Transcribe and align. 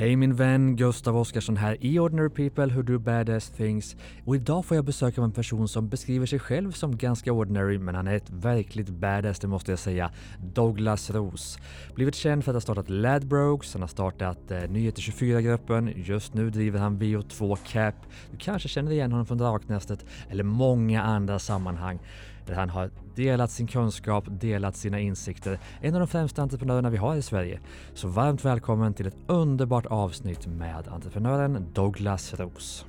Hej 0.00 0.16
min 0.16 0.34
vän 0.34 0.76
Gustav 0.76 1.16
Oskarsson 1.16 1.56
här 1.56 1.76
i 1.80 1.98
Ordinary 1.98 2.28
People 2.28 2.66
Who 2.66 2.82
Do 2.82 2.98
Badass 2.98 3.50
Things 3.50 3.96
och 4.24 4.36
idag 4.36 4.64
får 4.64 4.76
jag 4.76 4.84
besök 4.84 5.18
av 5.18 5.24
en 5.24 5.32
person 5.32 5.68
som 5.68 5.88
beskriver 5.88 6.26
sig 6.26 6.38
själv 6.38 6.72
som 6.72 6.96
ganska 6.96 7.32
ordinary 7.32 7.78
men 7.78 7.94
han 7.94 8.06
är 8.06 8.16
ett 8.16 8.30
verkligt 8.30 8.88
badass 8.88 9.38
det 9.38 9.48
måste 9.48 9.72
jag 9.72 9.78
säga. 9.78 10.10
Douglas 10.54 11.10
Ros. 11.10 11.58
Blivit 11.94 12.14
känd 12.14 12.44
för 12.44 12.50
att 12.50 12.54
ha 12.54 12.60
startat 12.60 12.90
Ladbrokes, 12.90 13.72
han 13.72 13.82
har 13.82 13.88
startat 13.88 14.50
eh, 14.50 14.70
Nyheter 14.70 15.02
24-gruppen, 15.02 15.92
just 15.96 16.34
nu 16.34 16.50
driver 16.50 16.78
han 16.78 17.00
VO2 17.00 17.58
Cap. 17.66 17.94
Du 18.30 18.36
kanske 18.38 18.68
känner 18.68 18.92
igen 18.92 19.12
honom 19.12 19.26
från 19.26 19.38
Draknästet 19.38 20.04
eller 20.28 20.44
många 20.44 21.02
andra 21.02 21.38
sammanhang 21.38 21.98
där 22.46 22.54
han 22.54 22.70
har 22.70 22.90
delat 23.14 23.50
sin 23.50 23.66
kunskap, 23.66 24.24
delat 24.28 24.76
sina 24.76 25.00
insikter. 25.00 25.58
En 25.80 25.94
av 25.94 26.00
de 26.00 26.08
främsta 26.08 26.42
entreprenörerna 26.42 26.90
vi 26.90 26.96
har 26.96 27.16
i 27.16 27.22
Sverige. 27.22 27.60
Så 27.94 28.08
varmt 28.08 28.44
välkommen 28.44 28.94
till 28.94 29.06
ett 29.06 29.16
underbart 29.26 29.86
avsnitt 29.86 30.46
med 30.46 30.88
entreprenören 30.88 31.66
Douglas 31.72 32.34
Ros. 32.34 32.86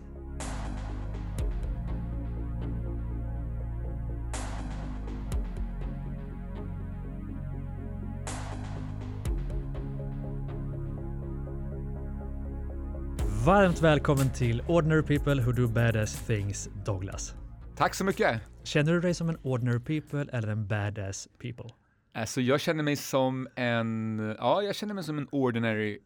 Varmt 13.45 13.81
välkommen 13.81 14.30
till 14.30 14.64
Ordinary 14.68 15.02
People 15.02 15.42
Who 15.42 15.52
Do 15.52 15.68
Badass 15.68 16.26
Things 16.28 16.70
Douglas. 16.86 17.36
Tack 17.76 17.95
så 17.95 18.04
mycket. 18.04 18.51
Känner 18.64 18.94
du 18.94 19.02
dig 19.02 19.14
som 19.14 19.30
en 19.30 19.38
ordinary 19.44 19.80
people 19.80 20.38
eller 20.38 20.48
en 20.48 20.68
badass 20.68 21.28
people? 21.38 21.70
Alltså 22.14 22.42
jag 22.42 22.62
känner 22.62 22.84
mig 22.84 22.96
som 22.96 23.48
en, 23.56 24.36
ja 24.40 24.62
jag 24.62 24.76
känner 24.76 24.94
mig 24.94 25.04
som 25.04 25.18
en 25.18 25.28
ordinary 25.32 26.00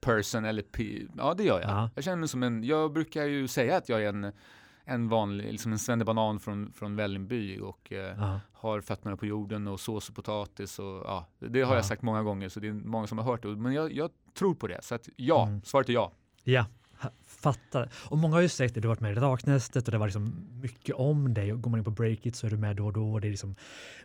person 0.00 0.44
eller, 0.44 0.64
ja 1.16 1.34
det 1.34 1.44
gör 1.44 1.60
jag. 1.60 1.70
Ja. 1.70 1.90
Jag 1.94 2.04
känner 2.04 2.16
mig 2.16 2.28
som 2.28 2.42
en, 2.42 2.64
jag 2.64 2.92
brukar 2.92 3.24
ju 3.24 3.48
säga 3.48 3.76
att 3.76 3.88
jag 3.88 4.04
är 4.04 4.08
en, 4.08 4.32
en 4.84 5.08
vanlig, 5.08 5.52
liksom 5.52 5.72
en 5.72 5.78
svennebanan 5.78 6.40
från, 6.40 6.72
från 6.72 6.96
Vällingby 6.96 7.58
och 7.58 7.92
eh, 7.92 8.38
har 8.52 8.80
fötterna 8.80 9.16
på 9.16 9.26
jorden 9.26 9.68
och 9.68 9.80
sås 9.80 10.08
och 10.08 10.14
potatis 10.14 10.78
och 10.78 10.86
ja, 10.86 11.26
det 11.38 11.62
har 11.62 11.72
ja. 11.72 11.76
jag 11.76 11.84
sagt 11.84 12.02
många 12.02 12.22
gånger 12.22 12.48
så 12.48 12.60
det 12.60 12.68
är 12.68 12.72
många 12.72 13.06
som 13.06 13.18
har 13.18 13.24
hört 13.24 13.42
det. 13.42 13.48
Men 13.48 13.72
jag, 13.72 13.92
jag 13.92 14.10
tror 14.34 14.54
på 14.54 14.66
det, 14.66 14.78
så 14.82 14.94
att 14.94 15.08
ja, 15.16 15.46
mm. 15.46 15.62
svaret 15.62 15.88
är 15.88 15.92
ja. 15.92 16.12
Ja, 16.44 16.66
fattar. 17.42 17.90
Och 17.94 18.18
många 18.18 18.34
har 18.34 18.40
ju 18.40 18.48
sett 18.48 18.74
det, 18.74 18.80
du 18.80 18.88
har 18.88 18.94
varit 18.94 19.00
med 19.00 19.12
i 19.12 19.20
Raknästet 19.20 19.88
och 19.88 19.92
det 19.92 19.98
var 19.98 20.06
liksom 20.06 20.48
mycket 20.62 20.94
om 20.94 21.34
dig. 21.34 21.52
Och 21.52 21.62
går 21.62 21.70
man 21.70 21.80
in 21.80 21.84
på 21.84 21.90
Breakit 21.90 22.36
så 22.36 22.46
är 22.46 22.50
du 22.50 22.56
med 22.56 22.76
då 22.76 22.86
och 22.86 22.92
då. 22.92 23.12
Och 23.12 23.20
det 23.20 23.28
är 23.28 23.30
liksom 23.30 23.54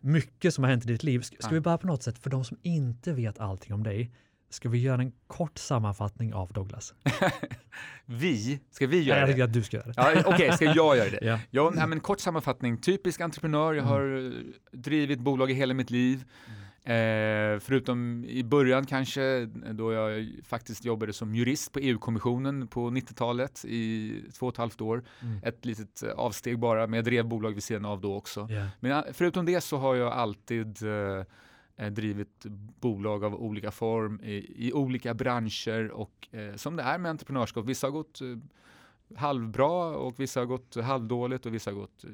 mycket 0.02 0.54
som 0.54 0.64
har 0.64 0.72
hänt 0.72 0.86
i 0.86 0.88
ditt 0.88 1.04
liv. 1.04 1.22
Ska, 1.22 1.36
ska 1.40 1.54
vi 1.54 1.60
bara 1.60 1.78
på 1.78 1.88
något 1.88 2.04
sätt, 2.04 2.20
för 2.20 2.30
de 2.30 2.46
som 2.46 2.58
inte 2.62 3.14
vet 3.14 3.40
allting 3.40 3.74
om 3.74 3.84
dig, 3.84 4.12
Ska 4.56 4.70
vi 4.70 4.78
göra 4.78 5.02
en 5.02 5.12
kort 5.28 5.58
sammanfattning 5.58 6.34
av 6.34 6.54
Douglas? 6.54 6.94
vi? 8.06 8.60
Ska 8.72 8.88
vi 8.88 9.02
göra 9.02 9.20
det? 9.20 9.22
Jag 9.22 9.30
tycker 9.30 9.44
att 9.44 9.54
du 9.54 9.64
ska 9.64 9.78
göra 9.78 9.88
det. 9.88 9.94
ja, 9.98 10.12
Okej, 10.12 10.34
okay, 10.34 10.52
ska 10.52 10.66
jag 10.66 10.98
göra 10.98 11.10
det? 11.10 11.20
ja. 11.52 11.72
Ja, 11.76 11.88
men 11.88 12.00
kort 12.00 12.20
sammanfattning. 12.20 12.78
Typisk 12.78 13.22
entreprenör. 13.22 13.74
Jag 13.74 13.88
mm. 13.88 13.88
har 13.88 14.34
drivit 14.72 15.20
bolag 15.20 15.52
i 15.52 15.54
hela 15.54 15.74
mitt 15.74 15.92
liv. 15.92 16.24
Mm. 16.48 16.60
Eh, 16.86 17.60
förutom 17.60 18.26
i 18.26 18.44
början 18.44 18.86
kanske, 18.86 19.46
då 19.72 19.92
jag 19.92 20.30
faktiskt 20.44 20.86
jobbade 20.86 21.14
som 21.14 21.36
jurist 21.36 21.72
på 21.72 21.80
EU-kommissionen 21.80 22.68
på 22.68 22.90
90-talet 22.90 23.66
i 23.66 24.14
två 24.34 24.46
och 24.46 24.54
ett 24.54 24.58
halvt 24.58 24.82
år. 24.82 25.04
Mm. 25.22 25.40
Ett 25.44 25.66
litet 25.66 26.04
eh, 26.04 26.10
avsteg 26.10 26.60
bara, 26.60 26.88
men 26.88 26.98
jag 26.98 27.06
drev 27.06 27.26
bolag 27.26 27.52
vid 27.52 27.64
sidan 27.64 27.86
av 27.86 28.02
då 28.02 28.16
också. 28.16 28.48
Yeah. 28.50 28.68
Men 28.80 28.92
eh, 28.92 29.04
förutom 29.14 29.46
det 29.46 29.62
så 29.62 29.78
har 29.78 29.96
jag 29.96 30.14
alltid 30.14 30.84
eh, 30.84 31.26
eh, 31.76 31.92
drivit 31.92 32.46
bolag 32.80 33.24
av 33.24 33.36
olika 33.36 33.72
form 33.72 34.22
i, 34.24 34.68
i 34.68 34.74
olika 34.74 35.14
branscher 35.14 35.92
och 35.92 36.28
eh, 36.32 36.56
som 36.56 36.76
det 36.76 36.84
är 36.84 36.98
med 36.98 37.10
entreprenörskap, 37.10 37.66
vissa 37.66 37.88
har 37.88 37.92
gått 37.92 38.20
halvbra 39.16 39.98
och 39.98 40.20
vissa 40.20 40.40
har 40.40 40.46
gått 40.46 40.76
halvdåligt 40.76 41.46
och 41.46 41.54
vissa 41.54 41.72
har 41.72 41.76
gått 41.76 42.06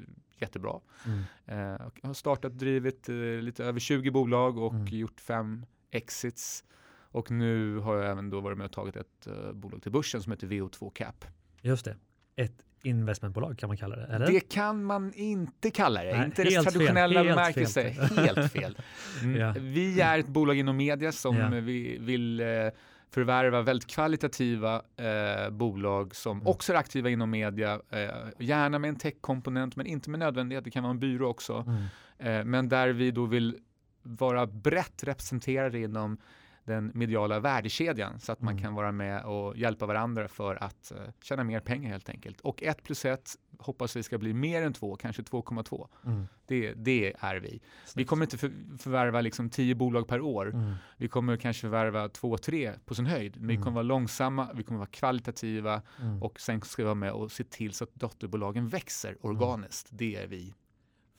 jättebra. 0.42 0.80
Mm. 1.06 1.22
Eh, 1.46 1.86
har 2.02 2.14
startat 2.14 2.58
drivit 2.58 3.08
eh, 3.08 3.14
lite 3.16 3.64
över 3.64 3.80
20 3.80 4.10
bolag 4.10 4.58
och 4.58 4.74
mm. 4.74 4.86
gjort 4.86 5.20
fem 5.20 5.66
exits. 5.90 6.64
Och 7.12 7.30
nu 7.30 7.78
har 7.78 7.96
jag 7.96 8.10
även 8.10 8.30
då 8.30 8.40
varit 8.40 8.58
med 8.58 8.64
och 8.64 8.72
tagit 8.72 8.96
ett 8.96 9.28
uh, 9.28 9.52
bolag 9.52 9.82
till 9.82 9.92
börsen 9.92 10.22
som 10.22 10.32
heter 10.32 10.46
VO2 10.46 10.92
Cap. 10.92 11.24
Just 11.62 11.84
det. 11.84 11.96
Ett 12.36 12.64
investmentbolag 12.82 13.58
kan 13.58 13.68
man 13.68 13.76
kalla 13.76 13.96
det, 13.96 14.06
eller? 14.06 14.26
Det 14.26 14.40
kan 14.40 14.84
man 14.84 15.12
inte 15.14 15.70
kalla 15.70 16.02
det, 16.02 16.16
Nej, 16.16 16.26
inte 16.26 16.44
dess 16.44 16.64
traditionella 16.64 17.24
bemärkelse. 17.24 17.82
Helt 18.16 18.52
fel. 18.52 18.78
Mm. 19.22 19.40
ja. 19.40 19.54
Vi 19.58 20.00
är 20.00 20.18
ett 20.18 20.28
bolag 20.28 20.58
inom 20.58 20.76
media 20.76 21.12
som 21.12 21.36
ja. 21.36 21.48
vi 21.48 21.98
vill 21.98 22.40
uh, 22.40 22.70
förvärva 23.12 23.62
väldigt 23.62 23.90
kvalitativa 23.90 24.82
eh, 24.96 25.50
bolag 25.50 26.16
som 26.16 26.36
mm. 26.36 26.46
också 26.46 26.72
är 26.72 26.76
aktiva 26.76 27.10
inom 27.10 27.30
media, 27.30 27.80
eh, 27.90 28.08
gärna 28.38 28.78
med 28.78 28.88
en 28.88 28.96
tech-komponent 28.96 29.76
men 29.76 29.86
inte 29.86 30.10
med 30.10 30.20
nödvändighet, 30.20 30.64
det 30.64 30.70
kan 30.70 30.82
vara 30.82 30.90
en 30.90 30.98
byrå 30.98 31.28
också. 31.28 31.64
Mm. 31.66 31.82
Eh, 32.18 32.44
men 32.44 32.68
där 32.68 32.88
vi 32.88 33.10
då 33.10 33.26
vill 33.26 33.58
vara 34.02 34.46
brett 34.46 35.04
representerade 35.04 35.78
inom 35.78 36.18
den 36.64 36.90
mediala 36.94 37.40
värdekedjan 37.40 38.20
så 38.20 38.32
att 38.32 38.40
man 38.40 38.52
mm. 38.52 38.62
kan 38.62 38.74
vara 38.74 38.92
med 38.92 39.24
och 39.24 39.56
hjälpa 39.56 39.86
varandra 39.86 40.28
för 40.28 40.62
att 40.62 40.92
uh, 40.94 41.12
tjäna 41.22 41.44
mer 41.44 41.60
pengar 41.60 41.90
helt 41.90 42.08
enkelt. 42.08 42.40
Och 42.40 42.62
1 42.62 42.82
plus 42.82 43.04
1 43.04 43.36
hoppas 43.62 43.96
vi 43.96 44.02
ska 44.02 44.18
bli 44.18 44.32
mer 44.32 44.62
än 44.62 44.72
2, 44.72 44.96
kanske 44.96 45.22
2,2. 45.22 45.88
Mm. 46.06 46.26
Det, 46.46 46.74
det 46.74 47.14
är 47.18 47.36
vi. 47.36 47.60
Vi 47.94 48.04
kommer 48.04 48.24
inte 48.24 48.38
för, 48.38 48.52
förvärva 48.78 49.20
liksom 49.20 49.50
10 49.50 49.74
bolag 49.74 50.08
per 50.08 50.20
år. 50.20 50.50
Mm. 50.54 50.74
Vi 50.96 51.08
kommer 51.08 51.36
kanske 51.36 51.60
förvärva 51.60 52.08
2-3 52.08 52.78
på 52.84 52.94
sin 52.94 53.06
höjd. 53.06 53.36
Men 53.36 53.48
vi 53.48 53.54
mm. 53.54 53.64
kommer 53.64 53.74
vara 53.74 53.82
långsamma, 53.82 54.48
vi 54.54 54.62
kommer 54.62 54.78
vara 54.78 54.90
kvalitativa 54.90 55.82
mm. 56.00 56.22
och 56.22 56.40
sen 56.40 56.60
ska 56.60 56.82
vi 56.82 56.84
vara 56.84 56.94
med 56.94 57.12
och 57.12 57.32
se 57.32 57.44
till 57.44 57.72
så 57.72 57.84
att 57.84 57.94
dotterbolagen 57.94 58.68
växer 58.68 59.16
organiskt. 59.20 59.88
Det 59.90 60.16
är 60.16 60.26
vi. 60.26 60.54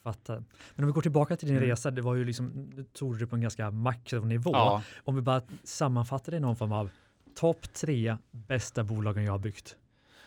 Fattar. 0.04 0.44
Men 0.76 0.84
om 0.84 0.86
vi 0.86 0.92
går 0.92 1.02
tillbaka 1.02 1.38
till 1.38 1.48
din 1.48 1.58
mm. 1.58 1.70
resa, 1.70 1.92
det 1.92 2.02
var 2.02 2.16
ju 2.16 2.26
liksom, 2.26 2.70
du 2.76 2.84
tog 2.84 3.20
det 3.20 3.28
på 3.28 3.36
en 3.36 3.42
ganska 3.42 3.72
makronivå. 3.72 4.52
Ja. 4.54 4.84
Om 5.04 5.16
vi 5.16 5.22
bara 5.22 5.42
sammanfattar 5.64 6.32
det 6.32 6.38
i 6.38 6.40
någon 6.40 6.56
form 6.56 6.72
av 6.72 6.90
topp 7.36 7.74
tre 7.74 8.18
bästa 8.32 8.84
bolagen 8.84 9.24
jag 9.24 9.32
har 9.32 9.40
byggt. 9.40 9.78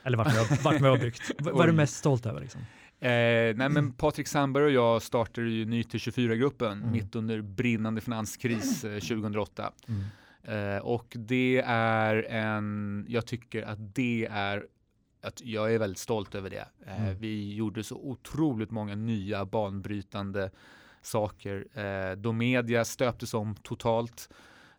Eller 0.06 0.18
varit 0.18 0.50
med, 0.50 0.58
varit 0.62 0.80
med 0.80 0.90
och 0.90 0.98
byggt. 0.98 1.32
Vad 1.38 1.60
är 1.60 1.66
du 1.66 1.72
mest 1.72 1.96
stolt 1.96 2.26
över? 2.26 2.40
Liksom? 2.40 2.60
Eh, 3.00 3.08
nej 3.56 3.68
men 3.68 3.92
Patrik 3.92 4.28
Sandberg 4.28 4.64
och 4.64 4.70
jag 4.70 5.02
startade 5.02 5.48
ju 5.48 5.64
Nyter 5.64 5.98
24-gruppen 5.98 6.72
mm. 6.72 6.92
mitt 6.92 7.16
under 7.16 7.40
brinnande 7.40 8.00
finanskris 8.00 8.84
eh, 8.84 8.98
2008. 8.98 9.72
Mm. 9.88 10.74
Eh, 10.74 10.82
och 10.82 11.06
det 11.18 11.62
är 11.66 12.26
en, 12.30 13.06
jag 13.08 13.26
tycker 13.26 13.62
att 13.62 13.94
det 13.94 14.28
är 14.30 14.66
att 15.22 15.40
jag 15.44 15.74
är 15.74 15.78
väldigt 15.78 15.98
stolt 15.98 16.34
över 16.34 16.50
det. 16.50 16.68
Eh, 16.86 17.02
mm. 17.02 17.18
Vi 17.18 17.54
gjorde 17.54 17.84
så 17.84 17.96
otroligt 17.96 18.70
många 18.70 18.94
nya 18.94 19.44
banbrytande 19.44 20.50
saker. 21.02 21.66
Eh, 21.74 22.16
då 22.16 22.32
media 22.32 22.84
stöptes 22.84 23.34
om 23.34 23.54
totalt 23.54 24.28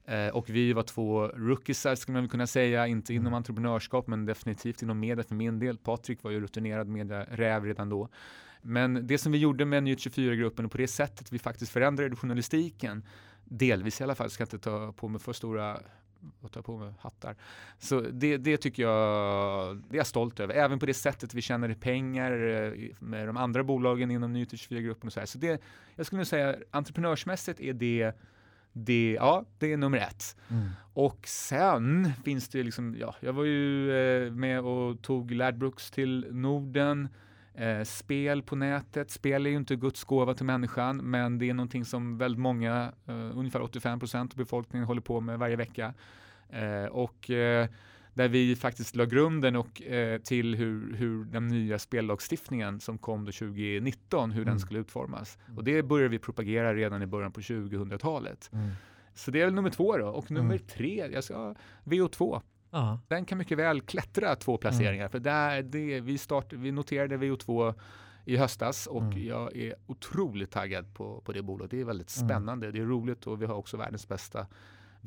eh, 0.07 0.27
och 0.27 0.49
vi 0.49 0.73
var 0.73 0.83
två 0.83 1.27
rookiesar 1.27 1.95
skulle 1.95 2.13
man 2.13 2.23
väl 2.23 2.29
kunna 2.29 2.47
säga, 2.47 2.87
inte 2.87 3.13
inom 3.13 3.27
mm. 3.27 3.37
entreprenörskap 3.37 4.07
men 4.07 4.25
definitivt 4.25 4.81
inom 4.81 4.99
media 4.99 5.23
för 5.23 5.35
min 5.35 5.59
del. 5.59 5.77
Patrik 5.77 6.23
var 6.23 6.31
ju 6.31 6.39
rutinerad 6.39 6.87
media-räv 6.87 7.65
redan 7.65 7.89
då. 7.89 8.09
Men 8.61 9.07
det 9.07 9.17
som 9.17 9.31
vi 9.31 9.37
gjorde 9.37 9.65
med 9.65 9.83
Nyhet 9.83 9.99
24-gruppen 9.99 10.65
och 10.65 10.71
på 10.71 10.77
det 10.77 10.87
sättet 10.87 11.31
vi 11.31 11.39
faktiskt 11.39 11.71
förändrade 11.71 12.15
journalistiken, 12.15 13.03
delvis 13.43 14.01
i 14.01 14.03
alla 14.03 14.15
fall, 14.15 14.29
ska 14.29 14.43
inte 14.43 14.59
ta 14.59 14.93
på 14.93 15.07
mig 15.07 15.21
för 15.21 15.33
stora 15.33 15.79
och 16.41 16.51
ta 16.51 16.61
på 16.61 16.77
mig 16.77 16.93
hattar. 16.99 17.35
Så 17.79 18.01
det, 18.01 18.37
det 18.37 18.57
tycker 18.57 18.83
jag, 18.83 19.77
det 19.77 19.95
är 19.95 19.97
jag 19.97 20.07
stolt 20.07 20.39
över. 20.39 20.53
Även 20.53 20.79
på 20.79 20.85
det 20.85 20.93
sättet 20.93 21.33
vi 21.33 21.41
tjänar 21.41 21.73
pengar 21.73 22.31
eh, 22.31 22.73
med 22.99 23.27
de 23.27 23.37
andra 23.37 23.63
bolagen 23.63 24.11
inom 24.11 24.33
Nyheter 24.33 24.57
24-gruppen 24.57 25.07
och 25.07 25.13
så 25.13 25.19
här. 25.19 25.27
Så 25.27 25.37
det, 25.37 25.61
jag 25.95 26.05
skulle 26.05 26.25
säga 26.25 26.55
entreprenörsmässigt 26.71 27.59
är 27.59 27.73
det 27.73 28.13
det, 28.85 29.17
ja, 29.19 29.45
det 29.57 29.73
är 29.73 29.77
nummer 29.77 29.97
ett. 29.97 30.35
Mm. 30.49 30.69
Och 30.93 31.27
sen 31.27 32.11
finns 32.25 32.49
det 32.49 32.63
liksom, 32.63 32.95
ja, 32.99 33.15
jag 33.19 33.33
var 33.33 33.43
ju 33.43 33.91
eh, 33.91 34.31
med 34.31 34.61
och 34.61 35.01
tog 35.01 35.31
Ladbrokes 35.31 35.91
till 35.91 36.27
Norden. 36.31 37.07
Eh, 37.53 37.83
spel 37.83 38.43
på 38.43 38.55
nätet, 38.55 39.11
spel 39.11 39.45
är 39.45 39.49
ju 39.49 39.57
inte 39.57 39.75
Guds 39.75 40.03
gåva 40.03 40.33
till 40.33 40.45
människan, 40.45 40.97
men 40.97 41.37
det 41.37 41.49
är 41.49 41.53
någonting 41.53 41.85
som 41.85 42.17
väldigt 42.17 42.39
många, 42.39 42.91
eh, 43.05 43.37
ungefär 43.37 43.61
85 43.61 43.99
procent 43.99 44.33
av 44.33 44.37
befolkningen 44.37 44.87
håller 44.87 45.01
på 45.01 45.21
med 45.21 45.39
varje 45.39 45.55
vecka. 45.55 45.93
Eh, 46.49 46.85
och 46.85 47.29
eh, 47.29 47.67
där 48.17 48.27
vi 48.27 48.55
faktiskt 48.55 48.95
la 48.95 49.05
grunden 49.05 49.55
och, 49.55 49.81
eh, 49.81 50.21
till 50.21 50.55
hur, 50.55 50.95
hur 50.95 51.25
den 51.25 51.47
nya 51.47 51.79
spellagstiftningen 51.79 52.79
som 52.79 52.97
kom 52.97 53.25
då 53.25 53.31
2019, 53.31 54.31
hur 54.31 54.41
mm. 54.41 54.51
den 54.51 54.59
skulle 54.59 54.79
utformas. 54.79 55.37
Och 55.55 55.63
det 55.63 55.83
började 55.83 56.09
vi 56.09 56.19
propagera 56.19 56.73
redan 56.73 57.01
i 57.01 57.05
början 57.05 57.31
på 57.31 57.41
2000-talet. 57.41 58.49
Mm. 58.53 58.69
Så 59.13 59.31
det 59.31 59.41
är 59.41 59.45
väl 59.45 59.53
nummer 59.53 59.69
två 59.69 59.97
då. 59.97 60.07
Och 60.07 60.31
nummer 60.31 60.55
mm. 60.55 60.67
tre, 60.67 61.09
jag 61.13 61.23
ska, 61.23 61.55
VO2. 61.83 62.41
Aha. 62.71 62.99
Den 63.07 63.25
kan 63.25 63.37
mycket 63.37 63.57
väl 63.57 63.81
klättra 63.81 64.35
två 64.35 64.57
placeringar. 64.57 65.03
Mm. 65.03 65.09
För 65.09 65.19
där, 65.19 65.63
det, 65.63 66.01
vi, 66.01 66.17
start, 66.17 66.53
vi 66.53 66.71
noterade 66.71 67.17
VO2 67.17 67.73
i 68.25 68.37
höstas 68.37 68.87
och 68.87 69.01
mm. 69.01 69.25
jag 69.25 69.55
är 69.55 69.75
otroligt 69.87 70.51
taggad 70.51 70.93
på, 70.93 71.21
på 71.21 71.31
det 71.31 71.41
bolaget. 71.41 71.71
Det 71.71 71.81
är 71.81 71.85
väldigt 71.85 72.17
mm. 72.17 72.29
spännande, 72.29 72.65
mm. 72.67 72.77
det 72.77 72.83
är 72.83 72.85
roligt 72.85 73.27
och 73.27 73.41
vi 73.41 73.45
har 73.45 73.55
också 73.55 73.77
världens 73.77 74.07
bästa 74.07 74.47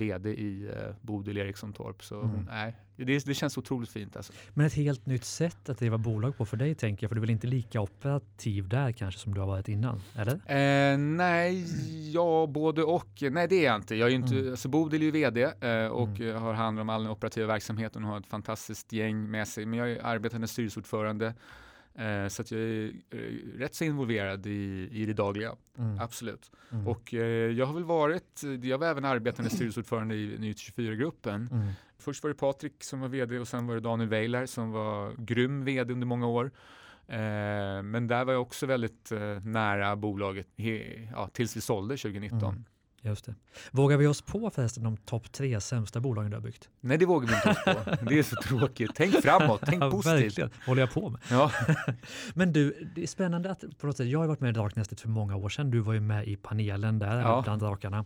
vd 0.00 0.30
i 0.30 0.66
eh, 0.68 0.94
Bodil 1.00 1.38
Eriksson 1.38 1.72
Torp. 1.72 2.02
Så 2.04 2.20
Mm. 2.20 2.46
nej, 2.50 2.76
det, 2.96 3.24
det 3.26 3.34
känns 3.34 3.58
otroligt 3.58 3.90
fint 3.90 4.16
alltså. 4.16 4.32
Men 4.54 4.66
ett 4.66 4.74
helt 4.74 5.06
nytt 5.06 5.24
sätt 5.24 5.68
att 5.68 5.78
driva 5.78 5.98
bolag 5.98 6.36
på 6.36 6.46
för 6.46 6.56
dig 6.56 6.74
tänker 6.74 7.04
jag, 7.04 7.08
för 7.10 7.14
du 7.14 7.18
är 7.18 7.20
väl 7.20 7.30
inte 7.30 7.46
lika 7.46 7.80
operativ 7.80 8.68
där 8.68 8.92
kanske 8.92 9.20
som 9.20 9.34
du 9.34 9.40
har 9.40 9.46
varit 9.46 9.68
innan? 9.68 10.00
Eller? 10.16 10.34
Eh, 10.92 10.98
nej, 10.98 11.64
ja, 12.12 12.46
både 12.46 12.82
och. 12.82 13.08
Nej, 13.30 13.48
det 13.48 13.54
är 13.54 13.66
jag 13.66 13.76
inte. 13.76 13.94
Jag 13.94 14.08
är 14.10 14.14
inte, 14.14 14.34
Mm. 14.34 14.50
alltså 14.50 14.68
Bodil 14.68 15.00
är 15.02 15.04
ju 15.06 15.10
vd 15.10 15.42
eh, 15.42 15.86
och 15.86 16.20
Mm. 16.20 16.42
har 16.42 16.52
hand 16.54 16.80
om 16.80 16.88
all 16.88 17.02
den 17.02 17.12
operativa 17.12 17.46
verksamheten 17.46 18.04
och 18.04 18.10
har 18.10 18.18
ett 18.18 18.26
fantastiskt 18.26 18.92
gäng 18.92 19.30
med 19.30 19.48
sig. 19.48 19.66
Men 19.66 19.78
jag 19.78 19.90
är 19.92 20.02
arbetande 20.04 20.46
styrelseordförande 20.48 21.34
eh, 21.94 22.28
så 22.28 22.42
att 22.42 22.50
jag 22.50 22.60
är 22.60 22.92
eh, 23.10 23.18
rätt 23.58 23.74
så 23.74 23.84
involverad 23.84 24.46
i, 24.46 24.88
i 24.92 25.06
det 25.06 25.12
dagliga. 25.12 25.56
Mm. 25.78 25.98
Absolut. 26.00 26.50
Mm. 26.72 26.88
Och 26.88 27.14
eh, 27.14 27.50
jag 27.50 27.66
har 27.66 27.74
väl 27.74 27.84
varit, 27.84 28.42
jag 28.62 28.78
var 28.78 28.86
även 28.86 29.04
arbetande 29.04 29.50
styrelseordförande 29.54 30.14
i 30.14 30.38
Nytt 30.38 30.56
24-gruppen. 30.56 31.48
Mm. 31.52 31.72
Först 31.98 32.22
var 32.22 32.30
det 32.30 32.36
Patrik 32.36 32.84
som 32.84 33.00
var 33.00 33.08
vd 33.08 33.38
och 33.38 33.48
sen 33.48 33.66
var 33.66 33.74
det 33.74 33.80
Daniel 33.80 34.08
Weiler 34.08 34.46
som 34.46 34.70
var 34.70 35.14
grym 35.18 35.64
vd 35.64 35.92
under 35.92 36.06
många 36.06 36.26
år. 36.26 36.50
Eh, 37.06 37.82
men 37.82 38.06
där 38.06 38.24
var 38.24 38.32
jag 38.32 38.42
också 38.42 38.66
väldigt 38.66 39.12
eh, 39.12 39.40
nära 39.44 39.96
bolaget 39.96 40.46
he, 40.56 41.08
ja, 41.12 41.28
tills 41.32 41.56
vi 41.56 41.60
sålde 41.60 41.96
2019. 41.96 42.64
Just 43.02 43.24
det. 43.24 43.34
Vågar 43.70 43.96
vi 43.96 44.06
oss 44.06 44.22
på 44.22 44.50
förresten 44.50 44.84
de 44.84 44.96
topp 44.96 45.32
tre 45.32 45.60
sämsta 45.60 46.00
bolagen 46.00 46.30
du 46.30 46.36
har 46.36 46.42
byggt? 46.42 46.68
Nej, 46.80 46.98
det 46.98 47.06
vågar 47.06 47.28
vi 47.28 47.34
inte 47.34 47.50
oss 47.50 47.64
på. 47.98 48.04
Det 48.10 48.18
är 48.18 48.22
så 48.22 48.36
tråkigt. 48.36 48.90
Tänk 48.94 49.14
framåt, 49.22 49.60
tänk 49.66 49.82
Ja, 49.82 49.90
positivt. 49.90 50.24
verkligen, 50.24 50.50
håller 50.66 50.82
jag 50.82 50.90
på 50.92 51.10
med. 51.10 51.20
Ja. 51.30 51.52
Men 52.34 52.52
du, 52.52 52.90
det 52.94 53.02
är 53.02 53.06
spännande 53.06 53.50
att 53.50 53.64
på 53.78 53.86
något 53.86 53.96
sätt, 53.96 54.06
jag 54.08 54.18
har 54.18 54.26
varit 54.26 54.40
med 54.40 54.48
i 54.50 54.52
Draknästet 54.52 55.00
för 55.00 55.08
många 55.08 55.36
år 55.36 55.48
sedan. 55.48 55.70
Du 55.70 55.78
var 55.80 55.92
ju 55.92 56.00
med 56.00 56.28
i 56.28 56.36
panelen 56.36 56.98
där 56.98 57.20
Ja. 57.20 57.42
bland 57.44 57.62
drakarna. 57.62 58.04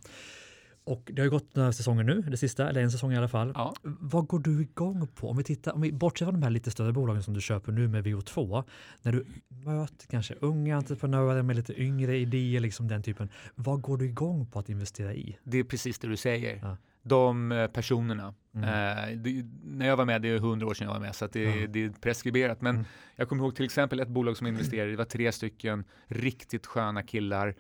Och 0.87 1.11
det 1.13 1.23
har 1.23 1.25
ju 1.25 1.31
gått 1.31 1.55
några 1.57 1.73
säsonger 1.73 2.05
nu, 2.05 2.21
det 2.23 2.37
sista, 2.37 2.69
eller 2.69 2.81
en 2.83 2.91
säsong 2.91 3.13
i 3.13 3.17
alla 3.17 3.29
fall. 3.29 3.53
Ja. 3.55 3.75
Vad 3.83 4.27
går 4.27 4.39
du 4.39 4.63
igång 4.63 5.07
på? 5.07 5.29
Om 5.31 5.37
vi, 5.37 5.45
tittar, 5.45 5.73
om 5.73 5.81
vi 5.81 5.93
bortser 5.93 6.27
från 6.27 6.35
de 6.35 6.43
här 6.43 6.51
lite 6.51 6.71
större 6.71 6.93
bolagen 6.93 7.23
som 7.23 7.35
du 7.35 7.41
köper 7.41 7.73
nu 7.73 7.89
med 7.89 8.07
VO2, 8.07 8.65
när 9.03 9.13
du 9.13 9.27
möter 9.49 10.07
kanske 10.07 10.35
unga 10.41 10.77
entreprenörer 10.77 11.43
med 11.43 11.57
lite 11.57 11.83
yngre 11.83 12.17
idéer, 12.19 12.61
liksom 12.61 12.89
den 12.89 13.03
typen. 13.03 13.29
Vad 13.55 13.81
går 13.83 13.97
du 13.99 14.05
igång 14.05 14.47
på 14.47 14.59
att 14.59 14.69
investera 14.69 15.15
i? 15.15 15.39
Det 15.45 15.59
är 15.59 15.65
precis 15.65 15.99
det 15.99 16.09
du 16.09 16.17
säger. 16.17 16.59
Ja. 16.63 16.77
De 17.03 17.53
eh, 17.53 17.67
personerna. 17.67 18.35
Mm. 18.55 18.65
Eh, 18.69 19.19
det, 19.19 19.45
när 19.65 19.87
jag 19.87 19.97
var 19.97 20.05
med, 20.05 20.23
det 20.23 20.29
är 20.29 20.39
hundra 20.39 20.67
år 20.67 20.75
sedan 20.75 20.87
jag 20.87 20.95
var 20.95 21.01
med, 21.01 21.15
så 21.15 21.27
det, 21.27 21.43
Ja. 21.43 21.67
det 21.67 21.85
är 21.85 21.89
preskriberat. 21.91 22.61
Men 22.61 22.75
Mm. 22.75 22.87
jag 23.17 23.29
kommer 23.29 23.43
ihåg 23.45 23.57
till 23.57 23.65
exempel 23.65 24.01
ett 24.01 24.09
bolag 24.09 24.37
som 24.37 24.47
investerade, 24.47 24.91
det 24.91 24.97
var 24.97 25.05
tre 25.05 25.33
stycken 25.33 25.85
riktigt 26.07 26.67
sköna 26.67 27.03
killar 27.03 27.55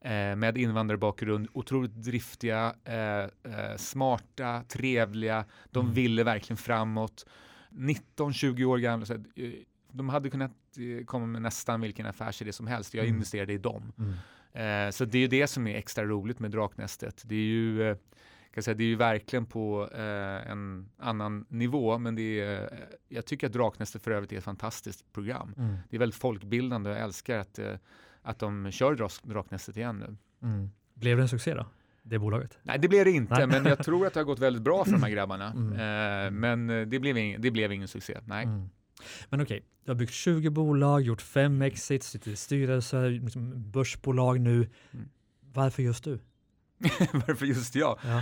eh, 0.00 0.36
med 0.36 0.58
invandrarbakgrund, 0.58 1.48
otroligt 1.52 1.94
driftiga, 1.94 2.74
eh, 2.84 2.94
eh, 3.24 3.76
smarta, 3.76 4.62
trevliga. 4.68 5.44
De 5.70 5.80
Mm. 5.84 5.94
ville 5.94 6.24
verkligen 6.24 6.56
framåt. 6.56 7.26
19-20 7.70 8.64
år 8.64 8.78
gamla, 8.78 9.06
så 9.06 9.14
eh, 9.14 9.20
de 9.92 10.08
hade 10.08 10.30
kunnat 10.30 10.50
eh, 10.78 11.04
komma 11.04 11.26
med 11.26 11.42
nästan 11.42 11.80
vilken 11.80 12.06
affärsidé 12.06 12.52
som 12.52 12.66
helst. 12.66 12.94
Jag 12.94 13.04
Mm. 13.04 13.14
investerade 13.14 13.52
i 13.52 13.58
dem. 13.58 13.92
Mm. 13.98 14.12
Så 14.92 15.04
det 15.04 15.18
är 15.18 15.22
ju 15.22 15.28
det 15.28 15.46
som 15.46 15.66
är 15.66 15.74
extra 15.76 16.04
roligt 16.04 16.38
med 16.38 16.50
Draknästet. 16.50 17.22
Det 17.26 17.34
är 17.34 17.38
ju, 17.38 17.96
kan 18.54 18.62
säga, 18.62 18.74
det 18.74 18.84
är 18.84 18.88
ju 18.88 18.96
verkligen 18.96 19.46
på 19.46 19.88
eh, 19.92 20.50
en 20.50 20.88
annan 20.98 21.46
nivå, 21.48 21.98
men 21.98 22.14
det 22.14 22.40
är, 22.40 22.62
eh, 22.62 22.78
jag 23.08 23.26
tycker 23.26 23.46
att 23.46 23.52
Draknästet 23.52 24.02
för 24.02 24.10
övrigt 24.10 24.32
är 24.32 24.36
ett 24.38 24.44
fantastiskt 24.44 25.12
program. 25.12 25.54
Mm. 25.58 25.76
Det 25.90 25.96
är 25.96 25.98
väldigt 26.00 26.18
folkbildande 26.20 26.90
och 26.90 26.96
jag 26.96 27.02
älskar 27.04 27.38
att, 27.38 27.58
eh, 27.58 27.72
att 28.22 28.38
de 28.38 28.70
kör 28.70 28.94
Drak- 28.94 29.20
Draknästet 29.28 29.76
igen 29.76 29.98
nu. 29.98 30.16
Mm. 30.48 30.70
Blev 30.94 31.16
det 31.16 31.22
en 31.22 31.28
succé 31.28 31.54
då? 31.54 31.66
Det 32.02 32.18
bolaget? 32.18 32.58
Nej, 32.62 32.78
det 32.78 32.88
blev 32.88 33.04
det 33.04 33.10
inte, 33.10 33.34
Nej. 33.34 33.46
men 33.46 33.64
jag 33.64 33.78
tror 33.84 34.06
att 34.06 34.14
det 34.14 34.20
har 34.20 34.24
gått 34.24 34.38
väldigt 34.38 34.62
bra 34.62 34.84
för 34.84 34.92
de 34.92 35.02
här 35.02 35.10
grabbarna. 35.10 35.52
Mm. 35.52 35.72
Eh, 35.72 36.30
men 36.30 36.70
eh, 36.70 36.86
det 36.86 36.98
blev, 36.98 37.18
ing, 37.18 37.40
det 37.40 37.50
blev 37.50 37.72
ingen 37.72 37.88
succé. 37.88 38.18
Nej. 38.24 38.44
Mm. 38.44 38.68
Men 39.28 39.40
okej, 39.40 39.62
du 39.84 39.90
har 39.90 39.96
byggt 39.96 40.12
20 40.12 40.50
bolag, 40.50 41.02
gjort 41.02 41.20
fem 41.22 41.62
exits, 41.62 42.06
sitter 42.10 42.30
i 42.30 42.36
styrelser, 42.36 43.10
liksom 43.10 43.70
börsbolag 43.70 44.40
nu. 44.40 44.54
Mm. 44.90 45.08
Varför 45.52 45.82
just 45.82 46.04
du? 46.04 46.18
Varför 47.12 47.46
just 47.46 47.74
jag? 47.74 47.98
Ja. 48.02 48.18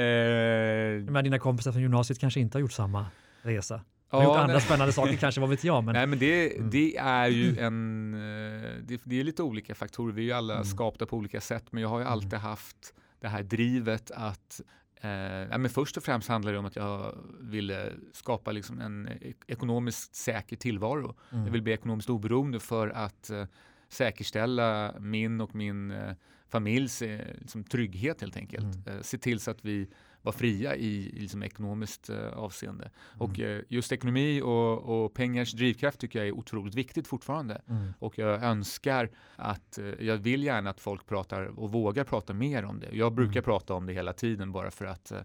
Eh, 0.00 1.02
Men 1.04 1.24
dina 1.24 1.38
kompisar 1.38 1.72
från 1.72 1.82
gymnasiet 1.82 2.18
kanske 2.18 2.40
inte 2.40 2.58
har 2.58 2.60
gjort 2.60 2.72
samma 2.72 3.06
resa. 3.42 3.80
Har 4.10 4.22
gjort 4.24 4.34
ja, 4.34 4.40
andra 4.40 4.52
nej. 4.54 4.62
spännande 4.62 4.92
saker 4.92 5.16
kanske, 5.16 5.40
vad 5.40 5.50
vet 5.50 5.64
jag. 5.64 5.84
Men, 5.84 5.92
Nej 5.94 6.06
men 6.06 6.18
det, 6.18 6.56
Mm. 6.56 6.70
det 6.70 6.96
är 6.96 7.28
ju 7.28 7.58
en, 7.58 8.14
eh, 8.14 8.72
det, 8.82 9.00
det 9.04 9.20
är 9.20 9.24
lite 9.24 9.42
olika 9.42 9.74
faktorer. 9.74 10.12
Vi 10.12 10.22
är 10.22 10.26
ju 10.26 10.32
alla 10.32 10.54
Mm. 10.54 10.64
skapta 10.64 11.06
på 11.06 11.16
olika 11.16 11.40
sätt, 11.40 11.64
men 11.70 11.82
jag 11.82 11.88
har 11.88 11.98
ju 11.98 12.04
alltid 12.04 12.38
haft 12.38 12.94
det 13.20 13.28
här 13.28 13.42
drivet 13.42 14.10
att 14.10 14.60
Eh, 15.02 15.10
ja, 15.50 15.58
men 15.58 15.70
först 15.70 15.96
och 15.96 16.02
främst 16.02 16.28
handlar 16.28 16.52
det 16.52 16.58
om 16.58 16.64
att 16.66 16.76
jag 16.76 17.14
ville 17.40 17.92
skapa 18.12 18.52
liksom 18.52 18.80
en 18.80 19.08
e- 19.08 19.32
ekonomiskt 19.46 20.14
säker 20.14 20.56
tillvaro. 20.56 21.14
mm. 21.32 21.44
Jag 21.44 21.52
vill 21.52 21.62
bli 21.62 21.72
ekonomiskt 21.72 22.10
oberoende 22.10 22.60
för 22.60 22.88
att 22.88 23.30
eh, 23.30 23.44
säkerställa 23.88 24.94
min 25.00 25.40
och 25.40 25.54
min 25.54 25.90
eh, 25.90 26.12
familjs 26.48 27.02
eh, 27.02 27.20
liksom, 27.40 27.64
trygghet 27.64 28.20
helt 28.20 28.36
enkelt. 28.36 28.86
Mm. 28.86 28.96
Eh, 28.98 29.02
se 29.02 29.18
till 29.18 29.40
så 29.40 29.50
att 29.50 29.64
vi 29.64 29.88
var 30.22 30.32
fria 30.32 30.76
i, 30.76 30.86
i 31.16 31.20
liksom, 31.20 31.42
ekonomiskt 31.42 32.10
eh, 32.10 32.28
avseende. 32.32 32.90
Och 33.18 33.40
eh, 33.40 33.62
just 33.68 33.92
ekonomi 33.92 34.40
och, 34.42 35.04
och 35.04 35.14
pengars 35.14 35.52
drivkraft 35.52 35.98
tycker 35.98 36.18
jag 36.18 36.28
är 36.28 36.32
otroligt 36.32 36.74
viktigt 36.74 37.08
fortfarande. 37.08 37.62
Mm. 37.68 37.92
Och 37.98 38.18
jag 38.18 38.42
önskar 38.42 39.10
att, 39.36 39.78
eh, 39.78 39.86
jag 40.06 40.16
vill 40.16 40.42
gärna 40.44 40.70
att 40.70 40.80
folk 40.80 41.06
pratar 41.06 41.58
och 41.60 41.72
vågar 41.72 42.04
prata 42.04 42.32
mer 42.34 42.64
om 42.64 42.80
det. 42.80 42.88
Jag 42.92 43.12
brukar 43.12 43.32
Mm. 43.32 43.44
prata 43.44 43.74
om 43.74 43.86
det 43.86 43.92
hela 43.92 44.12
tiden 44.12 44.52
bara 44.52 44.70
för 44.70 44.84
att 44.84 45.12
eh, 45.12 45.20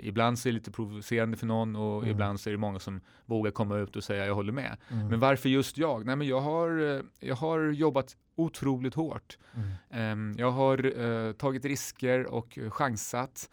ibland 0.00 0.38
så 0.38 0.48
är 0.48 0.52
det 0.52 0.54
lite 0.58 0.70
provocerande 0.70 1.36
för 1.36 1.46
någon 1.46 1.76
och 1.76 1.98
Mm. 1.98 2.10
ibland 2.10 2.40
så 2.40 2.50
är 2.50 2.52
det 2.52 2.58
många 2.58 2.78
som 2.78 3.00
vågar 3.24 3.50
komma 3.50 3.76
ut 3.78 3.96
och 3.96 4.04
säga 4.04 4.26
jag 4.26 4.34
håller 4.34 4.52
med. 4.52 4.76
Mm. 4.90 5.08
Men 5.08 5.20
varför 5.20 5.48
just 5.48 5.78
jag? 5.78 6.06
Nej 6.06 6.16
men 6.16 6.26
jag 6.26 6.40
har, 6.40 6.94
eh, 6.96 7.00
jag 7.20 7.36
har 7.36 7.60
jobbat 7.72 8.16
otroligt 8.38 8.94
hårt. 8.94 9.38
Mm. 9.54 9.70
Ehm, 9.90 10.34
Jag 10.38 10.50
har 10.50 11.00
eh, 11.00 11.32
tagit 11.32 11.64
risker 11.64 12.26
och 12.26 12.58
chansat. 12.70 13.50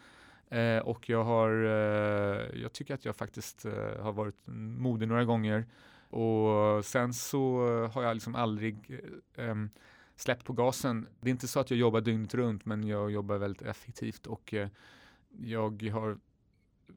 Eh, 0.53 0.77
och 0.77 1.09
jag 1.09 1.23
har, 1.23 1.49
eh, 1.63 2.61
jag 2.61 2.73
tycker 2.73 2.93
att 2.93 3.05
jag 3.05 3.15
faktiskt 3.15 3.65
eh, 3.65 4.01
har 4.01 4.13
varit 4.13 4.47
modig 4.77 5.07
några 5.07 5.25
gånger. 5.25 5.65
Och 6.09 6.85
sen 6.85 7.13
så 7.13 7.57
har 7.93 8.03
jag 8.03 8.13
liksom 8.13 8.35
aldrig 8.35 9.01
eh, 9.35 9.55
släppt 10.15 10.45
på 10.45 10.53
gasen. 10.53 11.07
Det 11.21 11.29
är 11.29 11.31
inte 11.31 11.47
så 11.47 11.59
att 11.59 11.71
jag 11.71 11.79
jobbar 11.79 12.01
dygnet 12.01 12.33
runt, 12.33 12.65
men 12.65 12.87
jag 12.87 13.11
jobbar 13.11 13.37
väldigt 13.37 13.61
effektivt 13.61 14.27
och 14.27 14.53
eh, 14.53 14.67
jag 15.39 15.83
har 15.83 16.17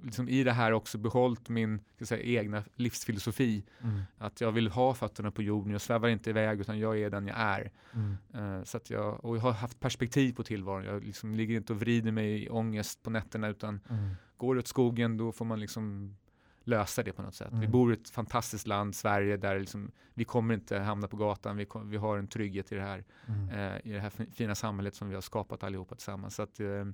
liksom 0.02 0.28
i 0.28 0.44
det 0.44 0.52
här 0.52 0.72
också 0.72 0.98
behållit 0.98 1.48
min 1.48 1.80
ska 1.96 2.06
säga, 2.06 2.40
egna 2.40 2.62
livsfilosofi. 2.74 3.64
Mm. 3.82 4.00
Att 4.18 4.40
jag 4.40 4.52
vill 4.52 4.68
ha 4.68 4.94
fötterna 4.94 5.30
på 5.30 5.42
jorden, 5.42 5.72
jag 5.72 5.80
svävar 5.80 6.08
inte 6.08 6.30
iväg 6.30 6.60
utan 6.60 6.78
jag 6.78 6.98
är 6.98 7.10
den 7.10 7.26
jag 7.26 7.36
är. 7.38 7.70
Mm. 7.94 8.16
Eh, 8.58 8.64
så 8.64 8.76
att 8.76 8.90
jag, 8.90 9.24
och 9.24 9.36
jag 9.36 9.40
har 9.40 9.52
haft 9.52 9.80
perspektiv 9.80 10.32
på 10.34 10.42
tillvaron. 10.42 10.84
Jag 10.84 11.04
liksom 11.04 11.34
ligger 11.34 11.56
inte 11.56 11.72
och 11.72 11.80
vrider 11.80 12.12
mig 12.12 12.44
i 12.44 12.48
ångest 12.50 13.02
på 13.02 13.10
nätterna 13.10 13.48
utan 13.48 13.80
Mm. 13.90 14.08
går 14.36 14.58
åt 14.58 14.66
skogen 14.66 15.16
då 15.16 15.32
får 15.32 15.44
man 15.44 15.60
liksom 15.60 16.16
lösa 16.64 17.02
det 17.02 17.12
på 17.12 17.22
något 17.22 17.34
sätt. 17.34 17.48
Vi 17.52 17.56
Mm. 17.56 17.70
bor 17.70 17.90
i 17.92 17.96
ett 17.96 18.08
fantastiskt 18.10 18.66
land, 18.66 18.94
Sverige, 18.94 19.36
där 19.36 19.58
liksom, 19.58 19.90
vi 20.14 20.24
kommer 20.24 20.54
inte 20.54 20.78
hamna 20.78 21.08
på 21.08 21.16
gatan. 21.16 21.56
Vi, 21.56 21.64
kom, 21.64 21.90
vi 21.90 21.96
har 21.96 22.18
en 22.18 22.28
trygghet 22.28 22.72
i 22.72 22.74
det 22.74 22.82
här, 22.82 23.04
eh, 23.52 23.90
i 23.90 23.92
det 23.92 24.00
här 24.00 24.10
fi- 24.10 24.30
fina 24.32 24.54
samhället 24.54 24.94
som 24.94 25.08
vi 25.08 25.14
har 25.14 25.22
skapat 25.22 25.62
allihopa 25.62 25.94
tillsammans. 25.94 26.34
Så 26.34 26.42
att, 26.42 26.60
eh, 26.60 26.84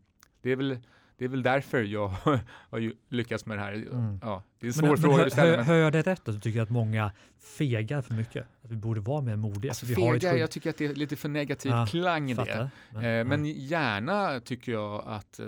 det, 0.43 0.51
är 0.51 0.57
väl, 0.57 0.79
det 1.19 1.25
är 1.25 1.29
väl 1.29 1.43
därför 1.43 1.83
jag 1.83 2.09
har 2.71 2.93
lyckats 3.09 3.47
med 3.47 3.59
det 3.59 3.63
här. 3.63 3.73
Mm. 3.73 4.19
Ja, 4.23 4.43
det 4.61 4.67
är 4.67 4.69
en 4.69 4.69
Men, 4.69 4.73
svår 4.73 4.89
men 4.89 4.97
fråga 4.99 5.17
hör, 5.17 5.25
du 5.25 5.31
ställer. 5.31 5.51
hör, 5.51 5.57
men- 5.57 5.67
hör 5.67 5.75
jag 5.77 5.93
det 5.93 6.03
rätt 6.03 6.29
att 6.29 6.35
du 6.35 6.41
tycker 6.41 6.61
att 6.63 6.71
många 6.71 7.13
fegar 7.59 8.03
för 8.03 8.15
mycket? 8.15 8.47
Att 8.65 8.71
vi 8.71 8.77
borde 8.77 9.01
vara 9.01 9.21
mer 9.21 9.37
modiga? 9.37 9.71
Alltså, 9.71 9.87
vi 9.87 9.95
har 9.95 10.15
ett 10.17 10.23
jag 10.23 10.51
tycker 10.51 10.71
att 10.71 10.77
det 10.77 10.87
är 10.87 10.95
lite 10.95 11.17
för 11.17 11.29
negativ 11.29 11.73
Ja, 11.73 11.87
klang 11.91 12.31
i 12.31 12.35
det. 12.35 12.47
Fattar. 12.47 12.71
Men, 12.93 13.03
Eh, 13.05 13.09
ja. 13.11 13.25
Men 13.25 13.45
gärna 13.47 14.41
tycker 14.41 14.73
jag 14.73 15.03
att 15.07 15.39
eh, 15.39 15.47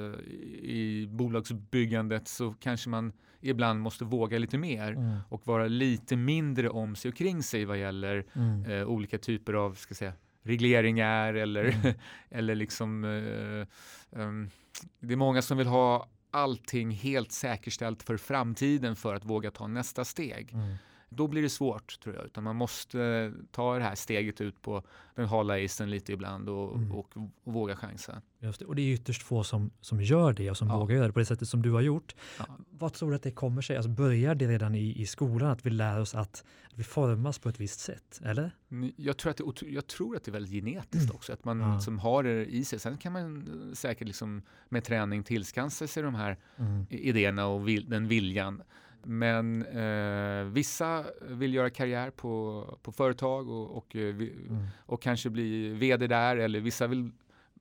i 0.63 1.07
bolagsbyggandet 1.11 2.29
så 2.29 2.55
kanske 2.61 2.89
man 2.89 3.13
ibland 3.41 3.81
måste 3.81 4.05
våga 4.05 4.39
lite 4.39 4.59
mer 4.59 4.93
Mm. 4.93 5.17
och 5.29 5.47
vara 5.47 5.67
lite 5.67 6.17
mindre 6.17 6.69
om 6.71 6.97
sig 6.97 7.09
och 7.09 7.17
kring 7.17 7.43
sig 7.43 7.65
vad 7.65 7.79
gäller 7.79 8.25
Mm. 8.35 8.65
eh, 8.65 8.85
olika 8.87 9.19
typer 9.19 9.53
av 9.55 9.75
ska 9.75 9.95
säga, 9.95 10.13
regleringar 10.45 11.35
eller, 11.35 11.65
Mm. 11.65 11.95
eller 12.31 12.55
liksom 12.55 13.05
eh, 13.05 14.21
ehm, 14.21 14.51
det 15.01 15.13
är 15.13 15.17
många 15.17 15.43
som 15.43 15.59
vill 15.59 15.67
ha 15.67 16.09
allting 16.31 16.91
helt 16.91 17.33
säkerställt 17.33 18.03
för 18.03 18.17
framtiden 18.17 18.97
för 18.97 19.15
att 19.15 19.25
våga 19.25 19.51
ta 19.51 19.67
nästa 19.67 20.05
steg. 20.05 20.53
Mm. 20.53 20.75
Då 21.17 21.27
blir 21.27 21.43
det 21.43 21.51
svårt 21.51 22.01
tror 22.01 22.15
jag. 22.15 22.25
Utan 22.25 22.45
man 22.45 22.57
måste 22.57 23.33
ta 23.51 23.79
det 23.79 23.85
här 23.85 23.95
steget 23.95 24.41
ut 24.41 24.63
på 24.63 24.83
den 25.15 25.27
hala 25.27 25.59
isen 25.59 25.91
lite 25.91 26.13
ibland 26.13 26.49
och, 26.49 26.77
mm. 26.77 26.93
och, 26.93 27.17
och, 27.17 27.53
våga 27.53 27.77
chansa. 27.77 28.23
Just 28.39 28.59
det. 28.59 28.65
Och 28.65 28.77
det 28.77 28.83
är 28.83 28.95
ytterst 28.95 29.23
få 29.23 29.45
som, 29.45 29.71
som 29.81 30.01
gör 30.01 30.33
det 30.33 30.51
och 30.51 30.57
som 30.57 30.69
ja. 30.69 30.79
vågar 30.79 30.97
göra 30.97 31.07
det 31.07 31.13
på 31.13 31.19
det 31.19 31.25
sättet 31.25 31.49
som 31.49 31.63
du 31.63 31.71
har 31.71 31.81
gjort. 31.81 32.15
Ja. 32.39 32.47
Vad 32.71 32.93
tror 32.93 33.11
du 33.11 33.17
att 33.17 33.23
det 33.23 33.31
kommer 33.31 33.63
sig? 33.63 33.77
Alltså 33.77 33.91
börjar 33.91 34.35
det 34.35 34.47
redan 34.47 34.75
i, 34.75 35.03
i 35.03 35.07
skolan 35.07 35.51
att 35.51 35.67
vi 35.67 35.71
lär 35.71 36.01
oss 36.01 36.15
att 36.15 36.45
vi 36.75 36.85
formas 36.85 37.39
på 37.39 37.49
ett 37.49 37.61
visst 37.61 37.81
sätt? 37.81 38.21
Eller? 38.25 38.51
Jag 38.97 39.17
tror 39.17 39.31
att 39.31 39.37
det, 39.37 39.67
jag 39.67 39.87
tror 39.87 40.17
att 40.17 40.25
det 40.25 40.31
är 40.31 40.33
väldigt 40.33 40.53
genetiskt 40.53 41.05
mm. 41.05 41.17
också, 41.17 41.33
att 41.33 41.45
man 41.45 41.61
ja. 41.61 41.81
som 41.81 41.99
har 41.99 42.23
det 42.23 42.47
i 42.47 42.65
sig. 42.65 42.79
Sen 42.79 42.97
kan 42.97 43.13
man 43.13 43.49
säkert 43.75 44.07
liksom 44.07 44.43
med 44.69 44.85
träning 44.85 45.23
tillskansa 45.23 45.87
sig 45.87 46.03
de 46.03 46.15
här 46.15 46.37
mm. 46.57 46.87
idéerna 46.91 47.47
och 47.47 47.69
vil, 47.69 47.91
den 47.91 48.09
viljan. 48.09 48.63
Men 49.07 49.67
eh, 49.67 50.45
vissa 50.45 51.05
vill 51.21 51.55
göra 51.55 51.71
karriär 51.71 52.11
på, 52.11 52.65
på 52.83 52.93
företag 52.93 53.49
och, 53.49 53.77
och, 53.77 53.97
eh, 53.97 54.15
mm. 54.15 54.67
och 54.87 55.03
kanske 55.03 55.31
bli 55.31 55.69
vd 55.69 56.07
där 56.07 56.37
eller 56.37 56.61
vissa 56.61 56.87
vill 56.87 57.11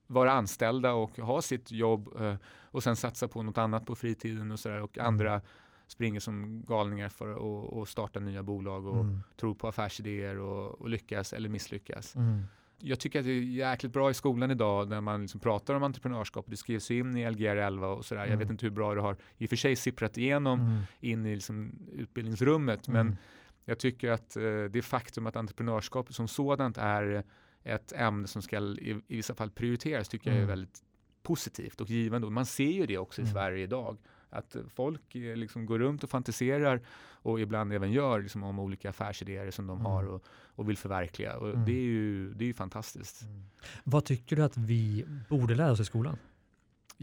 vara 0.08 0.32
anställda 0.32 0.94
och 0.94 1.18
ha 1.18 1.42
sitt 1.42 1.72
jobb 1.72 2.10
eh, 2.20 2.36
och 2.62 2.84
sen 2.84 2.96
satsa 2.96 3.28
på 3.28 3.44
något 3.44 3.58
annat 3.58 3.86
på 3.86 3.96
fritiden 3.96 4.52
och 4.52 4.60
sådär 4.60 4.82
och 4.82 4.98
mm. 4.98 5.08
andra 5.08 5.42
springer 5.88 6.20
som 6.20 6.64
galningar 6.68 7.10
för 7.10 7.82
att 7.82 7.90
starta 7.90 8.20
nya 8.20 8.44
bolag 8.44 8.88
och 8.88 9.00
mm. 9.00 9.24
tror 9.40 9.56
på 9.56 9.68
affärsidéer 9.68 10.40
och, 10.40 10.82
och 10.82 10.90
lyckas 10.90 11.34
eller 11.34 11.50
misslyckas. 11.50 12.16
Mm 12.16 12.44
jag 12.80 13.00
tycker 13.00 13.20
att 13.20 13.25
det 13.25 13.32
är 13.32 13.42
jäkligt 13.42 13.94
bra 13.94 14.10
i 14.10 14.13
skolan 14.13 14.51
idag 14.51 14.89
när 14.89 15.01
man 15.01 15.22
liksom 15.22 15.39
pratar 15.39 15.74
om 15.74 15.84
entreprenörskap. 15.84 16.46
Det 16.50 16.58
skrivs 16.58 16.92
in 16.92 17.18
i 17.18 17.32
Lgr 17.32 17.56
11 17.56 17.88
och 17.88 18.06
sådär. 18.06 18.22
Mm. 18.22 18.32
Jag 18.32 18.38
vet 18.38 18.50
inte 18.50 18.65
hur 18.65 18.72
bra 18.72 18.96
det 18.96 19.01
har 19.01 19.18
i 19.38 19.46
och 19.46 19.50
för 19.50 19.56
sig 19.56 19.75
sipprat 19.75 20.18
igenom 20.18 20.60
mm. 20.60 20.82
in 21.00 21.25
i 21.25 21.36
liksom 21.36 21.72
utbildningsrummet. 21.92 22.88
Men 22.88 23.08
mm. 23.08 23.18
jag 23.65 23.80
tycker 23.80 24.12
att 24.12 24.36
eh, 24.36 24.63
det 24.72 24.82
faktum 24.82 25.27
att 25.27 25.36
entreprenörskap 25.36 26.13
som 26.13 26.27
sådant 26.27 26.77
är 26.77 27.24
ett 27.63 27.94
ämne 27.96 28.27
som 28.27 28.42
ska 28.42 28.60
i, 28.60 29.01
i 29.08 29.15
vissa 29.15 29.36
fall 29.36 29.50
prioriteras 29.50 30.10
tycker 30.10 30.30
jag 30.30 30.38
är 30.38 30.44
mm. 30.44 30.50
väldigt 30.50 30.84
positivt 31.24 31.82
och 31.82 31.89
givande. 31.89 32.27
Och 32.27 32.34
man 32.34 32.46
ser 32.46 32.72
ju 32.72 32.86
det 32.86 32.98
också 32.98 33.22
i 33.22 33.24
mm. 33.24 33.34
Sverige 33.34 33.63
idag. 33.63 33.98
Att 34.34 34.56
folk 34.70 35.16
eh, 35.16 35.36
liksom 35.36 35.66
går 35.66 35.80
runt 35.80 36.04
och 36.04 36.10
fantiserar 36.10 36.82
och 37.24 37.40
ibland 37.40 37.74
även 37.74 37.92
gör 37.92 38.22
liksom 38.22 38.44
om 38.44 38.60
olika 38.60 38.90
affärsidéer 38.90 39.52
som 39.52 39.68
de 39.68 39.80
mm. 39.80 39.92
har 39.92 40.04
och, 40.04 40.24
och, 40.56 40.70
vill 40.70 40.78
förverkliga. 40.78 41.38
Och 41.38 41.50
mm. 41.50 41.66
det, 41.66 41.72
är 41.72 41.84
ju, 41.84 42.34
det 42.34 42.44
är 42.44 42.48
ju 42.48 42.54
fantastiskt. 42.54 43.22
Mm. 43.22 43.44
Vad 43.84 44.06
tycker 44.06 44.36
du 44.36 44.44
att 44.44 44.58
vi 44.58 45.06
borde 45.30 45.56
lära 45.56 45.72
oss 45.72 45.80
i 45.80 45.86
skolan? 45.86 46.18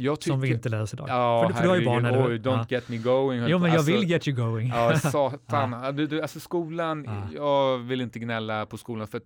Tycker, 0.00 0.30
som 0.30 0.40
vi 0.40 0.52
inte 0.52 0.80
oss 0.80 0.94
idag. 0.94 1.08
Ja, 1.08 1.48
för, 1.48 1.54
för 1.54 1.62
du 1.62 1.68
har 1.68 1.76
ju 1.76 1.84
barn. 1.84 2.06
Oj, 2.06 2.38
don't 2.38 2.44
ja. 2.44 2.66
get 2.68 2.88
me 2.88 2.96
going. 2.96 3.46
Jo, 3.46 3.58
men 3.58 3.70
jag 3.70 3.76
alltså, 3.76 3.92
vill 3.92 4.10
get 4.10 4.28
you 4.28 4.36
going. 4.36 4.68
Ja, 4.68 4.96
satan. 4.98 5.72
ja. 5.82 5.92
Du, 5.92 6.06
du, 6.06 6.22
alltså 6.22 6.40
skolan, 6.40 7.04
ja. 7.04 7.28
jag 7.34 7.78
vill 7.78 8.00
inte 8.00 8.18
gnälla 8.18 8.66
på 8.66 8.76
skolan 8.76 9.08
för 9.08 9.20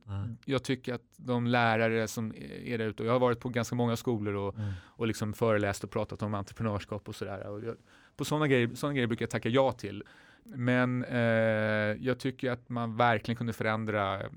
jag 0.45 0.63
tycker 0.63 0.95
att 0.95 1.03
de 1.17 1.47
lärare 1.47 2.09
som 2.09 2.35
är 2.65 2.79
där 2.79 2.87
ute, 2.87 3.03
och 3.03 3.09
jag 3.09 3.13
har 3.13 3.21
varit 3.21 3.41
på 3.41 3.49
ganska 3.49 3.75
många 3.75 3.97
skolor 3.97 4.35
och, 4.35 4.59
mm. 4.59 4.73
och 4.83 5.07
liksom 5.07 5.33
föreläst 5.33 5.85
och 5.85 5.91
pratat 5.91 6.23
om 6.23 6.35
entreprenörskap 6.35 7.09
och 7.09 7.15
sådär. 7.15 7.47
Och 7.47 7.65
jag, 7.65 7.77
på 8.17 8.25
sådana 8.25 8.49
grejer, 8.49 8.71
såna 8.75 8.93
grejer 8.93 9.07
brukar 9.07 9.23
jag 9.23 9.31
tacka 9.31 9.49
ja 9.49 9.73
till. 9.73 10.05
Men 10.45 11.05
eh, 11.05 11.19
jag 12.01 12.19
tycker 12.19 12.51
att 12.51 12.69
man 12.69 12.97
verkligen 12.97 13.37
kunde 13.37 13.53
förändra 13.53 14.21
eh, 14.21 14.29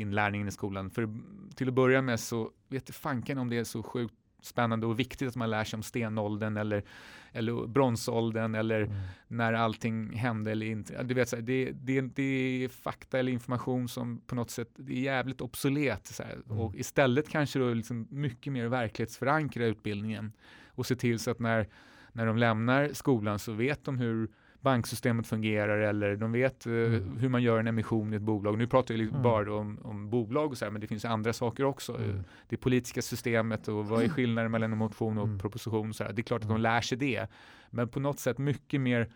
inlärningen 0.00 0.48
i 0.48 0.50
skolan. 0.50 0.90
För 0.90 1.08
till 1.54 1.68
att 1.68 1.74
börja 1.74 2.02
med 2.02 2.20
så 2.20 2.50
vet 2.68 2.94
fanken 2.94 3.38
om 3.38 3.50
det 3.50 3.58
är 3.58 3.64
så 3.64 3.82
sjukt 3.82 4.14
spännande 4.42 4.86
och 4.86 4.98
viktigt 4.98 5.28
att 5.28 5.36
man 5.36 5.50
lär 5.50 5.64
sig 5.64 5.76
om 5.76 5.82
stenåldern 5.82 6.56
eller, 6.56 6.84
eller 7.32 7.66
bronsåldern 7.66 8.54
eller 8.54 8.80
mm. 8.80 8.96
när 9.28 9.52
allting 9.52 10.12
hände 10.12 10.52
eller 10.52 10.66
inte. 10.66 11.02
Du 11.02 11.14
vet, 11.14 11.28
så 11.28 11.36
här, 11.36 11.42
det, 11.42 11.72
det, 11.72 12.00
det 12.00 12.64
är 12.64 12.68
fakta 12.68 13.18
eller 13.18 13.32
information 13.32 13.88
som 13.88 14.20
på 14.26 14.34
något 14.34 14.50
sätt 14.50 14.78
är 14.78 14.92
jävligt 14.92 15.40
obsolet. 15.40 16.06
Så 16.06 16.22
mm. 16.22 16.58
Och 16.60 16.76
istället 16.76 17.28
kanske 17.28 17.58
då 17.58 17.74
liksom 17.74 18.06
mycket 18.10 18.52
mer 18.52 18.66
verklighetsförankra 18.66 19.66
utbildningen 19.66 20.32
och 20.66 20.86
se 20.86 20.96
till 20.96 21.18
så 21.18 21.30
att 21.30 21.38
när, 21.38 21.68
när 22.12 22.26
de 22.26 22.38
lämnar 22.38 22.90
skolan 22.92 23.38
så 23.38 23.52
vet 23.52 23.84
de 23.84 23.98
hur 23.98 24.28
banksystemet 24.60 25.26
fungerar 25.26 25.78
eller 25.78 26.16
de 26.16 26.32
vet 26.32 26.66
uh, 26.66 26.94
mm. 26.94 27.16
hur 27.16 27.28
man 27.28 27.42
gör 27.42 27.58
en 27.58 27.66
emission 27.66 28.12
i 28.12 28.16
ett 28.16 28.22
bolag. 28.22 28.58
Nu 28.58 28.66
pratar 28.66 28.94
vi 28.94 29.08
mm. 29.08 29.22
bara 29.22 29.54
om, 29.54 29.78
om 29.82 30.10
bolag 30.10 30.50
och 30.50 30.58
så 30.58 30.64
här, 30.64 30.72
men 30.72 30.80
det 30.80 30.86
finns 30.86 31.04
andra 31.04 31.32
saker 31.32 31.64
också. 31.64 31.96
Mm. 31.96 32.24
Det 32.48 32.56
politiska 32.56 33.02
systemet 33.02 33.68
och 33.68 33.86
vad 33.86 34.02
är 34.02 34.08
skillnaden 34.08 34.50
mellan 34.50 34.72
en 34.72 34.78
motion 34.78 35.18
och 35.18 35.26
mm. 35.26 35.38
proposition. 35.38 35.94
Så 35.94 36.04
här. 36.04 36.12
Det 36.12 36.20
är 36.20 36.24
klart 36.24 36.42
att 36.42 36.48
de 36.48 36.52
mm. 36.52 36.62
lär 36.62 36.80
sig 36.80 36.98
det. 36.98 37.26
Men 37.70 37.88
på 37.88 38.00
något 38.00 38.18
sätt 38.18 38.38
mycket 38.38 38.80
mer, 38.80 39.08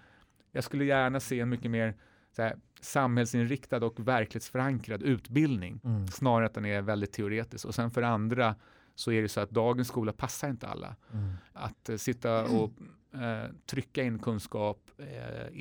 jag 0.52 0.64
skulle 0.64 0.84
gärna 0.84 1.20
se 1.20 1.40
en 1.40 1.48
mycket 1.48 1.70
mer 1.70 1.94
här, 2.38 2.56
samhällsinriktad 2.80 3.84
och 3.84 4.08
verklighetsförankrad 4.08 5.02
utbildning 5.02 5.80
mm. 5.84 6.06
snarare 6.06 6.46
att 6.46 6.54
den 6.54 6.64
är 6.64 6.82
väldigt 6.82 7.12
teoretisk. 7.12 7.64
Och 7.64 7.74
sen 7.74 7.90
för 7.90 8.02
andra 8.02 8.54
så 8.94 9.12
är 9.12 9.22
det 9.22 9.28
så 9.28 9.40
att 9.40 9.50
dagens 9.50 9.88
skola 9.88 10.12
passar 10.12 10.50
inte 10.50 10.68
alla. 10.68 10.96
Mm. 11.12 11.32
Att 11.52 11.88
uh, 11.90 11.96
sitta 11.96 12.44
och 12.44 12.72
uh, 13.14 13.44
trycka 13.66 14.02
in 14.02 14.18
kunskap 14.18 14.90
uh, 15.00 15.06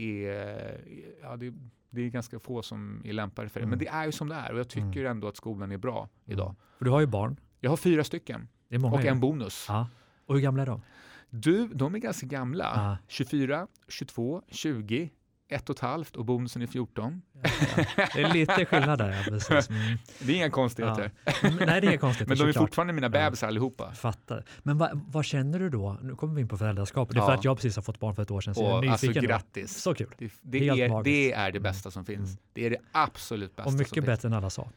är, 0.01 0.81
ja, 1.22 1.38
det, 1.38 1.53
det, 1.89 2.01
är 2.01 2.10
ganska 2.10 2.39
få 2.39 2.62
som 2.62 3.01
är 3.05 3.13
lämpade 3.13 3.50
för 3.50 3.60
det. 3.60 3.63
Mm. 3.63 3.70
Men 3.70 3.79
det 3.79 3.88
är 3.88 4.05
ju 4.05 4.12
som 4.12 4.29
det 4.29 4.36
är 4.36 4.53
och 4.53 4.60
jag 4.60 4.70
tycker 4.70 5.00
mm. 5.00 5.12
ändå 5.12 5.27
att 5.27 5.38
skolan 5.38 5.72
är 5.72 5.77
bra 5.77 5.98
mm. 5.98 6.10
idag. 6.25 6.55
För 6.77 6.86
du 6.86 6.91
har 6.91 7.00
ju 7.00 7.08
barn. 7.08 7.39
Jag 7.60 7.70
har 7.70 7.77
fyra 7.77 8.03
stycken 8.03 8.48
och 8.93 9.05
en 9.05 9.20
bonus. 9.20 9.65
Ja. 9.67 9.89
Och 10.25 10.36
hur 10.36 10.41
gamla 10.41 10.62
är 10.62 10.65
de? 10.65 10.81
Du, 11.29 11.67
de 11.67 11.96
är 11.96 12.00
ganska 12.00 12.27
gamla. 12.27 12.72
Ja. 12.75 12.98
24, 13.08 13.67
22, 13.88 14.41
20, 14.48 15.10
ett 15.51 15.70
och 15.70 15.75
ett 15.75 15.79
halvt 15.79 16.15
och 16.15 16.25
bonusen 16.25 16.62
är 16.62 16.67
14. 16.67 17.22
Ja, 17.34 17.50
ja. 17.98 18.08
Det 18.15 18.22
är 18.22 18.34
lite 18.34 18.65
skillnad 18.65 19.00
där. 19.00 19.10
Ja, 19.12 19.24
precis. 19.29 19.70
Mm. 19.81 19.98
Det 20.20 20.31
är 20.31 20.36
inga 20.36 20.50
konstigheter. 20.50 21.12
Nej, 21.43 21.65
det 21.65 21.72
är 21.72 21.84
inga 21.84 21.98
konstigheter. 21.98 22.36
Men 22.36 22.38
de 22.38 22.58
är 22.58 22.60
fortfarande 22.62 22.93
mina 22.93 23.10
bebisar 23.10 23.48
allihopa. 23.48 23.91
Fattar. 23.91 24.46
Men 24.63 24.77
vad, 24.77 25.01
vad, 25.08 25.25
känner 25.25 25.60
du 25.60 25.70
då? 25.70 25.98
Nu 26.01 26.15
kommer 26.15 26.34
vi 26.36 26.41
in 26.41 26.48
på 26.48 26.58
föräldraskap. 26.58 27.10
Det 27.12 27.20
är 27.20 27.25
för 27.25 27.34
att 27.34 27.43
jag 27.43 27.58
precis 27.58 27.75
har 27.75 27.84
fått 27.84 28.00
barn 28.00 28.15
för 28.15 28.24
ett 28.24 28.31
år 28.31 28.41
sedan. 28.41 28.55
Så 28.55 28.65
och, 28.65 28.70
jag 28.70 28.86
är 28.86 28.91
alltså 28.91 29.12
grattis. 29.12 29.81
Så 29.81 29.93
kul. 29.93 30.08
Det, 30.17 30.31
det 30.41 30.70
är, 30.70 31.03
det 31.03 31.34
är 31.34 31.51
det 31.51 31.60
bästa 31.60 31.91
som 31.91 32.05
finns. 32.05 32.29
Mm. 32.29 32.38
Det 32.53 32.65
är 32.65 32.70
det 32.70 32.77
absolut 32.91 33.55
bästa 33.55 33.70
Och 33.70 33.74
mycket 33.74 34.05
bättre 34.05 34.27
än 34.27 34.34
alla 34.34 34.50
sa. 34.50 34.70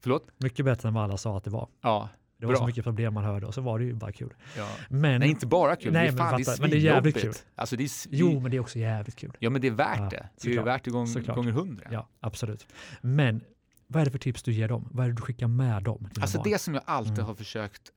Förlåt? 0.00 0.26
Mycket 0.36 0.64
bättre 0.64 0.88
än 0.88 0.94
vad 0.94 1.04
alla 1.04 1.16
sa 1.16 1.36
att 1.36 1.44
det 1.44 1.50
var. 1.50 1.68
Ja, 1.80 2.08
det 2.38 2.46
var 2.46 2.52
Bra. 2.52 2.60
så 2.60 2.66
mycket 2.66 2.84
problem 2.84 3.14
man 3.14 3.24
hörde 3.24 3.46
och 3.46 3.54
så 3.54 3.60
var 3.60 3.78
det 3.78 3.84
ju 3.84 3.94
bara 3.94 4.12
kul. 4.12 4.34
Ja. 4.56 4.68
Men, 4.88 5.20
nej, 5.20 5.30
inte 5.30 5.46
bara 5.46 5.76
kul. 5.76 5.92
Nej, 5.92 6.06
det 6.06 6.12
är, 6.12 6.16
fan, 6.16 6.32
men, 6.32 6.42
det 6.42 6.50
är, 6.50 6.60
men 6.60 6.70
det 6.70 6.76
är 6.76 6.80
jävligt 6.80 7.20
kul. 7.20 7.34
Alltså, 7.54 7.76
det 7.76 7.84
är, 7.84 7.90
jo, 8.10 8.40
men 8.40 8.50
det 8.50 8.56
är 8.56 8.60
också 8.60 8.78
jävligt 8.78 9.16
kul. 9.16 9.32
Ja, 9.38 9.50
men 9.50 9.60
det 9.60 9.66
är 9.66 9.72
värt 9.72 9.98
ja, 9.98 10.08
det. 10.10 10.28
Det 10.42 10.56
är 10.56 10.62
värt 10.62 10.84
det 10.84 10.90
gång, 10.90 11.06
gånger 11.34 11.52
hundra. 11.52 11.88
Ja, 11.90 12.08
absolut. 12.20 12.66
Men 13.00 13.40
vad 13.86 14.00
är 14.00 14.04
det 14.04 14.10
för 14.10 14.18
tips 14.18 14.42
du 14.42 14.52
ger 14.52 14.68
dem? 14.68 14.88
Vad 14.90 15.04
är 15.06 15.10
det 15.10 15.16
du 15.16 15.22
skickar 15.22 15.46
med 15.46 15.82
dem? 15.82 16.08
Alltså 16.20 16.38
barn? 16.38 16.50
det 16.50 16.58
som 16.58 16.74
jag 16.74 16.82
alltid 16.86 17.12
mm. 17.12 17.26
har 17.26 17.34
försökt 17.34 17.92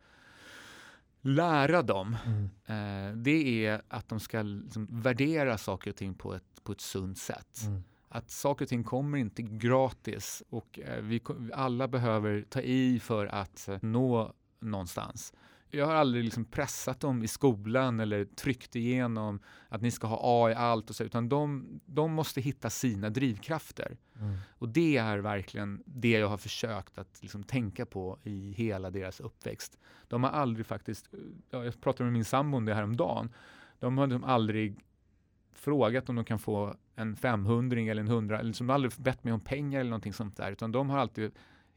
lära 1.21 1.81
dem, 1.81 2.17
mm. 2.25 3.09
eh, 3.09 3.15
det 3.15 3.65
är 3.65 3.81
att 3.87 4.09
de 4.09 4.19
ska 4.19 4.41
liksom 4.41 4.87
värdera 5.01 5.57
saker 5.57 5.89
och 5.89 5.97
ting 5.97 6.13
på 6.13 6.33
ett, 6.33 6.63
på 6.63 6.71
ett 6.71 6.81
sunt 6.81 7.17
sätt. 7.17 7.61
Mm 7.65 7.83
att 8.13 8.31
saker 8.31 8.65
och 8.65 8.69
ting 8.69 8.83
kommer 8.83 9.17
inte 9.17 9.41
gratis 9.41 10.43
och 10.49 10.79
eh, 10.79 11.01
vi 11.01 11.21
alla 11.53 11.87
behöver 11.87 12.45
ta 12.49 12.61
i 12.61 12.99
för 12.99 13.25
att 13.25 13.67
eh, 13.67 13.77
nå 13.81 14.33
någonstans. 14.59 15.33
Jag 15.69 15.85
har 15.85 15.93
aldrig 15.93 16.23
liksom 16.23 16.45
pressat 16.45 16.99
dem 16.99 17.23
i 17.23 17.27
skolan 17.27 17.99
eller 17.99 18.25
tryckt 18.25 18.75
igenom 18.75 19.39
att 19.69 19.81
ni 19.81 19.91
ska 19.91 20.07
ha 20.07 20.19
A 20.23 20.51
i 20.51 20.53
allt 20.53 20.89
och 20.89 20.95
så, 20.95 21.03
utan 21.03 21.29
de, 21.29 21.67
de 21.85 22.13
måste 22.13 22.41
hitta 22.41 22.69
sina 22.69 23.09
drivkrafter. 23.09 23.97
Mm. 24.19 24.37
Och 24.49 24.69
det 24.69 24.97
är 24.97 25.17
verkligen 25.17 25.83
det 25.85 26.11
jag 26.11 26.27
har 26.27 26.37
försökt 26.37 26.97
att 26.97 27.19
liksom 27.21 27.43
tänka 27.43 27.85
på 27.85 28.19
i 28.23 28.51
hela 28.51 28.89
deras 28.89 29.19
uppväxt. 29.19 29.77
De 30.07 30.23
har 30.23 30.31
aldrig 30.31 30.65
faktiskt, 30.65 31.09
jag 31.49 31.81
pratade 31.81 32.03
med 32.03 32.13
min 32.13 32.25
sambo 32.25 32.57
om 32.57 32.65
det 32.65 32.73
här 32.73 32.83
om 32.83 32.97
dagen. 32.97 33.29
de 33.79 33.97
har 33.97 34.07
liksom 34.07 34.23
aldrig 34.23 34.79
frågat 35.61 36.09
om 36.09 36.15
de 36.15 36.25
kan 36.25 36.39
få 36.39 36.75
en 36.95 37.15
500 37.15 37.81
eller 37.81 38.01
en 38.01 38.07
100, 38.07 38.39
eller 38.39 38.53
som 38.53 38.69
aldrig 38.69 38.93
bett 38.97 39.23
mig 39.23 39.33
om 39.33 39.39
pengar 39.39 39.79
eller 39.79 39.89
någonting 39.89 40.13
sånt 40.13 40.37
där, 40.37 40.51
utan 40.51 40.71
de 40.71 40.89
har 40.89 40.97
alltid 40.97 41.31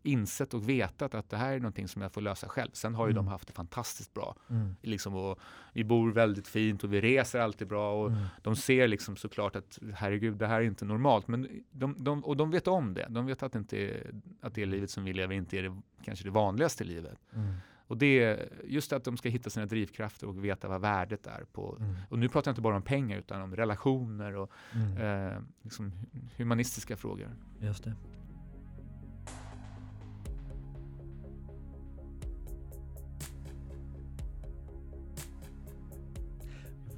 insett 0.04 0.54
och 0.54 0.68
vetat 0.68 1.14
att 1.14 1.30
det 1.30 1.36
här 1.36 1.52
är 1.52 1.58
någonting 1.58 1.88
som 1.88 2.02
jag 2.02 2.12
får 2.12 2.20
lösa 2.20 2.48
själv. 2.48 2.70
Sen 2.72 2.94
har 2.94 3.06
ju 3.06 3.10
mm. 3.10 3.24
de 3.24 3.28
haft 3.28 3.46
det 3.46 3.52
fantastiskt 3.52 4.14
bra. 4.14 4.36
Mm. 4.50 4.76
Liksom, 4.82 5.14
och 5.14 5.38
vi 5.72 5.84
bor 5.84 6.12
väldigt 6.12 6.48
fint 6.48 6.84
och 6.84 6.92
vi 6.92 7.00
reser 7.00 7.40
alltid 7.40 7.68
bra 7.68 8.02
och 8.02 8.08
mm. 8.10 8.24
de 8.42 8.56
ser 8.56 8.88
liksom 8.88 9.16
såklart 9.16 9.56
att 9.56 9.78
herregud, 9.94 10.36
det 10.36 10.46
här 10.46 10.60
är 10.60 10.64
inte 10.64 10.84
normalt. 10.84 11.28
Men 11.28 11.64
de, 11.70 11.96
de, 11.98 12.24
och 12.24 12.36
de 12.36 12.50
vet 12.50 12.68
om 12.68 12.94
det. 12.94 13.06
De 13.10 13.26
vet 13.26 13.42
att, 13.42 13.52
det 13.52 13.58
inte 13.58 14.00
att 14.40 14.54
det 14.54 14.66
livet 14.66 14.90
som 14.90 15.04
vi 15.04 15.12
lever 15.12 15.34
inte 15.34 15.58
är 15.58 15.62
det, 15.62 15.80
kanske 16.04 16.24
det 16.24 16.30
vanligaste 16.30 16.84
livet. 16.84 17.18
Mm. 17.34 17.54
Och 17.86 17.98
det 17.98 18.22
är 18.22 18.48
just 18.64 18.92
att 18.92 19.04
de 19.04 19.16
ska 19.16 19.28
hitta 19.28 19.50
sina 19.50 19.66
drivkrafter 19.66 20.26
och 20.26 20.44
veta 20.44 20.68
vad 20.68 20.80
värdet 20.80 21.26
är. 21.26 21.44
på. 21.52 21.76
Mm. 21.80 21.94
Och 22.08 22.18
nu 22.18 22.28
pratar 22.28 22.48
jag 22.48 22.52
inte 22.52 22.62
bara 22.62 22.76
om 22.76 22.82
pengar 22.82 23.18
utan 23.18 23.42
om 23.42 23.56
relationer 23.56 24.36
och 24.36 24.50
mm. 24.74 25.32
eh, 25.32 25.38
liksom 25.62 25.92
humanistiska 26.36 26.96
frågor. 26.96 27.36
Just 27.60 27.84
det. 27.84 27.94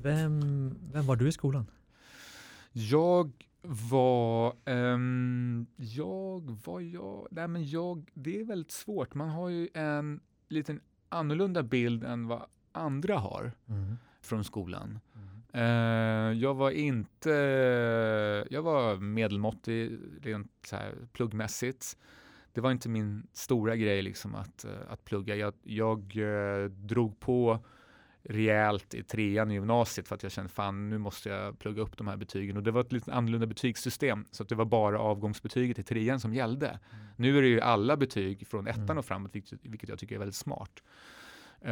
Vem, 0.02 0.74
vem 0.92 1.06
var 1.06 1.16
du 1.16 1.28
i 1.28 1.32
skolan? 1.32 1.66
Jag 2.72 3.32
Vad 3.62 4.56
um, 4.64 5.66
jag, 5.76 6.58
vad 6.64 6.82
jag, 6.82 7.28
nej 7.30 7.48
men 7.48 7.68
jag, 7.68 8.10
det 8.14 8.40
är 8.40 8.44
väldigt 8.44 8.70
svårt. 8.70 9.14
Man 9.14 9.28
har 9.28 9.48
ju 9.48 9.68
en 9.74 10.20
liten 10.48 10.80
annorlunda 11.08 11.62
bild 11.62 12.04
än 12.04 12.26
vad 12.26 12.46
andra 12.72 13.18
har 13.18 13.52
mm. 13.68 13.96
från 14.20 14.44
skolan. 14.44 14.98
Mm. 15.14 15.26
Uh, 15.54 16.38
jag 16.38 16.54
var 16.54 16.70
inte, 16.70 17.30
jag 18.50 18.62
var 18.62 18.96
medelmåttig 18.96 19.98
rent 20.22 20.52
så 20.66 20.76
här, 20.76 20.94
pluggmässigt. 21.12 21.96
Det 22.52 22.60
var 22.60 22.70
inte 22.70 22.88
min 22.88 23.26
stora 23.32 23.76
grej 23.76 24.02
liksom 24.02 24.34
att, 24.34 24.64
uh, 24.68 24.92
att 24.92 25.04
plugga. 25.04 25.36
Jag, 25.36 25.54
jag 25.62 26.16
uh, 26.16 26.70
drog 26.70 27.20
på 27.20 27.64
rejält 28.28 28.94
i 28.94 29.02
trean 29.02 29.50
i 29.50 29.54
gymnasiet 29.54 30.08
för 30.08 30.14
att 30.14 30.22
jag 30.22 30.32
kände 30.32 30.48
fan 30.48 30.90
nu 30.90 30.98
måste 30.98 31.28
jag 31.28 31.58
plugga 31.58 31.82
upp 31.82 31.96
de 31.96 32.06
här 32.08 32.16
betygen 32.16 32.56
och 32.56 32.62
det 32.62 32.70
var 32.70 32.80
ett 32.80 32.92
lite 32.92 33.12
annorlunda 33.12 33.46
betygssystem 33.46 34.24
så 34.30 34.42
att 34.42 34.48
det 34.48 34.54
var 34.54 34.64
bara 34.64 34.98
avgångsbetyget 34.98 35.78
i 35.78 35.82
trean 35.82 36.20
som 36.20 36.34
gällde. 36.34 36.66
Mm. 36.68 36.80
Nu 37.16 37.38
är 37.38 37.42
det 37.42 37.48
ju 37.48 37.60
alla 37.60 37.96
betyg 37.96 38.46
från 38.46 38.66
ettan 38.66 38.84
mm. 38.84 38.98
och 38.98 39.04
framåt 39.04 39.34
vilket, 39.34 39.58
vilket 39.62 39.88
jag 39.88 39.98
tycker 39.98 40.14
är 40.14 40.18
väldigt 40.18 40.36
smart. 40.36 40.82
Uh, 41.64 41.70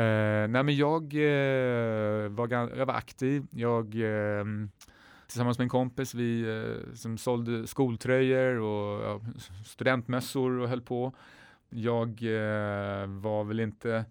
nej 0.49 0.63
men 0.63 0.77
jag, 0.77 1.15
uh, 1.15 2.29
var, 2.29 2.49
jag 2.79 2.87
var 2.87 2.95
aktiv, 2.95 3.47
jag 3.51 3.95
uh, 3.95 4.45
tillsammans 5.27 5.59
med 5.59 5.65
en 5.65 5.69
kompis, 5.69 6.15
vi 6.15 6.45
som 6.95 7.19
sålde 7.19 7.67
skoltröjor 7.67 8.59
och 8.59 9.21
studentmössor 9.65 10.59
och 10.59 10.69
höll 10.69 10.81
på. 10.81 11.13
Jag 11.71 12.09
var 13.07 13.45
väl 13.45 13.61
inte 13.61 14.05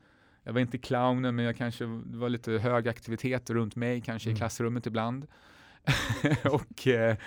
jag 0.43 0.53
var 0.53 0.61
inte 0.61 0.77
clownen, 0.77 1.35
men 1.35 1.45
jag 1.45 1.57
kanske 1.57 1.85
var 2.05 2.29
lite 2.29 2.51
hög 2.51 2.87
aktivitet 2.87 3.49
runt 3.49 3.75
mig, 3.75 4.01
kanske 4.01 4.29
mm. 4.29 4.35
i 4.35 4.37
klassrummet 4.37 4.85
ibland. 4.85 5.27
och 6.51 6.87
eh, 6.87 7.17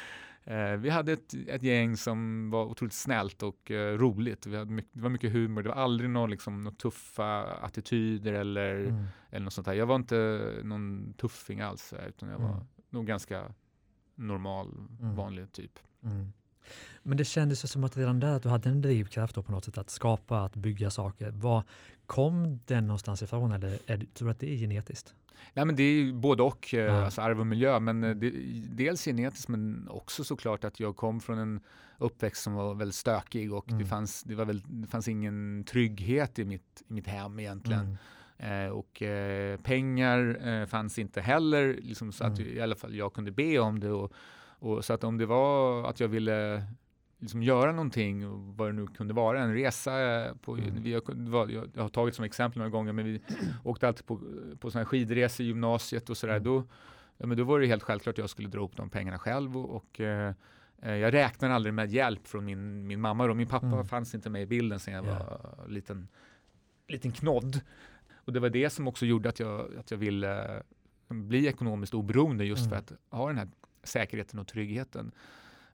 eh, 0.44 0.76
vi 0.76 0.90
hade 0.90 1.12
ett, 1.12 1.34
ett, 1.48 1.62
gäng 1.62 1.96
som 1.96 2.50
var 2.50 2.64
otroligt 2.64 2.94
snällt 2.94 3.42
och 3.42 3.70
eh, 3.70 3.98
roligt. 3.98 4.46
Vi 4.46 4.56
hade 4.56 4.70
mycket, 4.70 4.90
det 4.94 5.02
var 5.02 5.10
mycket 5.10 5.32
humor, 5.32 5.62
det 5.62 5.68
var 5.68 5.76
aldrig 5.76 6.10
någon, 6.10 6.30
liksom, 6.30 6.60
några 6.60 6.76
tuffa 6.76 7.42
attityder 7.44 8.32
eller, 8.32 8.74
mm. 8.74 9.04
eller 9.30 9.44
något 9.44 9.52
sånt 9.52 9.64
där. 9.64 9.74
Jag 9.74 9.86
var 9.86 9.96
inte 9.96 10.50
någon 10.64 11.14
tuffing 11.16 11.60
alls, 11.60 11.94
utan 12.08 12.28
jag 12.28 12.38
var 12.38 12.52
mm. 12.52 12.64
nog 12.90 13.06
ganska 13.06 13.54
normal, 14.14 14.74
mm. 15.00 15.16
vanlig 15.16 15.52
typ. 15.52 15.78
Mm. 16.04 16.32
Men 17.02 17.16
det 17.16 17.24
kändes 17.24 17.72
som 17.72 17.84
att 17.84 17.96
redan 17.96 18.20
där 18.20 18.36
att 18.36 18.42
du 18.42 18.48
hade 18.48 18.68
en 18.68 18.82
drivkraft 18.82 19.34
på 19.34 19.52
något 19.52 19.64
sätt 19.64 19.78
att 19.78 19.90
skapa, 19.90 20.40
att 20.40 20.56
bygga 20.56 20.90
saker. 20.90 21.30
Var 21.30 21.64
kom 22.06 22.60
den 22.66 22.86
någonstans 22.86 23.22
ifrån 23.22 23.52
eller 23.52 23.78
är, 23.86 23.96
tror 24.14 24.28
du 24.28 24.30
att 24.30 24.40
det 24.40 24.54
är 24.54 24.56
genetiskt? 24.56 25.14
Nej, 25.54 25.64
men 25.64 25.76
det 25.76 25.82
är 25.82 26.12
både 26.12 26.42
och, 26.42 26.74
eh, 26.74 26.80
ja. 26.80 27.04
alltså 27.04 27.20
arv 27.20 27.40
och 27.40 27.46
miljö. 27.46 27.80
Men 27.80 28.04
eh, 28.04 28.14
det, 28.16 28.30
dels 28.70 29.04
genetiskt 29.04 29.48
men 29.48 29.88
också 29.90 30.24
såklart 30.24 30.64
att 30.64 30.80
jag 30.80 30.96
kom 30.96 31.20
från 31.20 31.38
en 31.38 31.60
uppväxt 31.98 32.42
som 32.42 32.54
var 32.54 32.74
väldigt 32.74 32.94
stökig 32.94 33.52
och 33.52 33.68
mm. 33.68 33.82
det, 33.82 33.86
fanns, 33.88 34.22
det, 34.22 34.34
var 34.34 34.44
väl, 34.44 34.62
det 34.66 34.86
fanns 34.86 35.08
ingen 35.08 35.64
trygghet 35.64 36.38
i 36.38 36.44
mitt, 36.44 36.82
i 36.88 36.92
mitt 36.92 37.06
hem 37.06 37.40
egentligen. 37.40 37.80
Mm. 37.80 37.96
Eh, 38.38 38.70
och 38.70 39.02
eh, 39.02 39.60
pengar 39.60 40.48
eh, 40.48 40.66
fanns 40.66 40.98
inte 40.98 41.20
heller, 41.20 41.78
liksom, 41.82 42.12
så 42.12 42.24
att 42.24 42.38
mm. 42.38 42.56
i 42.56 42.60
alla 42.60 42.74
fall 42.74 42.94
jag 42.94 43.12
kunde 43.12 43.30
be 43.30 43.58
om 43.58 43.80
det. 43.80 43.90
Och, 43.90 44.12
och, 44.58 44.84
så 44.84 44.92
att 44.92 45.04
om 45.04 45.18
det 45.18 45.26
var 45.26 45.88
att 45.90 46.00
jag 46.00 46.08
ville 46.08 46.66
liksom 47.18 47.42
göra 47.42 47.72
någonting, 47.72 48.24
vad 48.56 48.68
det 48.68 48.72
nu 48.72 48.86
kunde 48.86 49.14
vara, 49.14 49.40
en 49.40 49.54
resa. 49.54 49.90
På, 50.42 50.56
mm. 50.56 50.82
vi 50.82 50.92
har, 50.92 51.68
jag 51.74 51.82
har 51.82 51.88
tagit 51.88 52.14
som 52.14 52.24
exempel 52.24 52.58
några 52.58 52.70
gånger, 52.70 52.92
men 52.92 53.04
vi 53.04 53.20
åkte 53.64 53.88
alltid 53.88 54.06
på, 54.06 54.20
på 54.60 54.70
sådana 54.70 54.86
skidresor 54.86 55.44
i 55.44 55.46
gymnasiet 55.46 56.10
och 56.10 56.16
sådär. 56.16 56.36
Mm. 56.36 56.44
Då, 56.44 56.64
ja, 57.16 57.26
men 57.26 57.38
då 57.38 57.44
var 57.44 57.60
det 57.60 57.66
helt 57.66 57.82
självklart 57.82 58.14
att 58.14 58.18
jag 58.18 58.30
skulle 58.30 58.48
dra 58.48 58.64
upp 58.64 58.76
de 58.76 58.90
pengarna 58.90 59.18
själv 59.18 59.56
och, 59.56 59.76
och 59.76 60.00
eh, 60.00 60.34
eh 60.82 60.94
jag 60.94 61.14
räknade 61.14 61.54
aldrig 61.54 61.74
med 61.74 61.90
hjälp 61.90 62.26
från 62.26 62.44
min, 62.44 62.86
min 62.86 63.00
mamma. 63.00 63.24
Och 63.24 63.36
min 63.36 63.48
pappa 63.48 63.66
mm. 63.66 63.84
fanns 63.84 64.14
inte 64.14 64.30
med 64.30 64.42
i 64.42 64.46
bilden 64.46 64.80
sen 64.80 64.94
jag 64.94 65.04
yeah. 65.04 65.18
var 65.18 65.68
liten, 65.68 66.08
liten 66.88 67.12
knodd. 67.12 67.60
Och 68.14 68.32
det 68.32 68.40
var 68.40 68.50
det 68.50 68.70
som 68.70 68.88
också 68.88 69.06
gjorde 69.06 69.28
att 69.28 69.40
jag, 69.40 69.76
att 69.78 69.90
jag 69.90 69.98
ville 69.98 70.62
bli 71.08 71.46
ekonomiskt 71.46 71.94
oberoende 71.94 72.44
just 72.44 72.66
mm. 72.66 72.70
för 72.70 72.76
att 72.76 72.92
ha 73.10 73.26
den 73.28 73.38
här 73.38 73.48
säkerheten 73.82 74.38
och 74.38 74.46
tryggheten. 74.46 75.12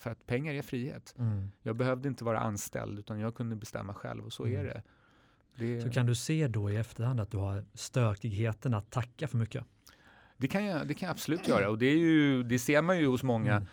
För 0.02 0.10
att 0.10 0.26
pengar 0.26 0.54
är 0.54 0.62
frihet. 0.62 1.14
Mm. 1.18 1.50
Jag 1.62 1.76
behövde 1.76 2.08
inte 2.08 2.24
vara 2.24 2.40
anställd 2.40 2.98
utan 2.98 3.20
jag 3.20 3.34
kunde 3.34 3.56
bestämma 3.56 3.94
själv 3.94 4.24
och 4.24 4.32
så 4.32 4.44
mm. 4.44 4.60
är 4.60 4.64
det. 4.64 4.82
det. 5.56 5.82
Så 5.82 5.90
kan 5.90 6.06
du 6.06 6.14
se 6.14 6.48
då 6.48 6.70
i 6.70 6.76
efterhand 6.76 7.20
att 7.20 7.30
du 7.30 7.36
har 7.36 7.64
stökigheten 7.74 8.74
att 8.74 8.90
tacka 8.90 9.28
för 9.28 9.38
mycket? 9.38 9.64
Det 10.36 10.48
kan 10.48 10.64
jag, 10.64 10.88
det 10.88 10.94
kan 10.94 11.06
jag 11.06 11.14
absolut 11.14 11.48
göra 11.48 11.70
och 11.70 11.78
det, 11.78 11.86
är 11.86 11.98
ju, 11.98 12.42
det 12.42 12.58
ser 12.58 12.82
man 12.82 12.98
ju 12.98 13.06
hos 13.06 13.22
många 13.22 13.52
mm. 13.52 13.68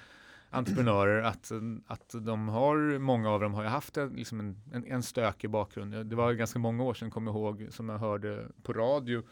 entreprenörer 0.49 1.23
att, 1.23 1.51
att 1.87 2.15
de 2.25 2.49
har, 2.49 2.99
många 2.99 3.29
av 3.29 3.39
dem 3.39 3.53
har 3.53 3.63
ju 3.63 3.69
haft 3.69 3.97
en, 3.97 4.09
liksom 4.09 4.39
en, 4.39 4.61
en, 4.73 4.85
en 4.85 5.03
stökig 5.03 5.49
bakgrund. 5.49 6.05
Det 6.05 6.15
var 6.15 6.33
ganska 6.33 6.59
många 6.59 6.83
år 6.83 6.93
sedan, 6.93 7.11
kommer 7.11 7.31
jag 7.31 7.35
ihåg, 7.37 7.67
som 7.69 7.89
jag 7.89 7.97
hörde 7.97 8.47
på 8.63 8.73
radio 8.73 9.23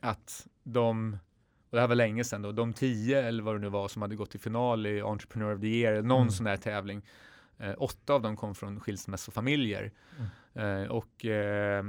att 0.00 0.46
de 0.62 1.18
och 1.70 1.76
det 1.76 1.80
här 1.80 1.88
var 1.88 1.94
länge 1.94 2.24
sedan 2.24 2.42
då, 2.42 2.52
de 2.52 2.72
tio 2.72 3.22
eller 3.22 3.42
vad 3.42 3.54
det 3.54 3.58
nu 3.58 3.68
var 3.68 3.88
som 3.88 4.02
hade 4.02 4.16
gått 4.16 4.30
till 4.30 4.40
final 4.40 4.86
i 4.86 5.00
Entrepreneur 5.00 5.54
of 5.54 5.60
the 5.60 5.66
Year, 5.66 6.02
någon 6.02 6.20
mm. 6.20 6.30
sån 6.30 6.44
där 6.44 6.56
tävling. 6.56 7.02
Eh, 7.60 7.74
åtta 7.78 8.14
av 8.14 8.22
dem 8.22 8.36
kom 8.36 8.54
från 8.54 8.80
skilsmässofamiljer. 8.80 9.92
Mm. 10.18 10.28
Eh, 10.54 10.88
och 10.88 11.24
eh, 11.24 11.84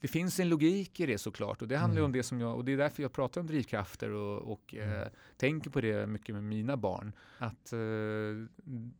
det 0.00 0.08
finns 0.08 0.40
en 0.40 0.48
logik 0.48 1.00
i 1.00 1.06
det 1.06 1.18
såklart 1.18 1.62
och 1.62 1.68
det 1.68 1.76
handlar 1.76 1.98
mm. 1.98 2.04
om 2.04 2.12
det 2.12 2.22
som 2.22 2.40
jag, 2.40 2.56
och 2.56 2.64
det 2.64 2.72
är 2.72 2.76
därför 2.76 3.02
jag 3.02 3.12
pratar 3.12 3.40
om 3.40 3.46
drivkrafter 3.46 4.10
och, 4.10 4.52
och 4.52 4.74
mm. 4.74 5.00
eh, 5.00 5.08
tänker 5.36 5.70
på 5.70 5.80
det 5.80 6.06
mycket 6.06 6.34
med 6.34 6.44
mina 6.44 6.76
barn. 6.76 7.12
Att 7.38 7.72
eh, 7.72 7.78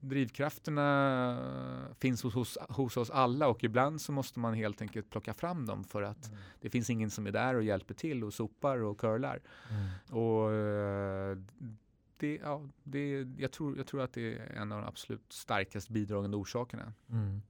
drivkrafterna 0.00 1.94
finns 2.00 2.22
hos, 2.22 2.34
hos, 2.34 2.58
hos, 2.68 2.96
oss 2.96 3.10
alla 3.10 3.48
och 3.48 3.64
ibland 3.64 4.00
så 4.00 4.12
måste 4.12 4.40
man 4.40 4.54
helt 4.54 4.80
enkelt 4.80 5.10
plocka 5.10 5.34
fram 5.34 5.66
dem 5.66 5.84
för 5.84 6.02
att 6.02 6.26
mm. 6.26 6.38
det 6.60 6.70
finns 6.70 6.90
ingen 6.90 7.10
som 7.10 7.26
är 7.26 7.32
där 7.32 7.54
och 7.54 7.64
hjälper 7.64 7.94
till 7.94 8.24
och 8.24 8.34
sopar 8.34 8.82
och 8.82 8.98
curlar. 8.98 9.40
Mm. 9.70 10.20
Och 10.22 10.52
eh, 10.52 11.36
det, 12.16 12.34
ja, 12.42 12.68
det, 12.82 13.26
jag, 13.38 13.52
tror, 13.52 13.76
jag 13.76 13.86
tror 13.86 14.02
att 14.02 14.12
det 14.12 14.34
är 14.34 14.56
en 14.56 14.72
av 14.72 14.80
de 14.80 14.88
absolut 14.88 15.32
starkast 15.32 15.88
bidragande 15.88 16.36
orsakerna. 16.36 16.92
Mm. 17.10 17.42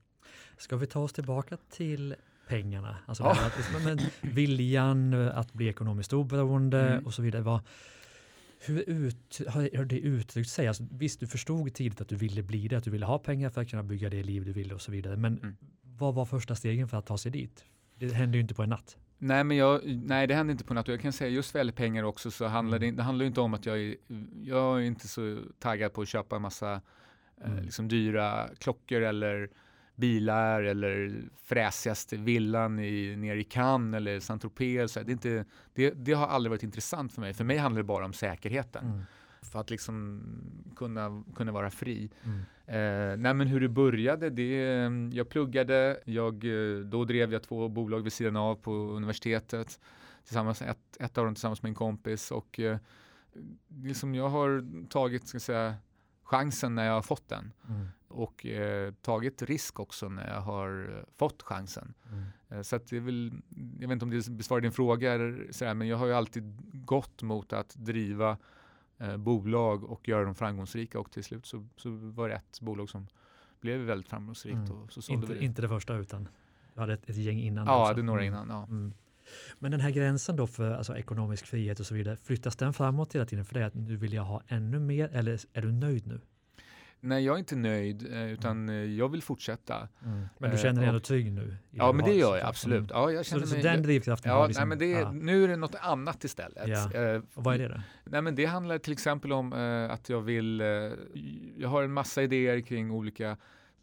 Ska 0.57 0.77
vi 0.77 0.87
ta 0.87 0.99
oss 0.99 1.13
tillbaka 1.13 1.57
till 1.69 2.15
pengarna? 2.47 2.97
Alltså 3.05 3.23
ja. 3.23 3.31
att, 3.31 3.83
men, 3.83 3.99
viljan 4.21 5.13
att 5.13 5.53
bli 5.53 5.67
ekonomiskt 5.67 6.13
oberoende 6.13 6.81
mm. 6.81 7.05
och 7.05 7.13
så 7.13 7.21
vidare. 7.21 7.41
Vad, 7.41 7.61
hur 8.59 8.89
ut, 8.89 9.41
har 9.47 9.85
det 9.85 9.99
uttryckt 9.99 10.49
sig? 10.49 10.67
Alltså, 10.67 10.83
visst, 10.91 11.19
du 11.19 11.27
förstod 11.27 11.73
tidigt 11.73 12.01
att 12.01 12.09
du 12.09 12.15
ville 12.15 12.43
bli 12.43 12.67
det, 12.67 12.75
att 12.75 12.83
du 12.83 12.91
ville 12.91 13.05
ha 13.05 13.19
pengar 13.19 13.49
för 13.49 13.61
att 13.61 13.69
kunna 13.69 13.83
bygga 13.83 14.09
det 14.09 14.23
liv 14.23 14.45
du 14.45 14.53
ville 14.53 14.73
och 14.73 14.81
så 14.81 14.91
vidare. 14.91 15.15
Men 15.15 15.37
mm. 15.37 15.55
vad 15.81 16.15
var 16.15 16.25
första 16.25 16.55
stegen 16.55 16.87
för 16.87 16.97
att 16.97 17.05
ta 17.05 17.17
sig 17.17 17.31
dit? 17.31 17.65
Det 17.95 18.13
hände 18.13 18.37
ju 18.37 18.41
inte 18.41 18.53
på 18.53 18.63
en 18.63 18.69
natt. 18.69 18.97
Nej, 19.17 19.43
men 19.43 19.57
jag, 19.57 19.81
nej, 19.85 20.27
det 20.27 20.35
hände 20.35 20.51
inte 20.51 20.63
på 20.63 20.73
natt. 20.73 20.87
Jag 20.87 21.01
kan 21.01 21.13
säga 21.13 21.29
just 21.29 21.53
vad 21.53 21.59
gäller 21.59 21.73
pengar 21.73 22.03
också 22.03 22.31
så 22.31 22.45
handlar 22.45 22.77
mm. 22.77 22.89
det, 22.89 22.95
det 22.95 23.03
handlar 23.03 23.25
inte 23.25 23.41
om 23.41 23.53
att 23.53 23.65
jag 23.65 23.79
är, 23.79 23.95
jag 24.43 24.77
är 24.77 24.81
inte 24.81 25.07
så 25.07 25.37
taggad 25.59 25.93
på 25.93 26.01
att 26.01 26.07
köpa 26.07 26.35
en 26.35 26.41
massa 26.41 26.73
eh, 26.73 27.45
mm. 27.45 27.57
eh, 27.57 27.63
liksom 27.63 27.87
dyra 27.87 28.49
klockor 28.59 29.01
eller 29.01 29.49
bilar 29.95 30.63
eller 30.63 31.21
fräsigaste 31.43 32.17
villan 32.17 32.79
i, 32.79 33.15
nere 33.15 33.39
i 33.39 33.43
Cannes 33.43 33.97
eller 33.97 34.19
Saint-Tropez. 34.19 34.97
Det, 35.05 35.11
inte, 35.11 35.45
det, 35.73 35.89
det, 35.89 36.13
har 36.13 36.27
aldrig 36.27 36.49
varit 36.51 36.63
intressant 36.63 37.13
för 37.13 37.21
mig. 37.21 37.33
För 37.33 37.43
mig 37.43 37.57
handlar 37.57 37.79
det 37.79 37.87
bara 37.87 38.05
om 38.05 38.13
säkerheten. 38.13 38.85
Mm. 38.85 39.01
För 39.55 39.59
att 39.61 39.69
liksom 39.69 40.21
kunna, 40.75 41.23
kunna 41.35 41.51
vara 41.51 41.69
fri. 41.69 42.09
Mm. 42.23 42.39
Eh, 42.65 43.17
nej 43.17 43.33
men 43.33 43.47
hur 43.47 43.61
det 43.61 43.69
började, 43.69 44.29
det, 44.29 44.57
jag 45.13 45.29
pluggade, 45.29 45.99
jag, 46.05 46.33
eh, 46.45 46.79
då 46.79 47.05
drev 47.05 47.33
jag 47.33 47.43
två 47.43 47.69
bolag 47.69 47.99
vid 47.99 48.13
sidan 48.13 48.35
av 48.35 48.55
på 48.55 48.71
universitetet. 48.71 49.79
Tillsammans, 50.23 50.61
ett, 50.61 50.97
ett 50.99 51.17
av 51.17 51.25
dem 51.25 51.35
tillsammans 51.35 51.63
med 51.63 51.69
en 51.69 51.75
kompis. 51.75 52.31
Och 52.31 52.59
eh, 52.59 52.77
liksom 53.83 54.15
jag 54.15 54.29
har 54.29 54.65
tagit 54.89 55.27
ska 55.27 55.39
säga, 55.39 55.75
chansen 56.23 56.75
när 56.75 56.85
jag 56.85 56.93
har 56.93 57.01
fått 57.01 57.29
den. 57.29 57.51
Mm. 57.69 57.87
Och 58.07 58.45
eh, 58.45 58.93
tagit 58.93 59.41
risk 59.41 59.79
också 59.79 60.09
när 60.09 60.33
jag 60.33 60.41
har 60.41 61.03
fått 61.17 61.41
chansen. 61.41 61.93
Mm. 62.11 62.23
Eh, 62.49 62.61
så 62.61 62.75
att 62.75 62.87
det 62.87 62.97
är 62.97 63.01
väl, 63.01 63.33
jag 63.79 63.87
vet 63.87 63.91
inte 63.91 64.05
om 64.05 64.11
det 64.11 64.29
besvarar 64.29 64.61
din 64.61 64.71
fråga, 64.71 65.13
eller 65.13 65.47
sådär, 65.51 65.73
men 65.73 65.87
jag 65.87 65.97
har 65.97 66.05
ju 66.05 66.13
alltid 66.13 66.57
gått 66.85 67.21
mot 67.21 67.53
att 67.53 67.75
driva 67.75 68.37
eh, 68.97 69.17
bolag 69.17 69.83
och 69.83 70.07
göra 70.07 70.25
dem 70.25 70.35
framgångsrika 70.35 70.99
och 70.99 71.11
till 71.11 71.23
slut 71.23 71.45
så, 71.45 71.67
så 71.77 71.89
var 71.89 72.29
det 72.29 72.35
ett 72.35 72.61
bolag 72.61 72.89
som 72.89 73.07
blev 73.61 73.79
väldigt 73.79 74.09
framgångsrikt. 74.09 74.55
Mm. 74.55 74.71
Och 74.71 74.93
så 74.93 75.13
inte, 75.13 75.33
det. 75.33 75.43
inte 75.43 75.61
det 75.61 75.67
första 75.67 75.95
utan 75.95 76.27
du 76.73 76.79
hade 76.79 76.93
ett, 76.93 77.09
ett 77.09 77.15
gäng 77.15 77.39
innan? 77.39 77.67
Ja, 77.67 77.93
det 77.93 78.03
några 78.03 78.21
mm. 78.21 78.33
innan. 78.33 78.49
Ja. 78.49 78.63
Mm. 78.63 78.93
Men 79.59 79.71
den 79.71 79.81
här 79.81 79.89
gränsen 79.89 80.35
då 80.35 80.47
för 80.47 80.71
alltså, 80.71 80.97
ekonomisk 80.97 81.45
frihet 81.45 81.79
och 81.79 81.85
så 81.85 81.95
vidare, 81.95 82.17
flyttas 82.17 82.55
den 82.55 82.73
framåt 82.73 83.15
hela 83.15 83.25
tiden 83.25 83.45
för 83.45 83.53
dig? 83.53 83.63
Att 83.63 83.73
nu 83.73 83.95
vill 83.95 84.13
jag 84.13 84.23
ha 84.23 84.41
ännu 84.47 84.79
mer 84.79 85.09
eller 85.13 85.39
är 85.53 85.61
du 85.61 85.71
nöjd 85.71 86.07
nu? 86.07 86.21
Nej, 87.05 87.25
jag 87.25 87.35
är 87.35 87.39
inte 87.39 87.55
nöjd 87.55 88.13
eh, 88.13 88.31
utan 88.31 88.69
mm. 88.69 88.97
jag 88.97 89.09
vill 89.09 89.21
fortsätta. 89.23 89.87
Mm. 90.05 90.25
Men 90.37 90.51
du 90.51 90.57
känner 90.57 90.79
dig 90.79 90.87
ändå 90.87 90.99
trygg 90.99 91.31
nu? 91.31 91.57
Ja, 91.71 91.91
men 91.91 92.05
det 92.05 92.13
gör 92.13 92.37
jag 92.37 92.47
absolut. 92.47 92.89
Ja, 92.89 93.11
jag 93.11 93.25
känner 93.25 93.45
så, 93.45 93.53
mig, 93.53 93.61
så 93.61 93.67
den 93.67 93.83
drivkraften 93.83 94.31
ja, 94.31 94.47
liksom, 94.47 94.61
nej, 94.61 94.67
men 94.67 94.77
det 94.77 94.93
är, 94.93 95.01
ja. 95.01 95.11
Nu 95.11 95.43
är 95.43 95.47
det 95.47 95.55
något 95.55 95.75
annat 95.81 96.23
istället. 96.23 96.67
Ja. 96.67 96.85
Och 97.33 97.43
vad 97.43 97.55
är 97.55 97.59
det 97.59 97.67
då? 97.67 97.81
Nej, 98.03 98.21
men 98.21 98.35
det 98.35 98.45
handlar 98.45 98.77
till 98.77 98.93
exempel 98.93 99.33
om 99.33 99.53
att 99.89 100.09
jag 100.09 100.21
vill 100.21 100.61
jag 101.57 101.69
har 101.69 101.83
en 101.83 101.93
massa 101.93 102.23
idéer 102.23 102.61
kring 102.61 102.91
olika 102.91 103.37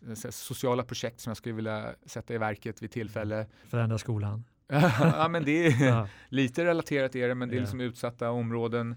eh, 0.09 0.15
sociala 0.31 0.83
projekt 0.85 1.21
som 1.21 1.31
jag 1.31 1.37
skulle 1.37 1.55
vilja 1.55 1.95
sätta 2.07 2.35
i 2.35 2.39
verket 2.39 2.83
vid 2.83 2.91
tillfälle. 2.91 3.47
Förändra 3.69 3.99
skolan? 3.99 4.45
ja, 5.01 5.29
men 5.29 5.45
det 5.45 5.67
är 5.67 5.87
ja. 5.87 6.09
lite 6.29 6.65
relaterat 6.65 7.17
är 7.17 7.29
det, 7.29 7.35
men 7.35 7.49
det 7.49 7.57
är 7.57 7.61
liksom 7.61 7.81
utsatta 7.81 8.31
områden 8.31 8.91
eh, 8.93 8.97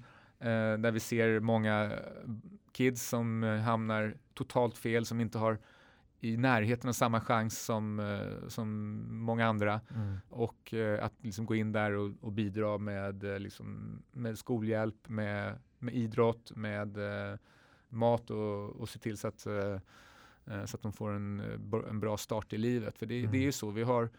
där 0.78 0.91
vi 0.91 1.00
ser 1.00 1.39
många 1.39 1.91
kids 2.76 3.10
som 3.10 3.43
eh, 3.43 3.60
hamnar 3.60 4.17
totalt 4.34 4.78
fel, 4.78 5.06
som 5.06 5.21
inte 5.21 5.38
har 5.38 5.58
i 6.19 6.38
närheten 6.38 6.89
av 6.89 6.93
samma 6.93 7.21
chans 7.21 7.65
som, 7.65 8.00
eh, 8.00 8.48
som 8.48 9.00
många 9.10 9.48
andra. 9.48 9.82
Mm. 9.95 10.17
Och 10.30 10.74
eh, 10.74 11.06
att 11.06 11.13
liksom 11.21 11.45
gå 11.45 11.56
in 11.56 11.71
där 11.71 11.91
och, 11.91 12.12
och 12.21 12.32
bidra 12.32 12.78
med, 12.78 13.24
eh, 13.24 13.39
liksom, 13.39 14.00
med 14.12 14.38
skolhjälp, 14.38 15.10
med, 15.10 15.60
med 15.80 15.95
idrott, 15.95 16.52
med 16.56 16.98
eh, 16.98 17.38
mat 17.89 18.30
och, 18.30 18.69
och 18.69 18.89
se 18.89 19.00
till 19.00 19.17
så 19.17 19.28
att, 19.28 19.45
eh, 19.45 19.80
så 20.65 20.78
att 20.78 20.82
de 20.82 20.93
får 20.93 21.12
en, 21.12 21.39
en 21.89 22.00
bra 22.00 22.17
start 22.17 22.54
i 22.54 22.58
livet. 22.58 22.98
För 22.98 23.06
det, 23.06 23.19
mm. 23.19 23.32
det 23.32 23.38
är 23.38 23.43
ju 23.43 23.52
så, 23.52 23.71
vi 23.71 23.84
har 23.84 24.10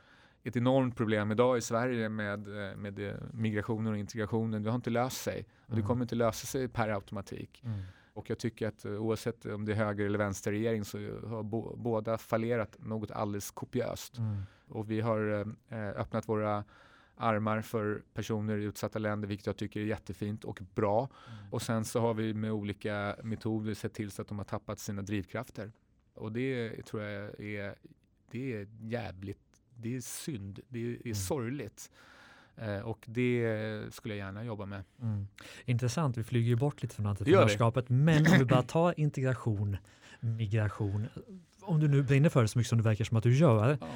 ett 0.47 0.57
enormt 0.57 0.97
problem 0.97 1.33
idag 1.33 1.59
i 1.59 1.61
Sverige 1.61 2.09
med, 2.09 2.49
med 2.77 3.21
migrationen 3.33 3.93
och 3.93 3.99
integrationen. 3.99 4.63
Det 4.63 4.71
har 4.71 4.77
inte 4.77 4.91
löst 4.91 5.23
sig 5.23 5.47
och 5.67 5.71
det 5.71 5.75
mm. 5.75 5.87
kommer 5.87 6.05
inte 6.05 6.15
lösa 6.15 6.47
sig 6.47 6.69
per 6.69 6.89
automatik. 6.89 7.63
Mm. 7.65 7.81
Och 8.13 8.31
jag 8.31 8.39
tycker 8.39 8.69
att 8.69 8.85
eh, 8.85 8.93
oavsett 8.93 9.47
om 9.47 9.65
det 9.65 9.73
är 9.73 9.77
höger 9.77 10.07
eller 10.07 10.19
vänsterregering 10.19 10.85
så 10.85 10.99
har 11.27 11.43
bo, 11.43 11.77
båda 11.77 12.19
fallerat 12.19 12.77
något 12.79 13.11
alldeles 13.11 13.51
kopiöst. 13.51 14.19
Mm. 14.19 14.43
Och 14.69 14.91
vi 14.91 15.01
har 15.01 15.47
eh, 15.69 15.89
öppnat 15.89 16.29
våra 16.29 16.65
armar 17.17 17.63
för 17.63 18.03
personer 18.15 18.59
i 18.59 18.65
utsatta 18.65 18.99
länder, 18.99 19.29
vilket 19.29 19.47
jag 19.47 19.57
tycker 19.57 19.81
är 19.81 19.85
jättefint 19.85 20.45
och 20.45 20.61
bra. 20.75 21.09
Mm. 21.29 21.53
Och 21.53 21.63
sen 21.63 21.85
så 21.85 22.01
har 22.01 22.15
vi 22.15 22.35
med 22.35 22.53
olika 22.53 23.17
metoder 23.23 23.75
sett 23.75 23.95
till 23.95 24.11
så 24.11 24.23
att 24.23 24.29
de 24.29 24.39
har 24.39 24.45
tappat 24.45 24.79
sina 24.79 25.03
drivkrafter. 25.03 25.73
Och 26.15 26.33
det 26.33 26.83
tror 26.87 27.03
jag 27.03 27.41
är, 27.41 27.75
det 28.31 28.55
är 28.55 28.69
jävligt, 28.81 29.39
det 29.77 29.97
är 29.97 30.01
synd, 30.01 30.61
det 30.69 30.79
är, 30.79 30.97
mm. 31.05 31.15
sorgligt. 31.15 31.91
Eh, 32.57 32.79
och 32.79 33.05
det 33.07 33.95
skulle 33.95 34.15
jag 34.17 34.27
gärna 34.27 34.45
jobba 34.45 34.67
med. 34.67 34.85
Mm. 35.03 35.27
Intressant, 35.65 36.17
vi 36.17 36.25
flyger 36.25 36.49
ju 36.49 36.57
bort 36.57 36.83
lite 36.83 36.95
från 36.95 37.07
entreprenörskapet, 37.07 37.89
men 37.89 38.27
om 38.27 38.39
vi 38.39 38.45
bara 38.45 38.63
tar 38.63 39.01
integration, 39.01 39.77
migration, 40.21 41.07
om 41.61 41.81
du 41.81 41.89
nu 41.89 42.03
brinner 42.03 42.29
för 42.29 42.43
det 42.43 42.49
så 42.49 42.59
mycket 42.59 42.69
som 42.69 42.79
det 42.79 42.85
verkar 42.85 43.05
som 43.05 43.17
att 43.17 43.23
du 43.23 43.37
gör, 43.37 43.79
ja. 43.81 43.87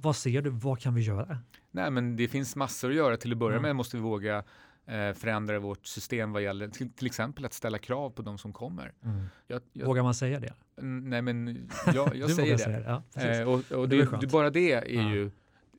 vad 0.00 0.16
ser 0.16 0.42
du, 0.42 0.50
vad 0.50 0.80
kan 0.80 0.94
vi 0.94 1.02
göra? 1.02 1.38
Nej 1.70 1.90
men 1.90 2.16
det 2.16 2.28
finns 2.28 2.56
massor 2.56 2.90
att 2.90 2.96
göra, 2.96 3.16
till 3.16 3.32
att 3.32 3.38
börja 3.38 3.60
med 3.60 3.76
måste 3.76 3.96
vi 3.96 4.02
våga 4.02 4.44
eh, 4.86 5.12
förändra 5.12 5.58
vårt 5.58 5.86
system 5.86 6.32
vad 6.32 6.42
gäller 6.42 6.68
till, 6.68 6.92
till, 6.92 7.06
exempel 7.06 7.44
att 7.44 7.52
ställa 7.52 7.78
krav 7.78 8.10
på 8.10 8.22
de 8.22 8.38
som 8.38 8.52
kommer. 8.52 8.92
Mm. 9.04 9.26
Jag, 9.46 9.62
jag, 9.72 9.86
vågar 9.86 10.02
man 10.02 10.14
säga 10.14 10.40
det? 10.40 10.54
Nej 10.82 11.22
men 11.22 11.68
jag, 11.94 12.16
jag 12.16 12.30
säger 12.30 12.52
det. 12.52 12.58
Säga 12.58 12.80
det. 12.80 13.02
Ja, 13.14 13.22
eh, 13.22 13.48
och, 13.48 13.72
och 13.72 13.88
det, 13.88 14.20
det, 14.20 14.26
bara 14.26 14.50
det 14.50 14.72
är 14.72 14.94
ja. 14.94 15.10
ju 15.10 15.30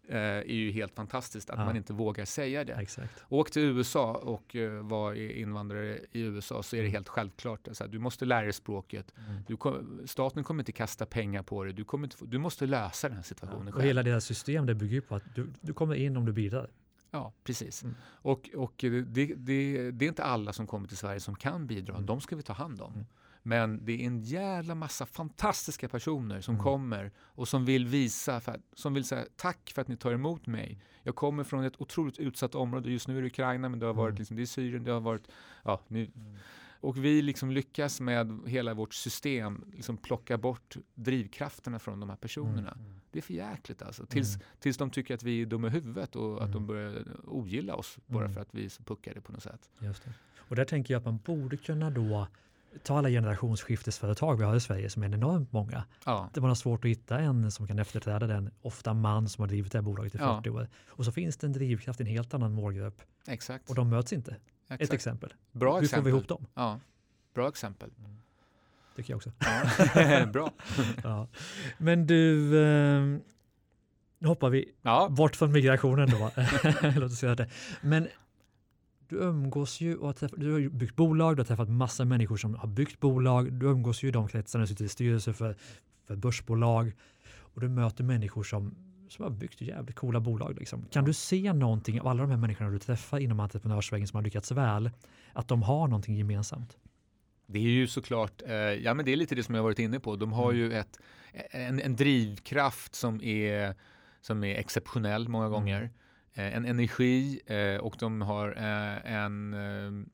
eh, 0.07 0.17
är 0.19 0.53
ju 0.53 0.71
helt 0.71 0.95
fantastiskt 0.95 1.49
att 1.49 1.59
ja. 1.59 1.65
man 1.65 1.75
inte 1.75 1.93
vågar 1.93 2.25
säga 2.25 2.63
det. 2.63 2.73
Exakt. 2.73 3.23
Åk 3.29 3.51
till 3.51 3.61
USA 3.61 4.13
och 4.13 4.55
uh, 4.55 4.81
var 4.81 5.13
invandrare 5.13 5.99
i 6.11 6.21
USA 6.21 6.63
så 6.63 6.75
är 6.75 6.79
det 6.79 6.87
mm. 6.87 6.93
helt 6.93 7.09
självklart. 7.09 7.67
Alltså, 7.67 7.87
du 7.87 7.99
måste 7.99 8.25
lära 8.25 8.41
dig 8.41 8.53
språket. 8.53 9.13
Mm. 9.47 9.57
Kom, 9.57 10.01
staten 10.05 10.43
kommer 10.43 10.61
inte 10.61 10.71
kasta 10.71 11.05
pengar 11.05 11.43
på 11.43 11.63
dig. 11.63 11.73
Du, 11.73 11.83
kommer 11.83 12.07
inte, 12.07 12.17
du 12.25 12.37
måste 12.37 12.65
lösa 12.65 13.07
den 13.07 13.17
här 13.17 13.23
situationen 13.23 13.67
ja. 13.67 13.75
Och 13.75 13.81
hela 13.81 14.03
deras 14.03 14.25
system 14.25 14.65
det 14.65 14.75
bygger 14.75 15.01
på 15.01 15.15
att 15.15 15.23
du, 15.35 15.47
du 15.61 15.73
kommer 15.73 15.95
in 15.95 16.17
om 16.17 16.25
du 16.25 16.31
bidrar. 16.31 16.69
Ja, 17.11 17.33
precis. 17.43 17.83
Mm. 17.83 17.95
Och, 18.03 18.49
och 18.55 18.73
det, 18.77 19.01
det, 19.01 19.25
det, 19.91 20.05
är 20.05 20.09
inte 20.09 20.23
alla 20.23 20.53
som 20.53 20.67
kommer 20.67 20.87
till 20.87 20.97
Sverige 20.97 21.19
som 21.19 21.35
kan 21.35 21.67
bidra. 21.67 21.93
Mm. 21.93 22.05
De 22.05 22.21
ska 22.21 22.35
vi 22.35 22.41
ta 22.43 22.53
hand 22.53 22.81
om. 22.81 22.93
Mm. 22.93 23.05
Men 23.43 23.85
det 23.85 23.91
är 23.91 24.07
en 24.07 24.21
jävla 24.21 24.75
massa 24.75 25.05
fantastiska 25.05 25.89
personer 25.89 26.41
som 26.41 26.53
mm. 26.53 26.63
kommer 26.63 27.11
och 27.17 27.47
som 27.47 27.65
vill 27.65 27.87
visa, 27.87 28.39
för, 28.39 28.59
som 28.73 28.93
vill 28.93 29.05
säga 29.05 29.25
tack 29.35 29.71
för 29.75 29.81
att 29.81 29.87
ni 29.87 29.97
tar 29.97 30.11
emot 30.11 30.47
mig. 30.47 30.79
Jag 31.03 31.15
kommer 31.15 31.43
från 31.43 31.63
ett 31.63 31.81
otroligt 31.81 32.17
utsatt 32.17 32.55
område, 32.55 32.91
just 32.91 33.07
nu 33.07 33.17
är 33.17 33.21
det 33.21 33.27
Ukraina 33.27 33.69
men 33.69 33.79
det 33.79 33.85
har 33.85 33.93
varit 33.93 34.11
mm. 34.11 34.19
liksom, 34.19 34.35
det 34.37 34.43
är 34.43 34.45
Syrien, 34.45 34.83
det 34.83 34.91
har 34.91 34.99
varit, 34.99 35.27
ja, 35.63 35.81
nu, 35.87 36.11
mm. 36.15 36.37
Och 36.81 37.05
vi 37.05 37.21
liksom 37.21 37.51
lyckas 37.51 38.01
med 38.01 38.39
hela 38.45 38.73
vårt 38.73 38.93
system 38.93 39.65
liksom 39.73 39.97
plocka 39.97 40.37
bort 40.37 40.77
drivkrafterna 40.93 41.79
från 41.79 41.99
de 41.99 42.09
här 42.09 42.17
personerna. 42.17 42.71
Mm. 42.71 42.85
mm. 42.85 42.99
Det 43.11 43.19
är 43.19 43.23
för 43.23 43.33
jäkligt 43.33 43.81
alltså. 43.81 44.05
Tills, 44.05 44.35
mm. 44.35 44.47
tills 44.59 44.77
de 44.77 44.89
tycker 44.89 45.13
att 45.13 45.23
vi 45.23 45.41
är 45.41 45.45
dumma 45.45 45.67
i 45.67 45.69
huvudet 45.69 46.15
och 46.15 46.43
att 46.43 46.53
de 46.53 46.67
börjar 46.67 47.03
ogilla 47.23 47.75
oss 47.75 47.97
bara 48.05 48.29
för 48.29 48.41
att 48.41 48.49
vi 48.51 48.65
är 48.65 48.69
så 48.69 48.83
puckade 48.83 49.21
på 49.21 49.31
något 49.31 49.43
sätt. 49.43 49.69
Just 49.79 50.03
det. 50.03 50.13
Och 50.37 50.55
där 50.55 50.65
tänker 50.65 50.93
jag 50.93 50.99
att 50.99 51.05
man 51.05 51.17
borde 51.17 51.57
kunna 51.57 51.89
då 51.89 52.27
ta 52.83 52.97
alla 52.97 53.09
generationsskiftesföretag 53.09 54.37
vi 54.37 54.43
har 54.43 54.55
i 54.55 54.59
Sverige 54.59 54.89
som 54.89 55.03
är 55.03 55.07
enormt 55.07 55.51
många. 55.51 55.83
Ja. 56.05 56.29
Det 56.33 56.39
var 56.39 56.55
svårt 56.55 56.85
att 56.85 56.91
hitta 56.91 57.19
en 57.19 57.51
som 57.51 57.67
kan 57.67 57.79
efterträda 57.79 58.27
den, 58.27 58.49
ofta 58.61 58.93
man 58.93 59.29
som 59.29 59.41
har 59.41 59.47
drivit 59.47 59.71
det 59.71 59.77
här 59.77 59.83
bolaget 59.83 60.15
i 60.15 60.17
40 60.17 60.41
ja. 60.43 60.51
år. 60.51 60.69
Och 60.87 61.05
så 61.05 61.11
finns 61.11 61.37
det 61.37 61.47
en 61.47 61.53
drivkraft 61.53 61.99
i 61.99 62.03
en 62.03 62.09
helt 62.09 62.33
annan 62.33 62.53
målgrupp. 62.53 63.01
Exakt. 63.27 63.69
Och 63.69 63.75
de 63.75 63.89
möts 63.89 64.13
inte. 64.13 64.35
Exakt. 64.69 64.81
Ett 64.81 64.93
exempel. 64.93 65.33
Bra 65.51 65.75
Hur 65.75 65.83
exempel. 65.83 66.03
får 66.03 66.05
vi 66.05 66.09
ihop 66.09 66.27
dem? 66.27 66.45
Ja. 66.53 66.79
Bra 67.33 67.47
exempel. 67.47 67.89
Mm. 67.99 68.17
Tycker 68.95 69.13
jag 69.13 69.17
också. 69.17 69.31
Ja. 69.39 70.25
Bra. 70.33 70.51
ja. 71.03 71.27
Men 71.77 72.07
du, 72.07 72.47
eh, 72.63 73.01
nu 74.19 74.27
hoppar 74.27 74.49
vi 74.49 74.71
ja. 74.81 75.09
bort 75.09 75.35
från 75.35 75.51
migrationen 75.51 76.09
då. 76.09 76.31
Låt 76.95 77.11
oss 77.11 77.23
göra 77.23 77.35
det. 77.35 77.49
Men 77.81 78.07
du 79.07 79.15
umgås 79.15 79.81
ju 79.81 79.95
och 79.95 80.15
träffat, 80.15 80.39
du 80.39 80.53
har 80.53 80.69
byggt 80.69 80.95
bolag, 80.95 81.35
du 81.35 81.39
har 81.39 81.45
träffat 81.45 81.69
massa 81.69 82.05
människor 82.05 82.37
som 82.37 82.55
har 82.55 82.67
byggt 82.67 82.99
bolag, 82.99 83.53
du 83.53 83.65
umgås 83.65 84.03
ju 84.03 84.07
i 84.07 84.11
de 84.11 84.27
kretsarna, 84.27 84.63
du 84.63 84.67
sitter 84.67 84.85
i 84.85 84.89
styrelser 84.89 85.33
för, 85.33 85.55
för 86.07 86.15
börsbolag 86.15 86.91
och 87.39 87.61
du 87.61 87.69
möter 87.69 88.03
människor 88.03 88.43
som, 88.43 88.75
som 89.09 89.23
har 89.23 89.29
byggt 89.29 89.61
jävligt 89.61 89.95
coola 89.95 90.19
bolag. 90.19 90.55
Liksom. 90.59 90.85
Kan 90.91 91.05
du 91.05 91.13
se 91.13 91.53
någonting 91.53 92.01
av 92.01 92.07
alla 92.07 92.21
de 92.21 92.29
här 92.29 92.37
människorna 92.37 92.69
du 92.69 92.79
träffar 92.79 93.19
inom 93.19 93.39
entreprenörsvägen 93.39 94.07
som 94.07 94.17
har 94.17 94.23
lyckats 94.23 94.51
väl, 94.51 94.91
att 95.33 95.47
de 95.47 95.63
har 95.63 95.87
någonting 95.87 96.15
gemensamt? 96.15 96.77
Det 97.45 97.59
är 97.59 97.63
ju 97.63 97.87
såklart, 97.87 98.41
eh, 98.45 98.55
ja 98.55 98.93
men 98.93 99.05
det 99.05 99.11
är 99.11 99.15
lite 99.15 99.35
det 99.35 99.43
som 99.43 99.55
jag 99.55 99.63
varit 99.63 99.79
inne 99.79 99.99
på. 99.99 100.15
De 100.15 100.33
har 100.33 100.51
mm. 100.51 100.57
ju 100.57 100.73
ett, 100.73 100.99
en, 101.51 101.81
en 101.81 101.95
drivkraft 101.95 102.95
som 102.95 103.21
är, 103.21 103.75
som 104.21 104.43
är 104.43 104.55
exceptionell 104.55 105.27
många 105.29 105.45
mm. 105.45 105.53
gånger. 105.53 105.91
Eh, 106.33 106.55
en 106.55 106.65
energi 106.65 107.39
eh, 107.45 107.77
och 107.77 107.95
de 107.99 108.21
har 108.21 108.49
eh, 108.57 109.13
en, 109.13 109.51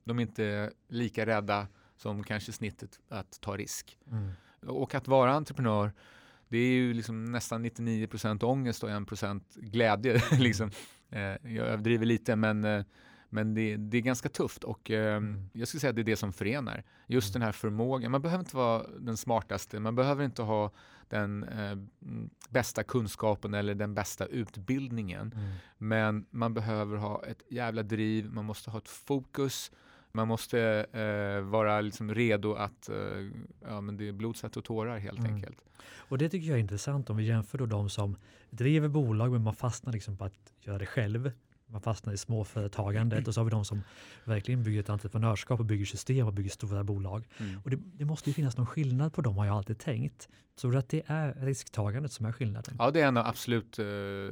de 0.04 0.20
är 0.20 0.22
inte 0.22 0.72
lika 0.88 1.26
rädda 1.26 1.68
som 1.98 2.24
kanske 2.24 2.52
snittet 2.52 3.00
att 3.10 3.42
ta 3.42 3.58
risk. 3.58 3.98
Mm. 4.12 4.32
Och 4.68 4.96
att 4.96 5.08
vara 5.08 5.34
entreprenör, 5.34 5.92
det 6.54 6.60
är 6.60 6.72
ju 6.72 6.94
liksom 6.94 7.26
nästan 7.26 7.66
99% 7.66 8.44
ångest 8.44 8.84
och 8.84 8.90
1% 8.90 9.42
glädje. 9.56 10.22
liksom. 10.40 10.72
Jag 11.42 11.68
överdriver 11.68 12.06
lite 12.06 12.36
men 12.36 12.86
men 13.34 13.54
det, 13.54 13.78
det, 13.78 13.98
är 13.98 14.02
ganska 14.02 14.30
tufft 14.30 14.64
och 14.64 14.92
eh, 14.92 15.16
mm. 15.16 15.50
jag 15.54 15.68
skulle 15.68 15.82
säga 15.82 15.90
att 15.90 15.96
det 15.96 16.02
är 16.02 16.04
det 16.04 16.16
som 16.16 16.34
förenar. 16.34 16.84
Just 17.08 17.36
mm. 17.36 17.40
den 17.40 17.46
här 17.46 17.52
förmågan. 17.52 18.12
Man 18.12 18.22
behöver 18.22 18.44
inte 18.44 18.56
vara 18.56 18.84
den 19.00 19.18
smartaste, 19.18 19.80
man 19.80 19.96
behöver 19.96 20.26
inte 20.26 20.42
ha 20.42 20.72
den 21.10 21.44
eh, 21.44 21.76
bästa 22.50 22.84
kunskapen 22.84 23.54
eller 23.54 23.76
den 23.76 23.94
bästa 23.94 24.26
utbildningen. 24.26 25.34
Mm. 25.36 25.54
Men 25.78 26.26
man 26.30 26.54
behöver 26.54 26.98
ha 26.98 27.26
ett 27.26 27.44
jävla 27.50 27.84
driv, 27.84 28.32
man 28.32 28.46
måste 28.46 28.72
ha 28.72 28.78
ett 28.78 28.90
fokus, 28.90 29.72
man 30.18 30.28
måste 30.28 30.86
eh, 30.92 31.42
vara 31.50 31.82
liksom 31.82 32.14
redo 32.14 32.54
att, 32.54 32.90
eh, 32.90 32.96
ja 33.62 33.82
men 33.82 33.98
det 33.98 34.08
är 34.08 34.12
blod, 34.12 34.38
svett 34.38 34.58
och 34.58 34.64
tårar 34.64 34.98
helt 34.98 35.20
mm. 35.20 35.34
enkelt. 35.34 35.66
Och 35.96 36.18
det 36.18 36.30
tycker 36.30 36.48
jag 36.48 36.56
är 36.56 36.62
intressant 36.62 37.10
om 37.10 37.18
vi 37.18 37.24
jämför 37.24 37.58
då 37.58 37.66
de 37.66 37.90
som 37.90 38.18
driver 38.50 38.88
bolag 38.88 39.32
men 39.32 39.44
man 39.44 39.56
fastnar 39.56 39.94
liksom 39.94 40.18
på 40.18 40.26
att 40.26 40.54
göra 40.62 40.78
det 40.78 40.86
själv 40.86 41.32
man 41.74 41.82
fastnar 41.82 42.14
i 42.14 42.18
småföretagandet 42.18 43.28
och 43.28 43.34
så 43.34 43.40
har 43.40 43.46
vi 43.46 43.52
de 43.52 43.66
som 43.66 43.82
verkligen 44.24 44.64
bygger 44.64 44.80
ett 44.80 44.90
entreprenörskap 44.90 45.60
och 45.60 45.66
bygger 45.66 45.86
system 45.86 46.28
och 46.28 46.34
bygger 46.34 46.50
stora 46.50 46.84
bolag. 46.84 47.28
Mm. 47.38 47.62
Och 47.64 47.70
det, 47.70 47.80
det, 47.94 48.06
måste 48.06 48.30
ju 48.30 48.34
finnas 48.34 48.58
någon 48.58 48.68
skillnad 48.68 49.14
på 49.14 49.22
dem 49.22 49.38
har 49.38 49.46
jag 49.46 49.58
alltid 49.58 49.80
tänkt. 49.80 50.30
Tror 50.62 50.72
du 50.72 50.78
att 50.78 50.90
det 50.90 51.04
är 51.06 51.34
risktagandet 51.34 52.12
som 52.12 52.26
är 52.26 52.32
skillnaden? 52.32 52.76
Ja, 52.80 52.92
det 52.92 53.02
är 53.02 53.08
en 53.08 53.18
absolut, 53.18 53.80
eh, 53.80 53.86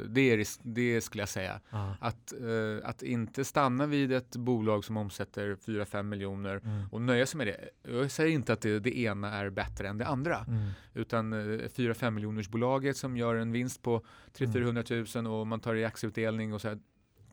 det, 0.10 0.22
är, 0.22 0.46
det 0.64 1.02
skulle 1.02 1.22
jag 1.22 1.30
säga. 1.30 1.60
Att, 2.00 2.34
eh, 2.34 2.90
att 2.90 3.04
inte 3.04 3.46
stanna 3.46 3.86
vid 3.86 4.12
ett 4.12 4.36
bolag 4.36 4.86
som 4.86 4.98
omsätter 4.98 5.56
4-5 5.56 6.04
miljoner 6.04 6.62
mm. 6.64 6.90
och 6.92 7.02
nöja 7.02 7.26
sig 7.26 7.38
med 7.38 7.48
det. 7.48 7.92
Jag 7.92 8.12
säger 8.12 8.32
inte 8.32 8.54
att 8.54 8.62
det, 8.62 8.80
det 8.80 8.98
ena 8.98 9.34
är 9.34 9.50
bättre 9.50 9.88
än 9.88 9.98
det 9.98 10.08
andra, 10.08 10.46
mm. 10.48 10.70
utan 10.94 11.34
4-5 11.34 12.04
eh, 12.04 12.12
miljoners 12.12 12.50
bolaget 12.50 12.98
som 12.98 13.18
gör 13.18 13.36
en 13.36 13.52
vinst 13.52 13.82
på 13.82 14.06
300-400 14.38 15.22
000 15.22 15.40
och 15.40 15.48
man 15.48 15.60
tar 15.60 15.76
i 15.76 15.86
aktieutdelning 15.86 16.54
och 16.54 16.62
så 16.62 16.68
här, 16.68 16.80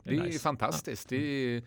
det 0.09 0.17
är, 0.17 0.23
nice. 0.23 0.39
fantastiskt. 0.39 1.09
Det 1.09 1.17
är, 1.17 1.63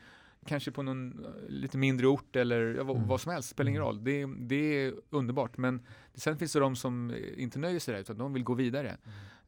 kanske 0.45 0.71
på 0.71 0.83
någon 0.83 1.25
eh, 1.25 1.31
lite 1.49 1.77
mindre 1.77 2.07
ort 2.07 2.35
eller 2.35 2.75
ja, 2.77 2.83
vad, 2.83 2.95
Mm. 2.95 3.07
vad 3.07 3.21
som 3.21 3.31
helst, 3.31 3.49
spelar 3.49 3.69
ingen 3.69 3.81
Mm. 3.81 3.87
roll. 3.95 4.03
Det, 4.03 4.25
det 4.39 4.55
är 4.85 4.93
underbart. 5.09 5.57
Men 5.57 5.81
sen 6.15 6.37
finns 6.37 6.53
det 6.53 6.59
de 6.59 6.75
som 6.75 7.15
inte 7.37 7.59
nöjer 7.59 7.79
sig 7.79 7.93
där 7.93 8.01
utan 8.01 8.17
de 8.17 8.33
vill 8.33 8.43
gå 8.43 8.53
vidare. 8.53 8.97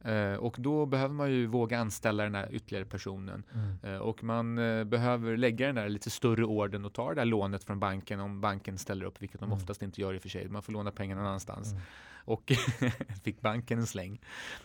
Eh, 0.04 0.34
och 0.34 0.56
då 0.58 0.86
behöver 0.86 1.14
man 1.14 1.30
ju 1.32 1.46
våga 1.46 1.78
anställa 1.78 2.22
den 2.22 2.34
här 2.34 2.48
ytterligare 2.54 2.84
personen. 2.84 3.42
Mm. 3.54 3.94
Eh, 3.94 4.00
och 4.00 4.24
man 4.24 4.58
eh, 4.58 4.84
behöver 4.84 5.36
lägga 5.36 5.66
den 5.66 5.74
där 5.74 5.88
lite 5.88 6.10
större 6.10 6.44
orden 6.44 6.84
och 6.84 6.92
ta 6.92 7.08
det 7.08 7.14
där 7.14 7.24
lånet 7.24 7.64
från 7.64 7.80
banken 7.80 8.20
om 8.20 8.40
banken 8.40 8.78
ställer 8.78 9.04
upp, 9.06 9.22
vilket 9.22 9.40
de 9.40 9.44
Mm. 9.44 9.56
oftast 9.58 9.82
inte 9.82 10.00
gör 10.00 10.14
i 10.14 10.18
och 10.18 10.22
för 10.22 10.28
sig. 10.28 10.48
Man 10.48 10.62
får 10.62 10.72
låna 10.72 10.90
pengar 10.90 11.16
någon 11.16 11.26
annanstans. 11.26 11.70
Mm. 11.70 11.82
Och 12.26 12.52
fick 13.24 13.40
banken 13.40 13.78
en 13.78 13.86
släng. 13.86 14.20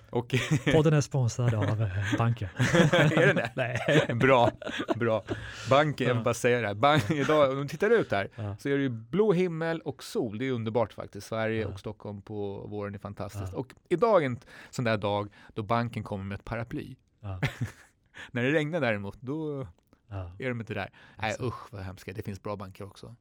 Och 0.10 0.36
Podden 0.74 0.94
är 0.94 1.02
sponsrad 1.02 1.54
av 1.54 1.82
eh, 1.82 2.18
banken. 2.18 2.50
är 2.58 3.28
den 3.28 3.36
det? 3.36 3.52
Nej. 3.56 3.80
Bra, 4.16 4.52
bra. 4.96 5.24
Banken, 5.70 6.08
jag 6.08 6.14
vill 6.14 6.20
Ja. 6.20 6.24
bara 6.24 6.34
säga 6.34 6.62
det 6.62 6.68
här. 6.68 6.74
Bank, 6.76 7.12
idag, 7.12 7.52
om 7.52 7.62
du 7.62 7.68
tittar 7.68 7.90
ut 7.90 8.12
här 8.12 8.30
Ja. 8.36 8.56
så 8.60 8.70
är 8.70 8.78
det 8.78 8.84
ju 8.84 8.90
blå 8.90 9.34
himmel 9.34 9.82
och 9.82 10.04
sol. 10.04 10.38
Det 10.38 10.48
är 10.48 10.52
underbart 10.52 10.94
faktiskt. 10.94 11.28
Sverige 11.28 11.62
Ja. 11.62 11.68
och 11.68 11.80
Stockholm 11.80 11.89
på 11.94 12.68
våren 12.68 12.96
är 12.96 13.00
fantastiskt. 13.00 13.52
Ja. 13.54 13.60
Och 13.60 13.74
idag 13.90 14.22
är 14.22 14.26
en 14.26 14.40
sån 14.70 14.86
där 14.86 14.98
dag 14.98 15.30
då 15.54 15.64
banken 15.64 16.04
kommer 16.04 16.24
med 16.24 16.36
ett 16.36 16.46
paraply. 16.46 16.96
Ja. 17.20 17.40
När 18.32 18.44
det 18.44 18.52
regnar 18.52 18.82
däremot, 18.82 19.18
då 19.22 19.68
Ja. 20.08 20.32
är 20.40 20.50
de 20.50 20.60
inte 20.60 20.74
där. 20.74 20.90
Nej 21.18 21.30
Alltså. 21.32 21.44
usch 21.48 21.74
vad 21.74 21.82
hemskt. 21.82 22.10
Det 22.16 22.22
finns 22.26 22.44
bra 22.44 22.56
banker 22.56 22.84
också. 22.84 23.16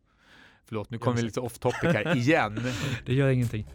Förlåt, 0.64 0.90
nu 0.90 0.98
kommer 0.98 1.16
vi 1.16 1.22
lite 1.22 1.40
off 1.40 1.58
topic 1.58 1.82
här 1.82 2.16
igen. 2.16 2.60
Det 3.06 3.14
gör 3.14 3.28
ingenting. 3.28 3.66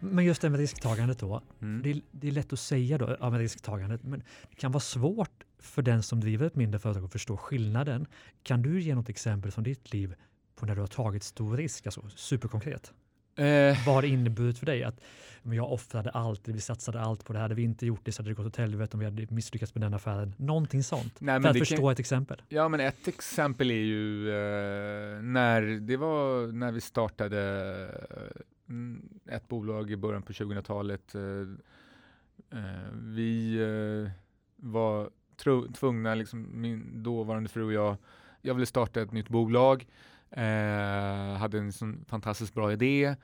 Men 0.00 0.24
just 0.24 0.42
det 0.42 0.50
med 0.50 0.60
risktagandet 0.60 1.18
då. 1.18 1.42
Mm. 1.62 1.82
Det 1.82 1.90
är, 1.90 2.00
det 2.10 2.28
är 2.28 2.32
lätt 2.32 2.52
att 2.52 2.58
säga 2.58 2.98
då, 2.98 3.16
ja, 3.20 3.30
med 3.30 3.40
risktagandet, 3.40 4.02
men 4.02 4.22
det 4.50 4.56
kan 4.56 4.72
vara 4.72 4.80
svårt 4.80 5.44
för 5.58 5.82
den 5.82 6.02
som 6.02 6.20
driver 6.20 6.46
ett 6.46 6.54
mindre 6.56 6.78
företag 6.80 7.04
att 7.04 7.12
förstå 7.12 7.36
skillnaden. 7.36 8.06
Kan 8.42 8.62
du 8.62 8.80
ge 8.80 8.94
något 8.94 9.08
exempel 9.08 9.50
från 9.50 9.64
ditt 9.64 9.92
liv 9.92 10.14
på 10.56 10.66
när 10.66 10.74
du 10.74 10.80
har 10.80 10.88
tagit 10.88 11.22
stor 11.22 11.56
risk, 11.56 11.86
alltså 11.86 12.08
superkonkret? 12.16 12.92
Eh, 13.36 13.76
Vad 13.86 13.94
har 13.94 14.02
det 14.02 14.08
inneburit 14.08 14.58
för 14.58 14.66
dig? 14.66 14.84
Att 14.84 15.00
jag 15.42 15.72
offrade 15.72 16.10
allt, 16.10 16.48
vi 16.48 16.60
satsade 16.60 17.00
allt 17.00 17.24
på 17.24 17.32
det 17.32 17.38
här. 17.38 17.42
Hade 17.44 17.54
vi 17.54 17.62
inte 17.62 17.86
gjort 17.86 18.00
det 18.04 18.12
så 18.12 18.22
hade 18.22 18.30
det 18.30 18.34
gått 18.34 18.46
åt 18.46 18.56
helvete 18.56 18.90
om 18.96 18.98
vi 18.98 19.04
hade 19.04 19.26
misslyckats 19.30 19.74
med 19.74 19.82
den 19.82 19.94
affären. 19.94 20.34
Någonting 20.36 20.82
sånt. 20.82 21.14
nej, 21.18 21.42
för 21.42 21.48
att 21.48 21.58
förstå 21.58 21.76
kan, 21.76 21.90
ett 21.90 21.98
exempel. 21.98 22.42
Ja, 22.48 22.68
men 22.68 22.80
ett 22.80 23.08
exempel 23.08 23.70
är 23.70 23.74
ju 23.74 24.28
eh, 24.28 25.22
när 25.22 25.80
det 25.80 25.96
var 25.96 26.52
när 26.52 26.72
vi 26.72 26.80
startade 26.80 27.38
ett 29.26 29.48
bolag 29.48 29.90
i 29.90 29.96
början 29.96 30.22
på 30.22 30.32
2000-talet. 30.32 31.14
Eh, 31.14 31.22
eh, 32.58 32.90
vi 32.92 33.58
eh, 33.60 34.10
var 34.56 35.10
tro, 35.36 35.72
tvungna, 35.72 36.14
liksom, 36.14 36.60
min 36.60 37.02
dåvarande 37.02 37.48
fru 37.48 37.64
och 37.64 37.72
jag, 37.72 37.96
jag 38.42 38.54
ville 38.54 38.66
starta 38.66 39.00
ett 39.00 39.12
nytt 39.12 39.28
bolag. 39.28 39.86
Hade 41.38 41.58
en 41.58 41.72
sån 41.72 42.04
fantastiskt 42.08 42.54
bra 42.54 42.72
idé. 42.72 43.16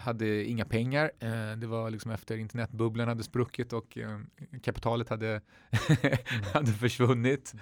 Hade 0.00 0.44
inga 0.44 0.64
pengar. 0.64 1.10
Det 1.56 1.66
var 1.66 1.90
liksom 1.90 2.10
efter 2.10 2.36
internetbubblan 2.36 3.08
hade 3.08 3.22
spruckit 3.22 3.72
och 3.72 3.98
kapitalet 4.62 5.08
hade, 5.08 5.40
hade 6.54 6.72
försvunnit. 6.72 7.54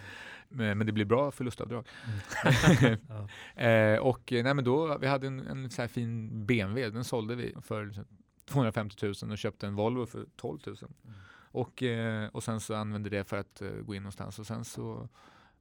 Men, 0.50 0.78
men 0.78 0.86
det 0.86 0.92
blir 0.92 1.04
bra 1.04 1.30
förlustavdrag. 1.30 1.86
Ja. 3.08 3.62
Eh, 3.62 3.98
och 3.98 4.32
eh, 4.32 4.44
nej, 4.44 4.54
men 4.54 4.64
då, 4.64 4.98
vi 4.98 5.06
hade 5.06 5.26
en, 5.26 5.40
en 5.40 5.70
så 5.70 5.88
fin 5.88 6.46
BMW, 6.46 6.90
den 6.90 7.04
sålde 7.04 7.34
vi 7.34 7.54
för 7.62 7.86
liksom 7.86 8.04
250 8.44 8.96
000 9.22 9.32
och 9.32 9.38
köpte 9.38 9.66
en 9.66 9.74
Volvo 9.74 10.06
för 10.06 10.26
12 10.36 10.58
000. 10.66 10.76
Mm. 11.04 11.16
Och, 11.52 11.82
eh, 11.82 12.28
och 12.28 12.42
sen 12.42 12.60
så 12.60 12.74
använde 12.74 13.10
det 13.10 13.24
för 13.24 13.36
att 13.36 13.62
eh, 13.62 13.68
gå 13.70 13.94
in 13.94 14.02
någonstans 14.02 14.38
och 14.38 14.46
sen 14.46 14.64
så 14.64 15.08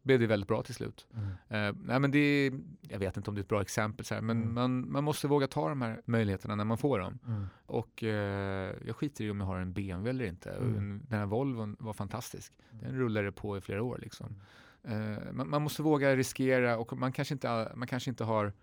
blev 0.02 0.20
det 0.20 0.28
väldigt 0.28 0.48
bra 0.48 0.64
till 0.64 0.76
slut. 0.76 1.08
Mm. 1.14 1.28
Eh, 1.50 1.76
nej, 1.86 2.00
men 2.00 2.12
det, 2.12 2.52
jag 2.82 3.00
vet 3.00 3.18
inte 3.18 3.30
om 3.32 3.36
det 3.36 3.40
är 3.40 3.44
ett 3.44 3.48
bra 3.50 3.62
exempel, 3.62 4.06
så 4.06 4.14
här, 4.16 4.22
men 4.22 4.38
Mm. 4.42 4.54
man, 4.54 4.92
man 4.92 5.04
måste 5.04 5.28
våga 5.28 5.48
ta 5.48 5.70
de 5.70 5.82
här 5.82 6.02
möjligheterna 6.06 6.56
när 6.56 6.64
man 6.64 6.78
får 6.78 7.00
dem. 7.00 7.20
Mm. 7.28 7.46
Och 7.66 8.04
eh, 8.04 8.76
jag 8.86 8.96
skiter 8.96 9.24
i 9.24 9.32
om 9.32 9.40
jag 9.40 9.48
har 9.48 9.58
en 9.60 9.74
BMW 9.74 10.10
eller 10.10 10.26
inte. 10.26 10.50
Mm. 10.52 10.78
En- 10.78 11.06
Den 11.10 11.20
här 11.20 11.26
Volvon 11.26 11.76
var 11.80 11.94
fantastisk. 11.94 12.54
Mm. 12.72 12.84
Den 12.86 12.96
rullade 13.00 13.32
på 13.32 13.58
i 13.58 13.62
flera 13.62 13.84
år. 13.84 13.98
Liksom. 14.02 14.36
Eh, 14.84 15.32
man, 15.32 15.50
man 15.50 15.62
måste 15.62 15.82
våga 15.82 16.16
riskera 16.16 16.78
och 16.78 16.98
man 16.98 17.12
kanske, 17.12 17.34
inte, 17.34 17.72
man 17.76 17.88
kanske 17.88 18.10
inte 18.10 18.24
har 18.24 18.54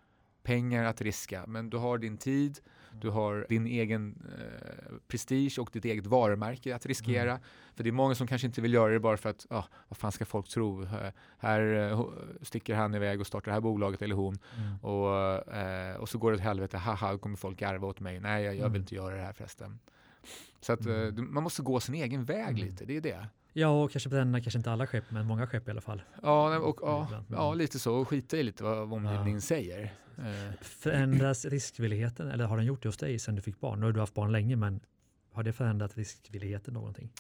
pengar 0.43 0.85
att 0.85 1.01
riska, 1.01 1.45
men 1.47 1.71
du 1.71 1.77
har 1.77 1.99
din 1.99 2.17
tid, 2.19 2.59
du 3.01 3.11
har 3.11 3.47
din 3.49 3.67
egen 3.67 4.23
eh, 4.39 4.95
prestige 5.09 5.59
och 5.59 5.71
ditt 5.73 5.85
eget 5.85 6.07
varumärke 6.07 6.75
att 6.77 6.87
riskera. 6.87 7.31
Mm. 7.31 7.43
För 7.75 7.85
det 7.85 7.91
är 7.91 7.93
många 7.93 8.15
som 8.15 8.27
kanske 8.27 8.47
inte 8.47 8.61
vill 8.61 8.75
göra 8.75 8.93
det 8.93 9.01
bara 9.01 9.17
för 9.17 9.29
att, 9.31 9.47
ah, 9.51 9.65
vad 9.89 9.97
fan 9.97 10.13
ska 10.13 10.25
folk 10.25 10.49
tro? 10.49 10.85
Här, 10.85 11.13
här 11.39 11.91
eh, 11.91 12.05
sticker 12.43 12.75
han 12.75 12.95
iväg 12.95 13.21
och 13.21 13.27
startar 13.27 13.47
det 13.51 13.55
här 13.55 13.61
bolaget 13.61 14.03
eller 14.03 14.15
hon 14.15 14.39
Mm. 14.57 14.77
och, 14.79 15.55
eh, 15.55 15.97
och 15.97 16.09
så 16.09 16.19
går 16.19 16.31
det 16.31 16.35
åt 16.37 16.43
helvete, 16.43 16.79
haha, 16.79 17.19
kommer 17.19 17.37
folk 17.37 17.59
garva 17.59 17.87
åt 17.89 18.01
mig. 18.01 18.21
Nej, 18.21 18.45
jag, 18.45 18.53
jag 18.55 18.57
vill 18.59 18.67
Mm. 18.67 18.81
inte 18.81 18.95
göra 18.95 19.15
det 19.17 19.23
här 19.23 19.33
förresten. 19.33 19.79
Så 20.61 20.73
att 20.73 20.87
eh, 20.87 20.95
Mm. 20.95 21.35
man 21.35 21.43
måste 21.43 21.63
gå 21.63 21.81
sin 21.81 21.95
egen 21.95 22.25
väg 22.25 22.49
Mm. 22.49 22.55
lite, 22.67 22.85
det 22.85 22.97
är 22.97 23.01
det. 23.01 23.27
Ja, 23.59 23.69
och 23.83 23.91
kanske 23.91 24.09
bränna, 24.11 24.41
kanske 24.41 24.59
inte 24.59 24.73
alla 24.73 24.87
skepp, 24.87 25.05
men 25.11 25.27
många 25.27 25.47
skepp 25.47 25.69
i 25.69 25.71
alla 25.71 25.81
fall. 25.81 26.03
Ja, 26.23 26.59
och, 26.59 26.79
ja, 26.83 27.09
ja, 27.31 27.55
lite 27.55 27.79
så. 27.79 27.95
Och 27.95 28.09
skita 28.09 28.37
i 28.37 28.43
lite 28.43 28.65
vad 28.65 28.93
omgivningen 28.93 29.41
säger. 29.41 29.83
Eh, 30.19 30.53
Förändras 30.61 31.45
riskvilligheten, 31.51 32.31
eller 32.31 32.45
har 32.45 32.57
den 32.57 32.67
gjort 32.67 32.83
det 32.83 32.89
hos 32.89 32.97
dig 32.97 33.19
sedan 33.19 33.35
du 33.35 33.43
fick 33.43 33.61
barn? 33.61 33.81
Nu 33.81 33.87
har 33.87 33.93
du 33.93 34.01
haft 34.01 34.15
barn 34.15 34.33
länge, 34.33 34.57
men 34.57 34.81
har 35.33 35.43
det 35.43 35.53
förändrat 35.53 35.97
riskvilligheten 35.97 36.75
någonting? 36.75 37.11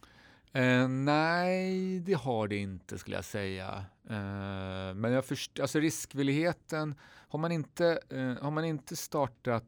Eh, 0.53 0.89
nej, 0.89 2.01
det 2.01 2.13
har 2.15 2.49
det 2.49 2.57
inte 2.57 2.99
skulle 2.99 3.17
jag 3.17 3.25
säga. 3.25 3.85
Eh, 4.11 4.95
men 4.95 5.13
jag 5.13 5.25
först, 5.25 5.61
alltså 5.61 5.79
riskvilligheten, 5.81 6.95
har 7.29 7.39
man 7.39 7.53
inte, 7.53 7.99
eh, 8.11 8.43
har 8.45 8.51
man 8.51 8.65
inte 8.65 8.97
startat 8.97 9.65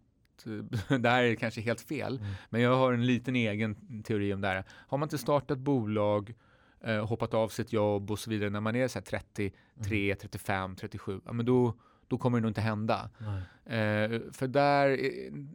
eh, 0.91 0.97
det 0.99 1.09
här 1.11 1.23
är 1.23 1.35
kanske 1.35 1.61
helt 1.61 1.81
fel, 1.81 2.19
Mm. 2.19 2.31
men 2.51 2.61
jag 2.61 2.77
har 2.77 2.93
en 2.93 3.07
liten 3.07 3.37
egen 3.37 4.03
teori 4.03 4.35
om 4.35 4.41
det 4.41 4.49
här. 4.49 4.65
Har 4.71 4.99
man 4.99 5.07
inte 5.07 5.19
startat 5.19 5.59
bolag, 5.59 6.35
eh, 6.81 7.07
hoppat 7.07 7.35
av 7.35 7.49
sitt 7.49 7.73
jobb 7.73 8.11
och 8.11 8.19
så 8.19 8.31
vidare 8.31 8.51
när 8.51 8.61
man 8.61 8.77
är 8.77 8.89
så 8.89 8.99
här 8.99 9.05
33, 9.05 10.15
35, 10.15 10.77
37, 10.77 11.21
ja, 11.25 11.33
men 11.33 11.47
då, 11.47 11.75
då 12.09 12.19
kommer 12.19 12.39
det 12.39 12.43
nog 12.43 12.51
inte 12.51 12.61
hända. 12.61 13.11
Eh, 13.65 14.21
för 14.33 14.47
där, 14.47 14.89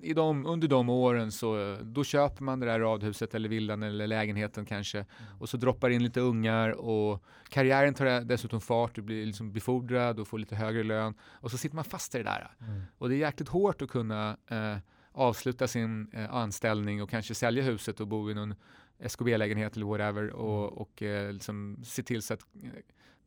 i, 0.02 0.14
de, 0.16 0.46
under 0.46 0.68
de 0.68 0.90
åren 0.90 1.32
så 1.32 1.78
då 1.82 2.04
köper 2.04 2.44
man 2.44 2.60
det 2.60 2.66
där 2.66 2.80
radhuset 2.80 3.36
eller 3.36 3.50
villan 3.50 3.84
eller 3.84 4.08
lägenheten 4.08 4.66
kanske 4.66 5.06
och 5.40 5.50
så 5.50 5.58
droppar 5.58 5.90
in 5.90 6.04
lite 6.04 6.20
ungar 6.20 6.70
och 6.70 7.24
karriären 7.50 7.94
tar 7.94 8.22
dessutom 8.22 8.62
fart, 8.62 8.96
du 8.96 9.02
blir 9.02 9.26
liksom 9.26 9.54
befordrad 9.54 10.20
och 10.20 10.28
får 10.28 10.40
lite 10.40 10.56
högre 10.56 10.84
lön 10.84 11.14
och 11.22 11.52
så 11.52 11.58
sitter 11.58 11.76
man 11.76 11.86
fast 11.86 12.16
i 12.16 12.18
det 12.18 12.24
där. 12.24 12.52
Mm. 12.60 12.82
Och 12.98 13.10
det 13.10 13.16
är 13.16 13.18
jäkligt 13.18 13.50
hårt 13.50 13.82
att 13.82 13.90
kunna 13.90 14.38
eh, 14.48 14.78
avsluta 15.12 15.68
sin 15.68 16.08
eh, 16.14 16.34
anställning 16.34 17.04
och 17.04 17.10
kanske 17.10 17.36
sälja 17.36 17.64
huset 17.64 18.00
och 18.00 18.08
bo 18.08 18.32
i 18.32 18.34
någon 18.34 18.56
SKB-lägenhet 19.04 19.76
eller 19.76 19.86
whatever 19.86 20.30
och, 20.30 20.82
och 20.82 21.02
eh, 21.04 21.34
liksom 21.34 21.78
se 21.84 22.04
till 22.04 22.22
så 22.22 22.34
att 22.34 22.40
eh, 22.64 22.70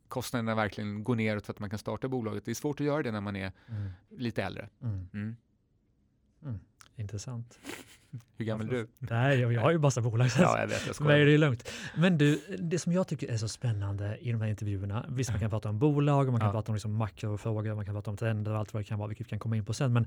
kostnaderna 0.08 0.54
verkligen 0.54 1.04
går 1.04 1.16
neråt 1.16 1.46
för 1.46 1.52
att 1.52 1.58
man 1.58 1.70
kan 1.70 1.78
starta 1.78 2.08
bolaget. 2.08 2.44
Det 2.44 2.50
är 2.50 2.54
svårt 2.54 2.80
att 2.80 2.86
göra 2.86 3.02
det 3.02 3.12
när 3.12 3.20
man 3.20 3.36
är 3.36 3.52
Mm. 3.68 3.90
lite 4.10 4.42
äldre. 4.42 4.68
Mm. 4.82 5.08
Mm. 5.12 5.36
Intressant. 6.96 7.58
Hur 8.36 8.44
gammal 8.44 8.66
är 8.68 8.70
du? 8.72 8.88
Nej, 8.98 9.38
jag, 9.40 9.52
jag 9.52 9.60
har 9.60 9.70
ju 9.70 9.78
massa 9.78 10.00
bolag. 10.00 10.30
så 10.30 10.42
Ja, 10.42 10.60
jag 10.60 10.66
vet. 10.66 10.80
Jag 10.80 10.88
är 10.90 10.92
skojar. 10.92 11.18
det 11.18 11.30
ju 11.30 11.38
lugnt. 11.38 11.68
Men 11.96 12.18
du, 12.18 12.56
det 12.58 12.78
som 12.78 12.92
jag 12.92 13.08
tycker 13.08 13.28
är 13.28 13.36
så 13.36 13.48
spännande 13.48 14.16
i 14.20 14.32
de 14.32 14.40
här 14.40 14.48
intervjuerna, 14.48 15.06
visst 15.08 15.30
man 15.30 15.40
kan 15.40 15.50
prata 15.50 15.68
om 15.68 15.78
bolag 15.78 16.30
man 16.30 16.40
kan 16.40 16.46
Ja. 16.48 16.52
prata 16.52 16.72
om 16.72 16.74
liksom 16.74 16.92
makrofrågor, 16.94 17.74
man 17.74 17.84
kan 17.84 17.94
prata 17.94 18.10
om 18.10 18.16
trender 18.16 18.52
och 18.52 18.58
allt 18.58 18.74
vad 18.74 18.80
det 18.80 18.84
kan 18.84 18.98
vara, 18.98 19.08
vilket 19.08 19.26
vi 19.26 19.30
kan 19.30 19.38
komma 19.38 19.56
in 19.56 19.64
på 19.64 19.74
sen. 19.74 19.92
Men 19.92 20.06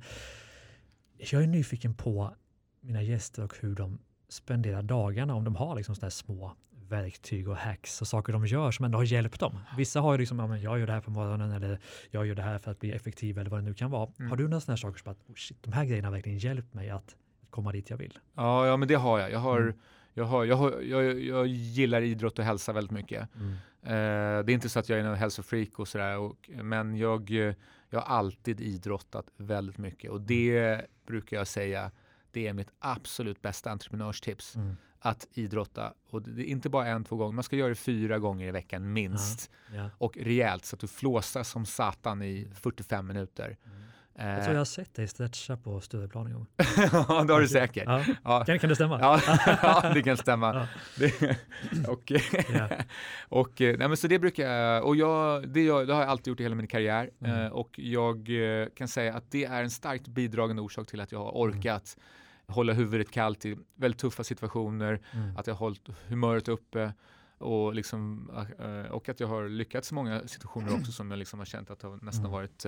jag 1.18 1.44
är 1.44 1.48
nyfiken 1.48 1.94
på 1.96 2.36
mina 2.82 3.02
gäster 3.02 3.44
och 3.44 3.54
hur 3.60 3.76
de 3.76 4.00
spenderar 4.30 4.82
dagarna, 4.82 5.36
om 5.36 5.44
de 5.44 5.56
har 5.56 5.76
liksom 5.76 5.96
sådana 5.96 6.12
små 6.12 6.56
verktyg 6.90 7.50
och 7.50 7.56
hacks 7.58 8.02
och 8.02 8.08
saker 8.08 8.34
de 8.34 8.46
gör 8.46 8.72
som 8.72 8.86
ändå 8.86 8.98
har 8.98 9.04
hjälpt 9.04 9.40
dem. 9.40 9.60
Vissa 9.78 10.00
har 10.00 10.12
ju 10.14 10.18
liksom, 10.18 10.40
ja, 10.40 10.48
men 10.48 10.62
jag 10.62 10.80
gör 10.80 10.88
det 10.88 10.94
här 10.94 11.02
på 11.02 11.12
morgonen 11.12 11.52
eller 11.52 11.80
jag 12.12 12.26
gör 12.28 12.36
det 12.36 12.42
här 12.42 12.58
för 12.58 12.72
att 12.72 12.80
bli 12.80 12.92
effektiv 12.92 13.38
eller 13.38 13.50
vad 13.50 13.60
det 13.60 13.64
nu 13.64 13.74
kan 13.74 13.92
vara. 13.92 14.10
Mm. 14.20 14.30
Har 14.30 14.38
du 14.38 14.44
några 14.44 14.60
sådana 14.60 14.74
här 14.74 14.78
saker 14.78 15.00
som 15.00 15.12
att 15.12 15.18
oh 15.28 15.36
shit, 15.36 15.64
de 15.64 15.74
här 15.74 15.86
grejerna 15.86 16.08
har 16.08 16.14
verkligen 16.14 16.38
hjälpt 16.38 16.74
mig 16.74 16.90
att 16.90 17.16
komma 17.50 17.72
dit 17.72 17.90
jag 17.90 17.98
vill? 17.98 18.20
Ja, 18.36 18.68
ja, 18.68 18.78
men 18.78 18.88
det 18.88 18.96
har 18.96 19.20
jag. 19.20 19.32
Jag, 19.32 19.40
har, 19.40 19.60
Mm. 19.62 19.74
jag, 20.14 20.24
har, 20.26 20.46
jag, 20.46 20.56
har, 20.56 20.82
jag, 20.82 21.22
jag 21.22 21.48
gillar 21.48 22.02
idrott 22.02 22.40
och 22.40 22.46
hälsa 22.46 22.74
väldigt 22.74 22.92
mycket. 22.92 23.30
Mm. 23.36 23.52
Eh, 23.84 24.46
det 24.46 24.52
är 24.52 24.54
inte 24.54 24.70
så 24.70 24.80
att 24.80 24.90
jag 24.90 25.00
är 25.00 25.04
någon 25.04 25.16
hälsofreak 25.16 25.80
och 25.80 25.88
sådär, 25.88 26.18
och, 26.18 26.50
men 26.64 26.96
jag, 26.98 27.32
eh, 27.32 27.54
jag 27.90 28.00
har 28.00 28.18
alltid 28.18 28.62
idrottat 28.62 29.26
väldigt 29.38 29.78
mycket 29.78 30.12
och 30.12 30.22
det 30.22 30.82
brukar 31.08 31.38
jag 31.38 31.48
säga, 31.48 31.92
det 32.32 32.48
är 32.48 32.54
mitt 32.54 32.72
absolut 32.80 33.42
bästa 33.42 33.72
entreprenörstips. 33.72 34.56
Mm. 34.56 34.78
att 35.02 35.28
idrotta. 35.34 35.94
Och 36.10 36.22
det 36.22 36.42
är 36.42 36.46
inte 36.46 36.70
bara 36.70 36.88
en, 36.88 37.04
två 37.04 37.16
gånger, 37.16 37.34
man 37.34 37.44
ska 37.44 37.56
göra 37.56 37.70
det 37.70 37.76
fyra 37.76 38.20
gånger 38.20 38.48
i 38.48 38.52
veckan 38.52 38.94
minst. 38.94 39.52
Ja. 39.76 39.90
Och 39.98 40.18
rejält 40.18 40.66
så 40.66 40.76
att 40.76 40.80
du 40.80 40.88
flåsar 40.88 41.44
som 41.44 41.66
satan 41.66 42.22
i 42.22 42.52
45 42.56 43.08
minuter. 43.08 43.58
Jag 44.16 44.44
tror 44.44 44.54
jag 44.54 44.60
har 44.60 44.66
sett 44.66 44.94
dig 44.94 45.08
stretcha 45.08 45.58
på 45.58 45.82
Stureplan 45.82 46.28
en 46.28 46.34
gång. 46.34 46.48
ja, 46.92 47.24
det 47.28 47.34
har 47.34 47.42
du 47.42 47.48
säkert. 47.48 47.84
Ja. 47.86 48.06
Ja. 48.24 48.44
Kan, 48.46 48.60
kan 48.60 48.70
det 48.70 48.76
stämma? 48.76 49.00
Ja, 49.00 49.92
det 49.94 50.02
kan 50.04 50.18
stämma. 50.18 50.68
Det, 50.98 51.38
och, 51.88 52.12
Ja. 52.54 52.70
och, 53.30 53.62
eh, 53.62 53.78
nej, 53.78 53.88
men 53.88 53.98
så 53.98 54.08
det 54.08 54.20
brukar 54.20 54.50
jag, 54.54 54.86
och 54.86 54.96
jag, 54.96 55.50
det, 55.50 55.62
gör, 55.62 55.86
det 55.86 55.94
har 55.94 56.02
jag 56.02 56.10
alltid 56.10 56.28
gjort 56.32 56.40
i 56.40 56.44
hela 56.44 56.56
min 56.56 56.68
karriär. 56.68 57.10
Mm. 57.22 57.42
Eh, 57.42 57.48
och 57.52 57.70
jag 57.80 58.18
eh, 58.62 58.68
kan 58.76 58.88
säga 58.88 59.14
att 59.16 59.32
det 59.32 59.46
är 59.46 59.64
en 59.64 59.70
starkt 59.70 60.08
bidragande 60.08 60.62
orsak 60.62 60.88
till 60.88 61.02
att 61.02 61.12
jag 61.12 61.20
har 61.20 61.32
orkat 61.32 61.98
hålla 62.48 62.74
huvudet 62.74 63.12
kallt 63.12 63.46
i 63.46 63.58
väldigt 63.76 64.02
tuffa 64.02 64.24
situationer, 64.24 65.02
Mm. 65.14 65.38
att 65.38 65.48
jag 65.48 65.54
har 65.54 65.60
hållit 65.60 65.88
humöret 66.08 66.48
uppe 66.48 66.94
och, 67.38 67.76
liksom, 67.76 68.32
eh, 68.60 68.92
och 68.92 69.10
att 69.10 69.20
jag 69.20 69.28
har 69.28 69.50
lyckats 69.50 69.92
i 69.92 69.96
många 69.96 70.28
situationer 70.28 70.74
också 70.76 70.92
som 70.92 71.12
jag 71.12 71.18
liksom 71.18 71.40
har 71.40 71.46
känt 71.46 71.70
att 71.70 71.82
har 71.82 72.00
nästan 72.02 72.20
Mm. 72.26 72.32
varit 72.32 72.66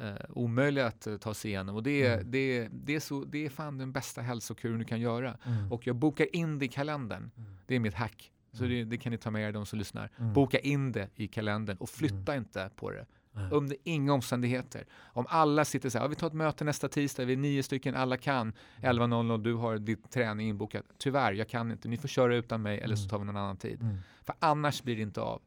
eh, 0.00 0.14
omöjliga 0.28 0.86
att 0.86 1.06
eh, 1.06 1.16
ta 1.16 1.34
sig 1.34 1.50
igenom. 1.50 1.76
Och 1.76 1.82
det, 1.82 2.02
är- 2.06 2.14
Mm. 2.14 2.30
det, 2.30 2.68
det, 2.72 2.94
är 2.94 3.00
så, 3.00 3.24
det 3.24 3.46
är 3.46 3.50
fan 3.50 3.78
den 3.78 3.92
bästa 3.92 4.20
hälsokuren 4.22 4.78
du 4.78 4.84
kan 4.84 5.00
göra. 5.00 5.36
Mm. 5.46 5.72
Och 5.72 5.86
jag 5.86 5.96
bokar 5.96 6.36
in 6.36 6.58
det 6.58 6.64
i 6.64 6.68
kalendern. 6.68 7.30
Mm. 7.36 7.50
Det 7.66 7.74
är 7.74 7.80
mitt 7.80 7.94
hack. 7.94 8.32
Så 8.52 8.64
Mm. 8.64 8.76
det, 8.76 8.84
det 8.84 8.98
kan 8.98 9.12
ni 9.12 9.18
ta 9.18 9.30
med 9.30 9.48
er 9.48 9.52
de 9.52 9.66
som 9.66 9.78
lyssnar. 9.78 10.10
Mm. 10.18 10.32
Boka 10.32 10.58
in 10.58 10.92
det 10.92 11.08
i 11.14 11.28
kalendern 11.28 11.76
och 11.76 11.88
flytta 11.88 12.36
inte 12.36 12.70
på 12.76 12.90
det. 12.90 13.06
Under 13.52 13.76
inga 13.84 14.12
omständigheter. 14.12 14.86
Om 15.12 15.26
alla 15.28 15.64
sitter 15.64 15.90
så 15.90 15.98
här, 15.98 16.04
"Ja, 16.04 16.08
vi 16.08 16.14
tar 16.14 16.26
ett 16.26 16.32
möte 16.32 16.64
nästa 16.64 16.88
tisdag, 16.88 17.24
vi 17.24 17.32
är 17.32 17.36
nio 17.36 17.62
stycken, 17.62 17.94
alla 17.94 18.16
kan. 18.16 18.52
11.00, 18.82 19.42
du 19.42 19.54
har 19.54 19.78
ditt 19.78 20.10
träning 20.10 20.48
inbokat. 20.48 20.84
Tyvärr, 20.98 21.32
jag 21.32 21.48
kan 21.48 21.72
inte. 21.72 21.88
Ni 21.88 21.96
får 21.96 22.08
köra 22.08 22.36
utan 22.36 22.62
mig 22.62 22.80
eller 22.80 22.96
så 22.96 23.08
tar 23.08 23.18
vi 23.18 23.24
någon 23.24 23.36
annan 23.36 23.56
tid. 23.56 23.80
För 24.24 24.34
annars 24.38 24.82
blir 24.82 24.96
det 24.96 25.02
inte 25.02 25.20
av. 25.20 25.42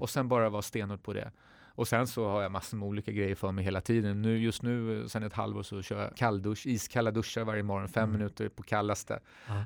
Och 0.00 0.10
sen 0.10 0.28
bara 0.28 0.48
vara 0.48 0.62
stenhård 0.62 1.02
på 1.02 1.12
det. 1.12 1.30
Och 1.74 1.88
sen 1.88 2.06
så 2.06 2.28
har 2.28 2.42
jag 2.42 2.52
massor 2.52 2.76
med 2.76 2.88
olika 2.88 3.12
grejer 3.12 3.34
för 3.34 3.52
mig 3.52 3.64
hela 3.64 3.80
tiden. 3.80 4.22
Nu, 4.22 4.38
just 4.38 4.62
nu, 4.62 5.00
eh, 5.00 5.06
sen 5.06 5.22
ett 5.22 5.32
halvår 5.32 5.62
så 5.62 5.82
kör 5.82 6.02
jag 6.02 6.16
kalldusch, 6.16 6.66
iskalla 6.66 7.10
duschar 7.10 7.44
varje 7.44 7.62
morgon, 7.62 7.88
fem 7.88 8.02
Mm. 8.08 8.18
minuter 8.18 8.48
på 8.48 8.62
kallaste. 8.62 9.20
Ja. 9.48 9.64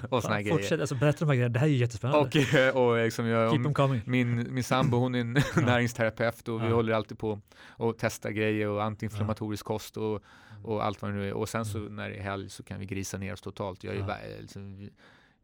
och 0.10 0.22
såna 0.22 0.34
här 0.34 0.42
grejer. 0.42 0.56
Fortsätt, 0.56 0.80
alltså, 0.80 0.94
berätta 0.94 1.18
de 1.18 1.28
här 1.28 1.34
grejerna. 1.34 1.52
Det 1.52 1.58
här 1.58 1.66
är 1.66 1.70
ju 1.70 1.76
jättespännande. 1.76 2.18
Och, 2.20 2.36
eh, 2.54 2.76
och 2.76 3.04
liksom 3.04 3.26
jag, 3.26 3.50
Keep 3.52 3.62
them 3.62 3.74
coming. 3.74 4.00
min, 4.04 4.54
min 4.54 4.64
sambo 4.64 4.96
hon 4.96 5.14
är 5.14 5.20
en 5.20 5.32
näringsterapeut 5.56 6.48
och 6.48 6.62
vi 6.62 6.66
Ja. 6.66 6.74
håller 6.74 6.92
alltid 6.92 7.18
på 7.18 7.40
och 7.68 7.94
testar 7.98 8.30
grejer 8.30 8.68
och 8.68 8.84
antiinflammatorisk 8.84 9.64
kost 9.64 9.96
och, 9.96 10.22
Mm. 10.50 10.64
och 10.66 10.84
allt 10.84 11.02
vad 11.02 11.10
det 11.10 11.16
nu 11.16 11.28
är. 11.28 11.32
Och 11.32 11.48
sen 11.48 11.64
så 11.64 11.78
när 11.78 12.10
det 12.10 12.16
är 12.16 12.22
helg 12.22 12.48
så 12.50 12.62
kan 12.62 12.80
vi 12.80 12.86
grisa 12.86 13.18
ner 13.18 13.32
oss 13.32 13.40
totalt. 13.40 13.84
Jag 13.84 13.94
är 13.94 13.98
Ja. 13.98 14.06
vä- 14.06 14.40
liksom, 14.40 14.88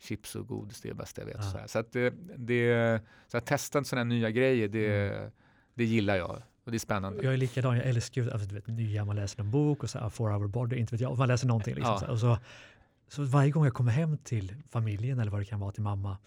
chips 0.00 0.34
och 0.36 0.46
godis, 0.48 0.80
det 0.80 0.88
är 0.88 0.90
det 0.90 0.96
bästa 0.98 1.20
jag 1.20 1.26
vet. 1.26 1.36
Ja. 1.38 1.42
Så, 1.42 1.58
här. 1.58 1.66
så 1.66 1.78
att 1.78 1.92
det, 1.92 2.14
det, 2.36 3.00
så 3.28 3.36
att 3.38 3.46
testa 3.46 3.84
sådana 3.84 4.00
här 4.04 4.18
nya 4.18 4.30
grejer, 4.30 4.68
det, 4.68 5.12
Mm. 5.16 5.30
Det 5.74 5.84
gillar 5.84 6.16
jag. 6.16 6.42
Och 6.64 6.70
det 6.70 6.76
är 6.76 6.78
spännande. 6.78 7.22
Jag 7.24 7.32
är 7.32 7.37
likadan, 7.37 7.76
jag 7.76 7.87
älskar 7.87 8.22
ju 8.22 8.30
alltså, 8.30 8.48
du 8.48 8.54
vet, 8.54 8.66
nya, 8.66 9.04
man 9.04 9.16
läser 9.16 9.40
en 9.40 9.50
bok 9.50 9.82
och 9.82 9.90
så 9.90 9.98
här, 9.98 10.08
four 10.08 10.30
hour 10.30 10.48
body, 10.48 10.76
inte 10.76 10.94
vet 10.94 11.00
jag, 11.00 11.18
man 11.18 11.28
läser 11.28 11.46
någonting. 11.46 11.74
Liksom, 11.74 11.92
Ja. 11.92 12.06
så, 12.06 12.12
och 12.12 12.18
så, 12.18 12.38
så 13.08 13.22
varje 13.22 13.50
gång 13.50 13.64
jag 13.64 13.74
kommer 13.74 13.92
hem 13.92 14.18
till 14.18 14.54
familjen 14.70 15.18
eller 15.18 15.30
vad 15.30 15.40
det 15.40 15.44
kan 15.44 15.60
vara 15.60 15.72
till 15.72 15.82
mamma 15.82 16.18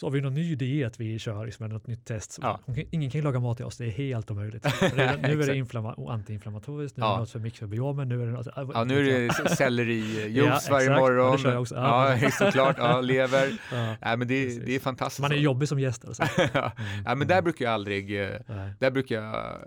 så 0.00 0.06
har 0.06 0.10
vi 0.10 0.20
någon 0.20 0.34
ny 0.34 0.54
diet 0.54 1.00
vi 1.00 1.18
kör, 1.18 1.44
liksom, 1.46 1.64
eller 1.64 1.74
något 1.74 1.86
nytt 1.86 2.04
test. 2.04 2.38
Ja. 2.42 2.60
ingen 2.90 3.10
kan 3.10 3.18
ju 3.18 3.24
laga 3.24 3.40
mat 3.40 3.56
till 3.56 3.66
oss, 3.66 3.76
det 3.76 3.84
är 3.86 3.90
helt 3.90 4.30
omöjligt. 4.30 4.64
Är, 4.66 5.16
nu 5.28 5.42
är 5.42 5.46
det 5.46 5.54
inflamma- 5.54 6.10
antiinflammatoriskt, 6.12 6.96
nu 6.96 7.02
är 7.04 7.06
Ja. 7.08 7.12
det 7.14 7.18
något 7.20 7.30
för 7.30 7.38
mikrobiomen, 7.38 8.08
nu 8.08 8.22
är 8.22 8.26
det 8.26 8.32
något... 8.32 8.46
Ja, 8.74 8.84
nu 8.84 8.98
är 9.10 9.20
det 9.44 9.48
sellerijuice 9.56 10.28
Ja, 10.36 10.44
varje 10.44 10.56
exakt. 10.56 10.84
Ja, 10.86 10.98
morgon. 10.98 11.32
det 11.32 11.38
kör 11.38 11.52
jag 11.52 11.60
också. 11.62 11.74
Ja. 11.74 12.16
Ja, 12.16 12.30
såklart. 12.38 12.76
Ja, 12.78 13.00
lever. 13.00 13.58
Ja, 13.72 13.96
Nej, 14.02 14.16
men 14.16 14.28
det, 14.28 14.58
det 14.66 14.74
är 14.74 14.80
fantastiskt. 14.80 15.20
man 15.20 15.32
är 15.32 15.36
jobbig 15.36 15.68
som 15.68 15.78
gäst. 15.80 16.04
Alltså. 16.04 16.22
ja, 16.54 16.72
Mm. 17.06 17.18
men 17.18 17.28
där 17.28 17.42
brukar 17.42 17.64
jag 17.64 17.74
aldrig, 17.74 18.20
eh, 18.22 18.30
Nej. 18.46 18.72
där 18.78 18.90
brukar 18.90 19.16
jag, 19.22 19.58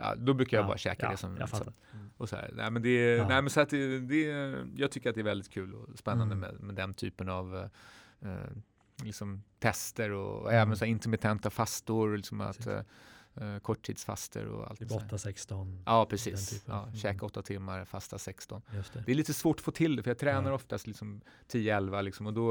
ja, 0.00 0.14
då 0.16 0.34
brukar 0.34 0.56
jag 0.56 0.64
Ja, 0.64 0.68
bara 0.68 0.78
käka 0.78 1.06
ja, 1.06 1.10
det 1.10 1.16
som, 1.16 1.36
jag 1.40 1.48
som 1.48 1.58
fattar. 1.58 1.72
Och 2.16 2.28
så 2.28 2.36
här. 2.36 2.50
Nej, 2.54 2.70
men 2.70 2.82
det, 2.82 3.16
Ja. 3.16 3.28
nej, 3.28 3.42
men 3.42 3.50
så 3.50 3.60
att 3.60 3.70
det, 3.70 3.98
det, 4.00 4.54
jag 4.76 4.90
tycker 4.90 5.08
att 5.08 5.14
det 5.14 5.20
är 5.20 5.24
väldigt 5.24 5.50
kul 5.50 5.74
och 5.74 5.98
spännande 5.98 6.34
Mm. 6.34 6.38
med, 6.50 6.60
med 6.62 6.74
den 6.74 6.94
typen 6.94 7.28
av 7.28 7.56
eh, 7.56 8.30
eh, 8.30 8.38
liksom 9.02 9.42
tester 9.58 10.10
och, 10.10 10.48
Mm. 10.52 10.62
även 10.62 10.76
så 10.76 10.84
intermittenta 10.84 11.50
fastor, 11.50 12.16
liksom 12.16 12.40
att, 12.40 12.56
Precis. 12.56 12.72
eh, 13.36 13.54
eh, 13.54 13.58
korttidsfaster 13.58 14.46
och 14.46 14.70
allt. 14.70 14.80
Här. 14.80 14.86
8-16. 14.88 15.82
Ja, 15.86 16.06
precis. 16.06 16.64
Ja, 16.66 16.82
Mm. 16.82 16.96
Käka 16.96 17.26
åtta 17.26 17.42
timmar, 17.42 17.84
fasta 17.84 18.18
16. 18.18 18.62
Just 18.74 18.92
det. 18.92 19.02
Det 19.06 19.12
är 19.12 19.16
lite 19.16 19.34
svårt 19.34 19.56
att 19.56 19.64
få 19.64 19.70
till 19.70 19.96
det, 19.96 20.02
för 20.02 20.10
jag 20.10 20.18
tränar 20.18 20.50
Ja. 20.50 20.54
oftast 20.54 20.86
liksom 20.86 21.20
10-11 21.48 22.02
liksom, 22.02 22.26
och 22.26 22.32
då, 22.34 22.50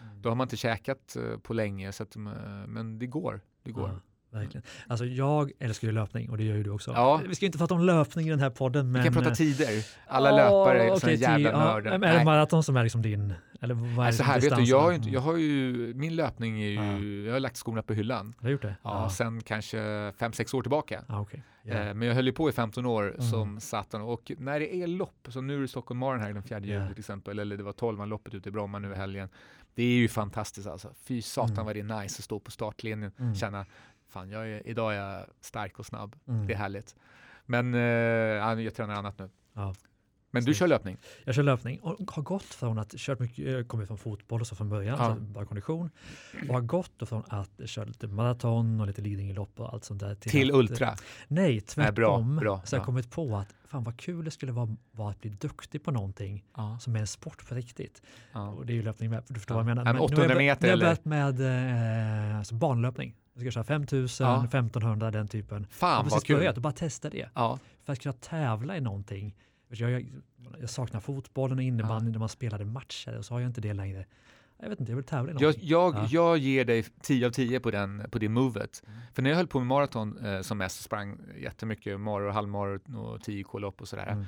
Mm. 0.00 0.22
då 0.22 0.28
har 0.30 0.36
man 0.36 0.44
inte 0.44 0.56
käkat 0.56 1.16
eh, 1.16 1.38
på 1.38 1.54
länge, 1.54 1.92
så 1.92 2.02
att, 2.02 2.16
eh, 2.16 2.22
men 2.66 2.98
det 2.98 3.06
går. 3.06 3.40
Det 3.62 3.72
går. 3.72 3.88
Ja, 3.88 4.00
verkligen. 4.30 4.62
Alltså 4.88 5.04
jag 5.04 5.52
älskar 5.58 5.88
ju 5.88 5.94
löpning 5.94 6.30
och 6.30 6.36
det 6.38 6.44
gör 6.44 6.56
ju 6.56 6.62
du 6.62 6.70
också. 6.70 6.90
Ja. 6.92 7.20
Vi 7.28 7.34
ska 7.34 7.46
inte 7.46 7.58
prata 7.58 7.74
om 7.74 7.80
löpning 7.80 8.26
i 8.26 8.30
den 8.30 8.40
här 8.40 8.50
podden. 8.50 8.92
Men, 8.92 9.00
Vi 9.02 9.04
kan 9.06 9.14
prata 9.14 9.28
eh, 9.28 9.34
tider. 9.34 9.86
Alla 10.06 10.30
åh, 10.30 10.36
löpare 10.36 10.82
är 10.84 10.96
såna 10.96 11.12
jävla 11.12 11.50
ja, 11.50 11.58
nördar. 11.58 11.98
men 11.98 12.10
Är 12.10 12.18
det 12.18 12.24
maraton 12.24 12.62
som 12.62 12.76
är 12.76 12.82
liksom 12.82 13.02
din? 13.02 13.34
Eller 13.60 13.74
vad 13.74 13.84
är 13.84 13.96
Nej, 13.96 14.12
så 14.12 14.22
liksom 14.22 14.26
här, 14.26 14.40
vet 14.40 14.56
du, 14.56 14.62
jag 14.62 14.80
har, 14.80 14.90
ju 14.90 14.96
Mm. 14.96 15.12
jag 15.12 15.20
har 15.20 15.36
ju, 15.36 15.94
min 15.94 16.16
löpning 16.16 16.62
är 16.62 16.66
ju, 16.68 16.74
Ja. 16.74 16.98
jag 17.26 17.32
har 17.32 17.40
lagt 17.40 17.56
skorna 17.56 17.82
på 17.82 17.94
hyllan. 17.94 18.34
Har 18.40 18.46
du 18.48 18.52
gjort 18.52 18.62
det? 18.62 18.76
Ja, 18.82 19.10
Sen 19.10 19.40
kanske 19.42 19.78
5-6 20.10 20.54
år 20.56 20.62
tillbaka. 20.62 21.04
Ah. 21.08 21.24
Ja. 21.62 21.74
Eh, 21.74 21.94
Men 21.94 22.08
jag 22.08 22.14
höll 22.14 22.26
ju 22.26 22.32
på 22.32 22.48
i 22.48 22.52
15 22.52 22.86
år 22.86 23.08
Mm. 23.14 23.20
som 23.30 23.60
satan 23.60 24.02
och 24.02 24.32
när 24.38 24.60
det 24.60 24.74
är 24.76 24.86
lopp, 24.86 25.26
som 25.28 25.46
nu 25.46 25.56
är 25.56 25.60
det 25.60 25.68
Stockholm 25.68 26.00
Marathon 26.00 26.22
här 26.26 26.32
den 26.32 26.42
4 26.42 26.58
juli 26.60 26.72
Ja. 26.74 26.88
till 26.88 26.98
exempel, 26.98 27.38
eller 27.38 27.56
det 27.56 27.62
var 27.62 27.72
12 27.72 28.06
loppet 28.06 28.34
ute 28.34 28.48
i 28.48 28.52
Bromma 28.52 28.78
nu 28.78 28.92
i 28.92 28.94
helgen. 28.94 29.28
Det 29.74 29.82
är 29.82 29.96
ju 29.96 30.08
fantastiskt 30.08 30.66
alltså. 30.66 30.92
Fy 31.04 31.22
satan 31.22 31.52
Mm. 31.52 31.64
vad 31.66 31.74
det 31.76 31.80
är 31.80 32.02
nice 32.02 32.20
att 32.20 32.24
stå 32.24 32.40
på 32.40 32.50
startlinjen, 32.50 33.12
Mm. 33.18 33.34
känna 33.34 33.66
fan 34.08 34.30
jag 34.30 34.48
är, 34.48 34.66
idag 34.66 34.94
är 34.94 34.98
jag 34.98 35.26
stark 35.40 35.78
och 35.78 35.86
snabb. 35.86 36.16
Mm. 36.28 36.46
Det 36.46 36.52
är 36.52 36.58
härligt. 36.58 36.94
Men 37.46 37.74
eh, 37.74 37.80
ja, 37.80 38.60
jag 38.60 38.74
tränar 38.74 38.94
annat 38.94 39.18
nu. 39.18 39.28
Ja. 39.54 39.74
Men 40.30 40.44
du 40.44 40.54
kör 40.54 40.66
löpning? 40.66 40.96
Jag 41.24 41.34
kör 41.34 41.42
löpning 41.42 41.78
och 41.80 42.10
har 42.10 42.22
gått 42.22 42.42
från 42.44 42.78
att 42.78 42.90
kört 42.96 43.18
mycket, 43.18 43.38
jag 43.38 43.68
kommer 43.68 43.86
från 43.86 43.98
fotboll 43.98 44.40
och 44.40 44.46
så 44.46 44.54
från 44.56 44.68
början, 44.68 44.96
Ja. 45.00 45.14
så 45.14 45.20
bara 45.20 45.46
kondition. 45.46 45.90
Och 46.48 46.54
har 46.54 46.60
gått 46.60 47.08
från 47.08 47.22
att 47.28 47.60
köra 47.64 47.84
lite 47.84 48.06
maraton 48.06 48.80
och 48.80 48.86
lite 48.86 49.02
Lidingölopp 49.02 49.60
och 49.60 49.72
allt 49.72 49.84
sånt 49.84 50.00
där. 50.00 50.14
Till 50.14 50.50
att, 50.50 50.56
ultra? 50.56 50.94
Nej, 51.28 51.60
tvärtom. 51.60 51.94
bra, 52.36 52.40
bra, 52.40 52.62
så 52.64 52.74
jag 52.74 52.80
har 52.80 52.82
ja. 52.82 52.86
kommit 52.86 53.10
på 53.10 53.36
att 53.36 53.54
fan 53.68 53.84
vad 53.84 53.96
kul 54.00 54.24
det 54.24 54.30
skulle 54.30 54.52
vara, 54.52 54.76
vara 54.92 55.10
att 55.10 55.20
bli 55.20 55.30
duktig 55.30 55.84
på 55.84 55.90
någonting 55.90 56.44
Ja. 56.56 56.78
som 56.80 56.96
är 56.96 57.00
en 57.00 57.06
sport 57.06 57.48
på 57.48 57.54
riktigt. 57.54 58.02
Och 58.56 58.66
det 58.66 58.72
är 58.72 58.74
ju 58.74 58.82
löpning 58.82 59.10
med, 59.10 59.22
du 59.28 59.34
förstår 59.34 59.54
vad 59.54 59.60
jag 59.62 59.66
menar. 59.66 59.84
Men 59.84 59.94
nu 59.94 60.00
har 60.00 60.04
800 60.06 60.22
jag, 60.24 60.36
bör- 60.36 60.38
meter 60.44 60.62
Nu 60.62 60.68
har 60.68 60.70
jag 60.72 60.80
börjat 60.80 61.04
med 61.04 62.30
eh, 62.30 62.38
alltså 62.38 62.54
banlöpning. 62.54 63.14
Jag 63.38 63.42
ska 63.42 63.50
köra 63.50 63.64
5000, 63.64 64.26
Ja. 64.26 64.44
1500, 64.44 65.10
den 65.10 65.28
typen. 65.28 65.62
Jag 65.62 65.70
Fan 65.78 66.08
vad 66.08 66.24
kul! 66.24 66.36
börjat 66.36 66.56
och 66.56 66.62
bara 66.62 66.72
testa 66.72 67.10
det. 67.10 67.28
Ja. 67.34 67.58
För 67.84 67.92
att 67.92 68.00
kunna 68.00 68.12
tävla 68.12 68.76
i 68.76 68.80
någonting. 68.80 69.34
Jag, 69.68 69.90
jag, 69.90 70.06
jag 70.60 70.70
saknar 70.70 71.00
fotbollen 71.00 71.58
och 71.58 71.64
innebandyn 71.64 72.12
när 72.12 72.18
man 72.18 72.28
spelade 72.28 72.64
matcher 72.64 73.18
och 73.18 73.24
så 73.24 73.34
har 73.34 73.40
jag 73.40 73.48
inte 73.50 73.60
det 73.60 73.74
längre. 73.74 74.04
Jag 74.60 74.68
vet 74.68 74.80
inte, 74.80 74.92
jag 74.92 74.96
vill 74.96 75.04
tävla 75.04 75.32
i 75.32 75.34
Jag, 75.34 75.40
någonting. 75.42 75.68
jag, 75.68 75.94
Ja. 75.94 76.06
jag 76.10 76.38
ger 76.38 76.64
dig 76.64 76.82
10 77.02 77.26
av 77.26 77.30
10 77.30 77.60
på, 77.60 77.70
den, 77.70 78.10
på 78.10 78.18
det 78.18 78.28
movet. 78.28 78.82
Mm. 78.86 78.98
För 79.14 79.22
när 79.22 79.30
jag 79.30 79.36
höll 79.36 79.46
på 79.46 79.58
med 79.58 79.66
maraton 79.66 80.18
eh, 80.26 80.40
som 80.40 80.58
mest, 80.58 80.82
sprang 80.82 81.18
jättemycket 81.38 82.00
maror, 82.00 82.30
halvmaror 82.30 82.74
och 82.96 83.18
10k-lopp 83.18 83.80
och 83.80 83.88
sådär. 83.88 84.06
Mm. 84.06 84.24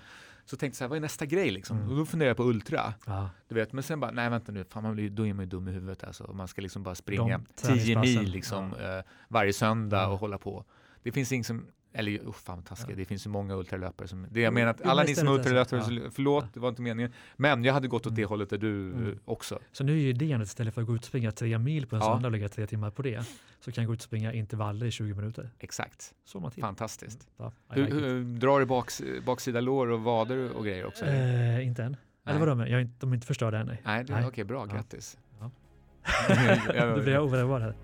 Så 0.51 0.57
tänkte 0.57 0.67
jag 0.67 0.77
så 0.77 0.85
här, 0.85 0.89
vad 0.89 0.97
är 0.97 1.01
nästa 1.01 1.27
grej 1.27 1.51
liksom? 1.51 1.77
Mm. 1.77 1.91
Och 1.91 1.97
då 1.97 2.05
funderade 2.07 2.31
jag 2.31 2.37
på 2.37 2.45
ultra. 2.45 2.95
Ja. 3.07 3.31
Du 3.49 3.55
vet, 3.55 3.73
men 3.73 3.83
sen 3.83 4.01
bara, 4.01 4.11
nej 4.11 4.31
vänta 4.31 4.53
nu, 4.53 4.65
fan, 4.65 4.83
man 4.83 4.95
blir, 4.95 5.11
då 5.11 5.27
är 5.27 5.35
man 5.35 5.45
ju 5.45 5.49
dum 5.49 5.69
i 5.69 5.73
huvudet 5.73 6.05
alltså. 6.05 6.33
Man 6.33 6.49
ska 6.49 6.63
liksom 6.63 6.83
bara 6.83 6.95
springa 6.95 7.39
De 7.39 7.45
10 7.55 7.67
träningspassen, 7.67 8.01
mil 8.23 8.31
liksom, 8.31 8.65
eh, 8.75 9.05
varje 9.29 9.53
söndag 9.53 9.97
Ja. 10.03 10.07
och 10.09 10.19
hålla 10.19 10.39
på. 10.39 10.65
Det 11.03 11.13
finns 11.13 11.33
ingen 11.33 11.45
som, 11.45 11.67
eller 11.99 12.19
oh, 12.19 12.33
fan 12.33 12.63
taskigt, 12.63 12.91
Ja. 12.91 12.97
det 12.97 13.05
finns 13.05 13.27
ju 13.27 13.31
många 13.31 13.55
ultralöpare 13.57 14.09
som, 14.09 14.27
det 14.31 14.41
jag 14.41 14.55
menar 14.55 14.71
att 14.71 14.83
alla 14.87 15.03
ni 15.03 15.15
som 15.15 15.29
är 15.29 15.33
ultralöpare, 15.33 15.81
ja. 16.05 16.11
förlåt, 16.15 16.45
Ja. 16.45 16.51
det 16.55 16.61
var 16.61 16.69
inte 16.69 16.83
meningen. 16.83 17.13
Men 17.37 17.65
jag 17.65 17.73
hade 17.75 17.89
gått 17.89 18.07
åt 18.07 18.15
det 18.15 18.23
Mm. 18.23 18.29
hållet 18.29 18.51
där 18.51 18.59
du 18.59 18.93
Mm. 18.93 19.09
eh, 19.09 19.15
också. 19.25 19.59
Så 19.73 19.85
nu 19.85 19.93
är 19.93 19.97
ju 19.97 20.09
idén 20.09 20.41
att 20.41 20.47
istället 20.47 20.75
för 20.75 20.81
att 20.81 20.87
gå 20.87 20.95
ut 20.95 21.01
och 21.01 21.07
springa 21.07 21.33
tre 21.33 21.59
mil 21.59 21.87
på 21.87 21.97
en 21.97 22.03
Ja. 22.03 22.13
söndag 22.15 22.29
och 22.29 22.33
lägga 22.33 22.49
tre 22.49 22.67
timmar 22.67 22.91
på 22.91 23.03
det, 23.03 23.25
så 23.61 23.73
kan 23.73 23.83
jag 23.85 23.87
gå 23.89 23.95
ut 23.95 24.01
och 24.01 24.05
springa 24.05 24.33
intervaller 24.33 24.87
i 24.87 24.91
20 24.91 25.15
minuter. 25.15 25.51
Exakt, 25.59 26.15
Så 26.25 26.41
man 26.41 26.51
till. 26.51 26.63
fantastiskt. 26.63 27.29
Ja, 27.37 27.53
I 27.75 27.75
Hur, 27.75 27.85
like 27.85 27.97
it. 27.97 28.03
hur, 28.03 28.25
drar 28.39 28.61
du 28.61 28.67
baks, 28.67 29.03
baksida 29.27 29.61
lår 29.61 29.87
och 29.91 30.01
vader 30.01 30.51
och 30.53 30.65
grejer 30.65 30.87
också? 30.87 31.05
Eh, 31.05 31.67
inte 31.67 31.83
än. 31.85 31.97
Eller 32.27 32.39
Nej. 32.39 32.47
vadå, 32.47 32.55
men 32.55 32.71
jag 32.71 32.89
de 33.01 33.11
är 33.11 33.15
inte 33.15 33.27
förstörda 33.27 33.59
än. 33.59 33.67
Nej. 33.67 33.83
Nej, 33.85 34.05
det- 34.05 34.13
Nej. 34.13 34.27
okej, 34.27 34.45
bra, 34.45 34.67
Ja. 34.69 34.75
grattis. 34.75 35.19
Ja. 35.41 35.51
Ja, 36.75 36.87
Då 36.97 37.01
blir 37.03 37.13
jag 37.13 37.25
oroad 37.25 37.63
här. 37.63 37.75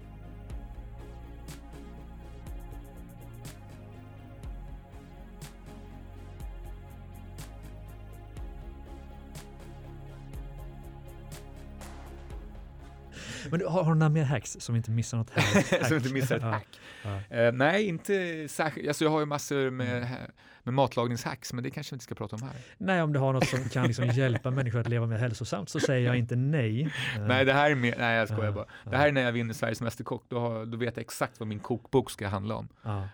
Men 13.58 13.68
har, 13.68 13.84
har 13.84 13.92
du 13.92 13.98
några 13.98 14.10
mer 14.10 14.24
hacks 14.24 14.56
som 14.60 14.76
inte 14.76 14.90
missar 14.90 15.18
något 15.18 15.30
hack? 15.34 15.86
som 15.86 15.96
inte 15.96 16.12
missar 16.12 16.36
ett 16.36 16.42
hack? 16.42 16.66
Uh, 17.04 17.52
nej, 17.52 17.88
inte 17.88 18.46
särskilt. 18.48 18.88
Alltså 18.88 19.04
jag 19.04 19.10
har 19.10 19.20
ju 19.20 19.26
massor 19.26 19.70
med, 19.70 19.96
mm. 19.96 20.30
med 20.62 20.74
matlagningshacks, 20.74 21.52
men 21.52 21.64
det 21.64 21.70
kanske 21.70 21.92
vi 21.92 21.94
inte 21.94 22.04
ska 22.04 22.14
prata 22.14 22.36
om 22.36 22.42
här. 22.42 22.52
Nej, 22.78 23.02
om 23.02 23.12
du 23.12 23.18
har 23.18 23.32
något 23.32 23.46
som 23.46 23.68
kan 23.68 23.86
liksom 23.86 24.06
hjälpa 24.14 24.50
människor 24.50 24.80
att 24.80 24.88
leva 24.88 25.06
mer 25.06 25.18
hälsosamt 25.18 25.68
så 25.68 25.80
säger 25.80 26.06
jag 26.06 26.16
inte 26.16 26.36
nej. 26.36 26.92
nej, 27.18 27.44
det 27.44 27.52
här 27.52 27.70
är 27.70 27.74
mer, 27.74 27.94
nej 27.98 28.18
jag 28.18 28.28
skojar 28.28 28.52
bara. 28.52 28.66
Det 28.84 28.96
här 28.96 29.08
är 29.08 29.12
när 29.12 29.22
jag 29.22 29.32
vinner 29.32 29.54
Sveriges 29.54 29.80
Mästerkock, 29.80 30.24
då, 30.28 30.64
då 30.64 30.76
vet 30.76 30.96
jag 30.96 31.02
exakt 31.02 31.40
vad 31.40 31.48
min 31.48 31.60
kokbok 31.60 32.10
ska 32.10 32.28
handla 32.28 32.54
om. 32.54 32.68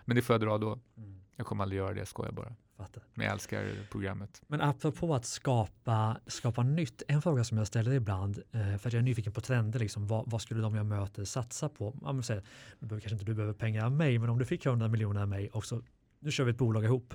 Men 0.05 0.15
det 0.15 0.21
får 0.21 0.33
jag 0.33 0.41
dra 0.41 0.57
då. 0.57 0.79
Mm. 0.97 1.21
Jag 1.35 1.45
kommer 1.45 1.63
aldrig 1.63 1.77
göra 1.77 1.93
det, 1.93 1.99
jag 1.99 2.07
skojar 2.07 2.31
bara. 2.31 2.53
Fattar. 2.81 3.03
Men 3.13 3.25
jag 3.25 3.33
älskar 3.33 3.87
programmet. 3.91 4.41
Men 4.47 4.61
apropå 4.61 5.15
att 5.15 5.25
skapa, 5.25 6.17
skapa 6.27 6.63
nytt, 6.63 7.03
en 7.07 7.21
fråga 7.21 7.43
som 7.43 7.57
jag 7.57 7.67
ställer 7.67 7.91
ibland, 7.93 8.41
eh, 8.51 8.61
för 8.61 8.87
att 8.87 8.93
jag 8.93 8.99
är 8.99 9.01
nyfiken 9.01 9.33
på 9.33 9.41
trender, 9.41 9.79
liksom, 9.79 10.07
vad, 10.07 10.31
vad 10.31 10.41
skulle 10.41 10.61
de 10.61 10.75
jag 10.75 10.85
möter 10.85 11.25
satsa 11.25 11.69
på? 11.69 11.97
Ja, 12.01 12.13
men 12.13 12.23
säg, 12.23 12.41
du 12.79 12.85
behöver, 12.85 13.01
kanske 13.01 13.13
inte 13.13 13.25
du 13.25 13.33
behöver 13.33 13.53
pengar 13.53 13.85
av 13.85 13.91
mig, 13.91 14.19
men 14.19 14.29
om 14.29 14.39
du 14.39 14.45
fick 14.45 14.65
100 14.65 14.87
miljoner 14.87 15.21
av 15.21 15.27
mig 15.27 15.49
och 15.49 15.65
så, 15.65 15.81
nu 16.19 16.31
kör 16.31 16.43
vi 16.43 16.51
ett 16.51 16.57
bolag 16.57 16.83
ihop 16.83 17.13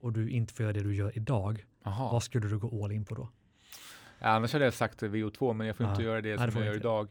och 0.00 0.12
du 0.12 0.30
inte 0.30 0.54
får 0.54 0.62
göra 0.62 0.72
det 0.72 0.82
du 0.82 0.94
gör 0.94 1.16
idag, 1.16 1.64
Aha. 1.84 2.12
vad 2.12 2.22
skulle 2.22 2.48
du 2.48 2.58
gå 2.58 2.84
all 2.84 2.92
in 2.92 3.04
på 3.04 3.14
då? 3.14 3.28
Ja, 4.18 4.28
annars 4.28 4.52
hade 4.52 4.64
jag 4.64 4.74
sagt 4.74 5.02
VO2, 5.02 5.52
men 5.52 5.66
jag 5.66 5.76
får 5.76 5.86
ja. 5.86 5.90
inte 5.92 6.02
göra 6.02 6.20
det 6.20 6.38
som 6.38 6.62
jag 6.62 6.66
gör 6.66 6.76
idag. 6.76 7.08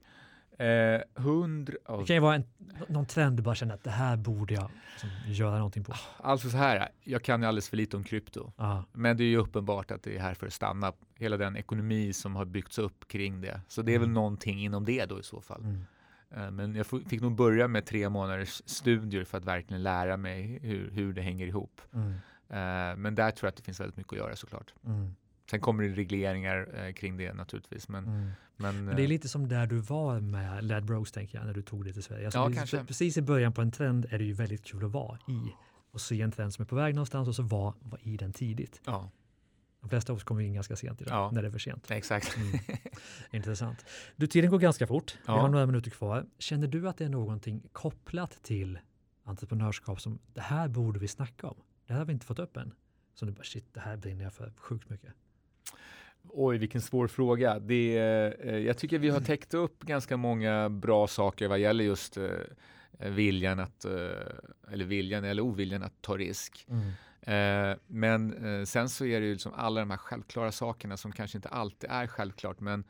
Eh, 0.60 1.02
hundra, 1.16 1.74
Det 2.00 2.06
kan 2.06 2.16
ju 2.16 2.20
vara 2.20 2.36
en, 2.36 2.44
någon 2.88 3.06
trend 3.06 3.38
du 3.38 3.44
bara 3.44 3.56
känner 3.56 3.74
att 3.74 3.84
det 3.84 3.90
här 3.90 4.18
borde 4.18 4.54
jag 4.54 4.72
liksom, 4.92 5.10
göra 5.26 5.56
någonting 5.56 5.84
på. 5.84 5.94
Alltså 6.18 6.50
så 6.50 6.58
här, 6.58 6.90
jag 7.04 7.24
kan 7.24 7.42
ju 7.42 7.48
alldeles 7.48 7.70
för 7.70 7.78
lite 7.78 7.98
om 7.98 8.04
krypto. 8.04 8.52
Ah. 8.56 8.84
Men 8.92 9.18
det 9.18 9.24
är 9.24 9.28
ju 9.28 9.38
uppenbart 9.38 9.92
att 9.92 10.04
det 10.04 10.16
är 10.16 10.20
här 10.20 10.34
för 10.34 10.48
att 10.48 10.54
stanna. 10.54 10.94
Hela 11.16 11.38
den 11.38 11.58
ekonomi 11.58 12.14
som 12.14 12.36
har 12.36 12.46
byggts 12.46 12.80
upp 12.80 13.08
kring 13.08 13.42
det. 13.42 13.62
Så 13.68 13.82
det 13.82 13.92
är 13.92 13.96
mm. 13.96 14.08
väl 14.08 14.14
någonting 14.14 14.60
inom 14.60 14.86
det 14.86 15.06
då 15.06 15.20
i 15.20 15.24
så 15.24 15.42
fall. 15.42 15.62
Mm. 15.62 15.86
Eh, 16.32 16.52
men 16.52 16.76
jag 16.76 16.86
fick 16.86 17.22
nog 17.22 17.36
börja 17.36 17.68
med 17.68 17.86
tre 17.86 18.10
månaders 18.10 18.62
studier 18.66 19.24
för 19.24 19.38
att 19.38 19.46
verkligen 19.46 19.84
lära 19.84 20.18
mig 20.18 20.60
hur, 20.62 20.92
hur 20.92 21.14
det 21.14 21.22
hänger 21.22 21.48
ihop. 21.48 21.82
Mm. 21.94 22.12
Eh, 22.50 22.98
men 22.98 23.16
där 23.16 23.32
tror 23.32 23.48
jag 23.48 23.50
att 23.50 23.58
det 23.58 23.64
finns 23.64 23.80
väldigt 23.80 23.98
mycket 23.98 24.14
att 24.14 24.20
göra 24.20 24.36
såklart. 24.36 24.74
Mm. 24.86 25.16
Sen 25.50 25.60
kommer 25.60 25.84
det 25.84 25.90
regleringar 25.90 26.86
eh, 26.86 26.94
kring 26.94 27.18
det 27.18 27.34
naturligtvis. 27.34 27.88
Men, 27.88 28.06
mm. 28.06 28.32
men, 28.58 28.86
men, 28.86 28.96
det 28.96 29.02
är 29.02 29.04
eh, 29.04 29.10
lite 29.10 29.30
som 29.30 29.48
där 29.48 29.68
du 29.68 29.78
var 29.78 30.20
med 30.20 30.64
Ladbrokes 30.64 31.12
tänker 31.12 31.38
jag, 31.38 31.48
när 31.48 31.54
du 31.54 31.62
tog 31.62 31.86
det 31.86 31.94
till 31.94 32.04
Sverige. 32.04 32.26
Alltså, 32.26 32.40
ja, 32.40 32.52
kanske. 32.56 32.86
Precis 32.86 33.18
i 33.18 33.22
början 33.22 33.54
på 33.54 33.62
en 33.62 33.72
trend 33.72 34.06
är 34.10 34.18
det 34.18 34.26
ju 34.26 34.34
väldigt 34.34 34.66
kul 34.66 34.86
att 34.86 34.92
vara 34.92 35.20
i 35.28 35.40
och 35.92 36.02
se 36.02 36.22
en 36.22 36.32
trend 36.32 36.54
som 36.54 36.64
är 36.64 36.68
på 36.68 36.76
väg 36.76 36.96
någonstans 36.96 37.28
och 37.28 37.36
så 37.36 37.44
vara 37.44 37.74
var 37.80 38.00
i 38.04 38.18
den 38.18 38.34
tidigt. 38.34 38.82
Ja. 38.86 39.12
De 39.82 39.90
flesta 39.90 40.14
av 40.14 40.18
oss 40.18 40.24
kommer 40.24 40.42
in 40.42 40.54
ganska 40.54 40.76
sent 40.76 41.02
idag, 41.02 41.14
ja. 41.14 41.32
när 41.32 41.42
det 41.42 41.48
är 41.48 41.52
för 41.52 41.60
sent. 41.60 41.92
Exakt. 41.92 42.38
Mm. 42.38 42.60
Intressant. 43.32 43.86
Du, 44.16 44.28
tiden 44.28 44.50
går 44.50 44.60
ganska 44.60 44.88
fort. 44.88 45.18
Ja. 45.26 45.34
Vi 45.34 45.40
har 45.40 45.50
några 45.50 45.66
minuter 45.66 45.92
kvar. 45.92 46.26
Känner 46.40 46.68
du 46.68 46.90
att 46.90 46.98
det 46.98 47.06
är 47.06 47.10
någonting 47.10 47.64
kopplat 47.72 48.44
till 48.44 48.80
entreprenörskap 49.24 50.02
som 50.02 50.20
det 50.34 50.42
här 50.42 50.68
borde 50.68 51.00
vi 51.00 51.08
snacka 51.08 51.48
om? 51.48 51.58
Det 51.86 51.94
här 51.94 52.00
har 52.00 52.06
vi 52.06 52.14
inte 52.14 52.26
fått 52.26 52.40
upp 52.40 52.58
än. 52.58 52.74
Som 53.14 53.28
du 53.28 53.34
bara, 53.34 53.44
shit, 53.44 53.74
det 53.74 53.80
här 53.80 53.98
brinner 53.98 54.24
jag 54.24 54.34
för 54.34 54.54
sjukt 54.58 54.90
mycket. 54.90 55.14
Oj, 56.32 56.58
vilken 56.58 56.82
svår 56.82 57.08
fråga. 57.08 57.60
Det, 57.60 57.98
eh, 57.98 58.58
jag 58.58 58.78
tycker 58.78 59.00
vi 59.00 59.10
har 59.10 59.20
täckt 59.20 59.54
upp 59.54 59.84
ganska 59.84 60.18
många 60.18 60.70
bra 60.70 61.08
saker 61.08 61.48
vad 61.48 61.60
gäller 61.60 61.84
just 61.84 62.18
eh, 62.18 62.30
viljan 63.00 63.60
att, 63.60 63.86
eh, 63.86 63.92
eller 64.72 64.86
viljan 64.86 65.24
eller 65.24 65.42
oviljan 65.42 65.84
att 65.84 66.02
ta 66.02 66.18
risk. 66.18 66.68
Mm. 66.70 66.92
Eh, 67.22 67.78
men 67.88 68.46
eh, 68.60 68.66
sen 68.66 68.90
så 68.90 69.06
är 69.06 69.20
det 69.20 69.26
ju 69.26 69.34
liksom 69.34 69.54
alla 69.56 69.80
de 69.80 69.90
här 69.90 69.98
självklara 69.98 70.52
sakerna 70.52 70.98
som 70.98 71.12
kanske 71.12 71.38
inte 71.38 71.50
alltid 71.50 71.90
är 71.90 72.08
självklart. 72.08 72.60
Men 72.60 72.84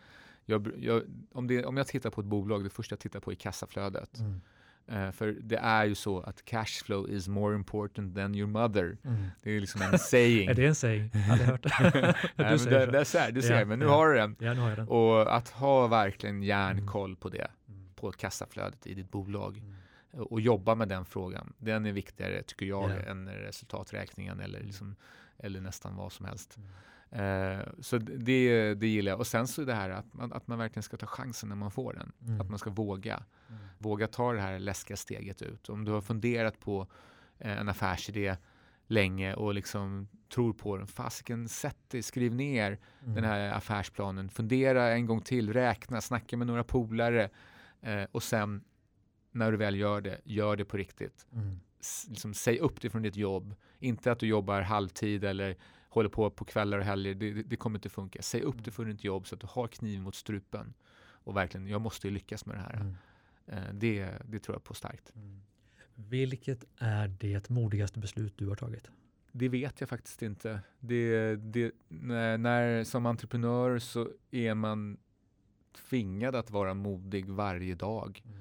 jag, 0.45 0.71
jag, 0.79 1.03
om, 1.31 1.47
det, 1.47 1.65
om 1.65 1.77
jag 1.77 1.87
tittar 1.87 2.09
på 2.09 2.21
ett 2.21 2.27
bolag, 2.27 2.63
det 2.63 2.69
första 2.69 2.93
jag 2.93 2.99
tittar 2.99 3.19
på 3.19 3.31
är 3.31 3.35
kassaflödet. 3.35 4.19
Mm. 4.19 4.41
Uh, 4.91 5.11
för 5.11 5.31
det 5.41 5.57
är 5.57 5.85
ju 5.85 5.95
så 5.95 6.19
att 6.19 6.45
cash 6.45 6.83
flow 6.85 7.09
is 7.09 7.27
more 7.27 7.55
important 7.55 8.15
than 8.15 8.35
your 8.35 8.47
mother. 8.47 8.97
Mm. 9.03 9.25
Det 9.43 9.51
är 9.51 9.59
liksom 9.59 9.81
en 9.81 9.99
saying. 9.99 10.49
är 10.49 10.53
det 10.53 10.65
en 10.65 10.75
saying? 10.75 11.09
Jag 11.13 11.19
hade 11.19 11.43
hört 11.51 11.63
det. 11.81 12.15
Nej, 12.35 12.59
säger 12.59 12.87
det, 12.87 12.99
det, 12.99 13.05
ser, 13.05 13.31
du 13.31 13.41
ser, 13.41 13.59
ja, 13.59 13.65
men 13.65 13.79
nu 13.79 13.85
ja. 13.85 13.91
har 13.91 14.07
du 14.07 14.17
den. 14.17 14.35
Ja, 14.39 14.53
nu 14.53 14.59
har 14.59 14.69
jag 14.69 14.77
den. 14.77 14.87
Och 14.87 15.35
att 15.35 15.49
ha 15.49 15.87
verkligen 15.87 16.43
järnkoll 16.43 17.09
mm. 17.09 17.19
på 17.19 17.29
det, 17.29 17.47
mm. 17.67 17.89
på 17.95 18.11
kassaflödet 18.11 18.87
i 18.87 18.93
ditt 18.93 19.11
bolag 19.11 19.57
mm. 19.57 20.25
och 20.25 20.41
jobba 20.41 20.75
med 20.75 20.87
den 20.87 21.05
frågan. 21.05 21.53
Den 21.57 21.85
är 21.85 21.91
viktigare, 21.91 22.43
tycker 22.43 22.65
jag, 22.65 22.89
yeah. 22.89 23.11
än 23.11 23.29
resultaträkningen 23.29 24.39
eller, 24.39 24.59
liksom, 24.59 24.95
eller 25.37 25.61
nästan 25.61 25.95
vad 25.95 26.11
som 26.11 26.25
helst. 26.25 26.57
Eh, 27.11 27.59
så 27.79 27.97
det, 27.97 28.73
det 28.73 28.87
gillar 28.87 29.11
jag. 29.11 29.19
Och 29.19 29.27
sen 29.27 29.47
så 29.47 29.63
det 29.63 29.73
här 29.73 29.89
att 29.89 30.13
man, 30.13 30.33
att 30.33 30.47
man 30.47 30.57
verkligen 30.57 30.83
ska 30.83 30.97
ta 30.97 31.05
chansen 31.05 31.49
när 31.49 31.55
man 31.55 31.71
får 31.71 31.93
den. 31.93 32.11
Mm. 32.27 32.41
Att 32.41 32.49
man 32.49 32.59
ska 32.59 32.69
våga. 32.69 33.23
Mm. 33.49 33.61
Våga 33.77 34.07
ta 34.07 34.33
det 34.33 34.41
här 34.41 34.59
läskiga 34.59 34.97
steget 34.97 35.41
ut. 35.41 35.69
Om 35.69 35.85
du 35.85 35.91
har 35.91 36.01
funderat 36.01 36.59
på 36.59 36.87
eh, 37.37 37.57
en 37.57 37.69
affärsidé 37.69 38.35
länge 38.87 39.33
och 39.33 39.53
liksom 39.53 40.07
tror 40.33 40.53
på 40.53 40.77
den. 40.77 40.87
Fasiken, 40.87 41.49
sätt 41.49 41.89
dig, 41.89 42.01
skriv 42.01 42.35
ner 42.35 42.77
mm. 43.01 43.15
den 43.15 43.23
här 43.23 43.51
affärsplanen. 43.51 44.29
Fundera 44.29 44.89
en 44.89 45.05
gång 45.05 45.21
till, 45.21 45.53
räkna, 45.53 46.01
snacka 46.01 46.37
med 46.37 46.47
några 46.47 46.63
polare. 46.63 47.29
Eh, 47.81 48.03
och 48.11 48.23
sen 48.23 48.63
när 49.31 49.51
du 49.51 49.57
väl 49.57 49.75
gör 49.75 50.01
det, 50.01 50.21
gör 50.23 50.55
det 50.55 50.65
på 50.65 50.77
riktigt. 50.77 51.27
Mm. 51.33 51.59
S 51.79 52.05
liksom, 52.09 52.33
säg 52.33 52.59
upp 52.59 52.81
dig 52.81 52.91
från 52.91 53.01
ditt 53.01 53.15
jobb. 53.15 53.55
Inte 53.79 54.11
att 54.11 54.19
du 54.19 54.27
jobbar 54.27 54.61
halvtid 54.61 55.23
eller 55.23 55.57
håller 55.89 56.09
på 56.09 56.29
på 56.29 56.45
kvällar 56.45 56.77
och 56.77 56.83
helger. 56.83 57.15
Det, 57.15 57.33
det, 57.33 57.55
kommer 57.55 57.77
inte 57.77 57.89
funka. 57.89 58.21
Säg 58.21 58.41
upp 58.41 58.63
det 58.63 58.71
för 58.71 58.85
ditt 58.85 59.03
jobb 59.03 59.27
så 59.27 59.35
att 59.35 59.41
du 59.41 59.47
har 59.49 59.67
kniv 59.67 60.01
mot 60.01 60.15
strupen. 60.15 60.73
Och 61.01 61.35
verkligen, 61.35 61.67
jag 61.67 61.81
måste 61.81 62.09
lyckas 62.09 62.45
med 62.45 62.55
det 62.55 62.61
här. 62.61 62.75
Mm. 62.75 62.95
Eh, 63.47 63.73
det, 63.73 64.11
det 64.25 64.39
tror 64.39 64.55
jag 64.55 64.63
på 64.63 64.73
starkt. 64.73 65.15
Mm. 65.15 65.41
Vilket 65.95 66.65
är 66.77 67.07
det 67.07 67.49
modigaste 67.49 67.99
beslut 67.99 68.33
du 68.37 68.47
har 68.47 68.55
tagit? 68.55 68.91
Det 69.31 69.49
vet 69.49 69.79
jag 69.79 69.89
faktiskt 69.89 70.21
inte. 70.21 70.61
Det, 70.79 71.35
det, 71.35 71.71
när, 71.87 72.37
när, 72.37 72.83
som 72.83 73.05
entreprenör 73.05 73.79
så 73.79 74.09
är 74.31 74.53
man 74.53 74.97
tvingad 75.89 76.35
att 76.35 76.51
vara 76.51 76.73
modig 76.73 77.29
varje 77.29 77.75
dag. 77.75 78.21
Mm. 78.25 78.39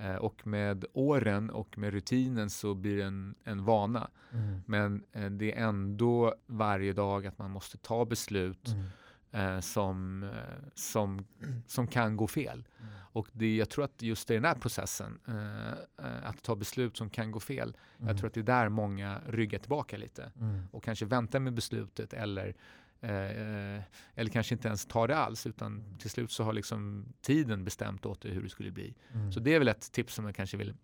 Eh, 0.00 0.14
och 0.14 0.46
med 0.46 0.84
åren 0.92 1.50
och 1.50 1.78
med 1.78 1.92
rutinen 1.92 2.50
så 2.50 2.74
blir 2.74 2.96
det 2.96 3.02
en, 3.02 3.34
en 3.44 3.64
vana. 3.64 4.10
Mm. 4.32 4.62
Men 4.66 5.04
eh, 5.12 5.30
det 5.30 5.52
är 5.58 5.66
ändå 5.68 6.34
varje 6.46 6.92
dag 6.92 7.26
att 7.26 7.38
man 7.38 7.50
måste 7.50 7.78
ta 7.78 8.04
beslut 8.04 8.68
mm. 8.68 9.56
eh, 9.56 9.60
som, 9.60 10.22
eh, 10.22 10.68
som, 10.74 11.26
som 11.66 11.86
kan 11.86 12.16
gå 12.16 12.26
fel. 12.26 12.64
Mm. 12.80 12.92
Och 13.12 13.28
det, 13.32 13.56
jag 13.56 13.68
tror 13.68 13.84
att 13.84 14.02
just 14.02 14.30
i 14.30 14.34
den 14.34 14.44
här 14.44 14.54
processen, 14.54 15.18
eh, 15.28 16.06
eh, 16.06 16.28
att 16.28 16.42
ta 16.42 16.56
beslut 16.56 16.96
som 16.96 17.10
kan 17.10 17.30
gå 17.30 17.40
fel, 17.40 17.76
jag 17.96 18.04
mm. 18.04 18.16
tror 18.16 18.26
att 18.26 18.34
det 18.34 18.40
är 18.40 18.44
där 18.44 18.68
många 18.68 19.20
ryggar 19.28 19.58
tillbaka 19.58 19.96
lite 19.96 20.32
mm. 20.40 20.62
och 20.72 20.84
kanske 20.84 21.04
väntar 21.04 21.40
med 21.40 21.54
beslutet 21.54 22.12
eller 22.12 22.54
Eh, 23.02 23.82
eller 24.14 24.30
kanske 24.32 24.54
inte 24.54 24.68
ens 24.68 24.86
tar 24.86 25.08
det 25.08 25.16
alls 25.16 25.46
utan 25.46 25.84
till 25.98 26.10
slut 26.10 26.30
så 26.30 26.44
har 26.44 26.52
liksom 26.52 27.12
tiden 27.20 27.64
bestämt 27.64 28.06
åt 28.06 28.20
dig 28.20 28.32
hur 28.32 28.42
det 28.42 28.48
skulle 28.48 28.70
bli. 28.70 28.94
Mm. 29.12 29.32
Så 29.32 29.40
det 29.40 29.54
är 29.54 29.58
väl 29.58 29.68
ett 29.68 29.92
tips 29.92 30.14
som 30.14 30.24
jag 30.24 30.34
kanske 30.34 30.56
vill 30.56 30.74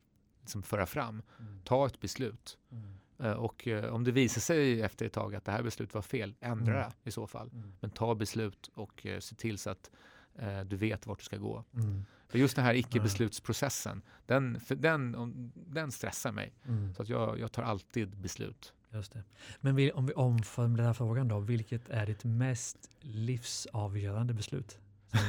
liksom 0.40 0.62
föra 0.62 0.86
fram. 0.86 1.22
Mm. 1.40 1.60
Ta 1.64 1.86
ett 1.86 2.00
beslut. 2.00 2.58
Mm. 2.72 2.98
Eh, 3.18 3.32
och 3.32 3.68
eh, 3.68 3.94
om 3.94 4.04
det 4.04 4.12
visar 4.12 4.40
sig 4.40 4.82
efter 4.82 5.06
ett 5.06 5.12
tag 5.12 5.34
att 5.34 5.44
det 5.44 5.52
här 5.52 5.62
beslutet 5.62 5.94
var 5.94 6.02
fel, 6.02 6.34
ändra 6.40 6.84
mm. 6.84 6.92
i 7.04 7.10
så 7.10 7.26
fall. 7.26 7.50
Mm. 7.52 7.72
Men 7.80 7.90
ta 7.90 8.14
beslut 8.14 8.70
och 8.74 9.06
eh, 9.06 9.20
se 9.20 9.34
till 9.34 9.58
så 9.58 9.70
att 9.70 9.90
eh, 10.34 10.60
du 10.60 10.76
vet 10.76 11.06
vart 11.06 11.18
du 11.18 11.24
ska 11.24 11.36
gå. 11.36 11.64
Mm. 11.74 12.04
För 12.28 12.38
just 12.38 12.56
den 12.56 12.64
här 12.64 12.74
icke-beslutsprocessen, 12.74 14.02
den, 14.26 14.60
den, 14.68 15.52
den 15.54 15.92
stressar 15.92 16.32
mig. 16.32 16.54
Så 16.96 17.02
att 17.02 17.08
jag, 17.08 17.38
jag 17.38 17.52
tar 17.52 17.62
alltid 17.62 18.16
beslut. 18.16 18.72
Just 18.96 19.12
det. 19.12 19.22
Men 19.60 19.76
vi, 19.76 19.92
om 19.92 20.06
vi 20.06 20.12
omformulerar 20.12 20.92
frågan 20.92 21.28
då, 21.28 21.38
vilket 21.38 21.88
är 21.88 22.06
ditt 22.06 22.24
mest 22.24 22.90
livsavgörande 23.00 24.34
beslut? 24.34 24.78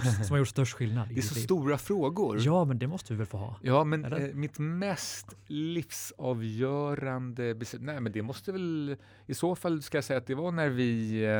Som, 0.03 0.24
som 0.24 0.34
har 0.34 0.38
gjort 0.38 0.47
störst 0.47 0.74
skillnad? 0.74 1.09
Det 1.09 1.18
är 1.18 1.22
så 1.22 1.36
liv? 1.36 1.41
stora 1.41 1.78
frågor. 1.78 2.38
Ja, 2.41 2.65
men 2.65 2.80
det 2.80 2.88
måste 2.88 3.13
vi 3.13 3.18
väl 3.18 3.28
få 3.28 3.38
ha? 3.38 3.55
Ja, 3.61 3.84
men 3.84 4.05
eh, 4.05 4.34
mitt 4.34 4.59
mest 4.59 5.36
livsavgörande 5.47 7.55
beslut, 7.55 7.82
nej 7.82 8.01
men 8.01 8.11
det 8.11 8.22
måste 8.22 8.51
väl, 8.51 8.95
i 9.26 9.34
så 9.34 9.55
fall 9.55 9.82
ska 9.82 9.97
jag 9.97 10.05
säga 10.05 10.18
att 10.18 10.28
det 10.28 10.36
var 10.36 10.51
när 10.51 10.70
vi, 10.70 11.24
eh, 11.24 11.38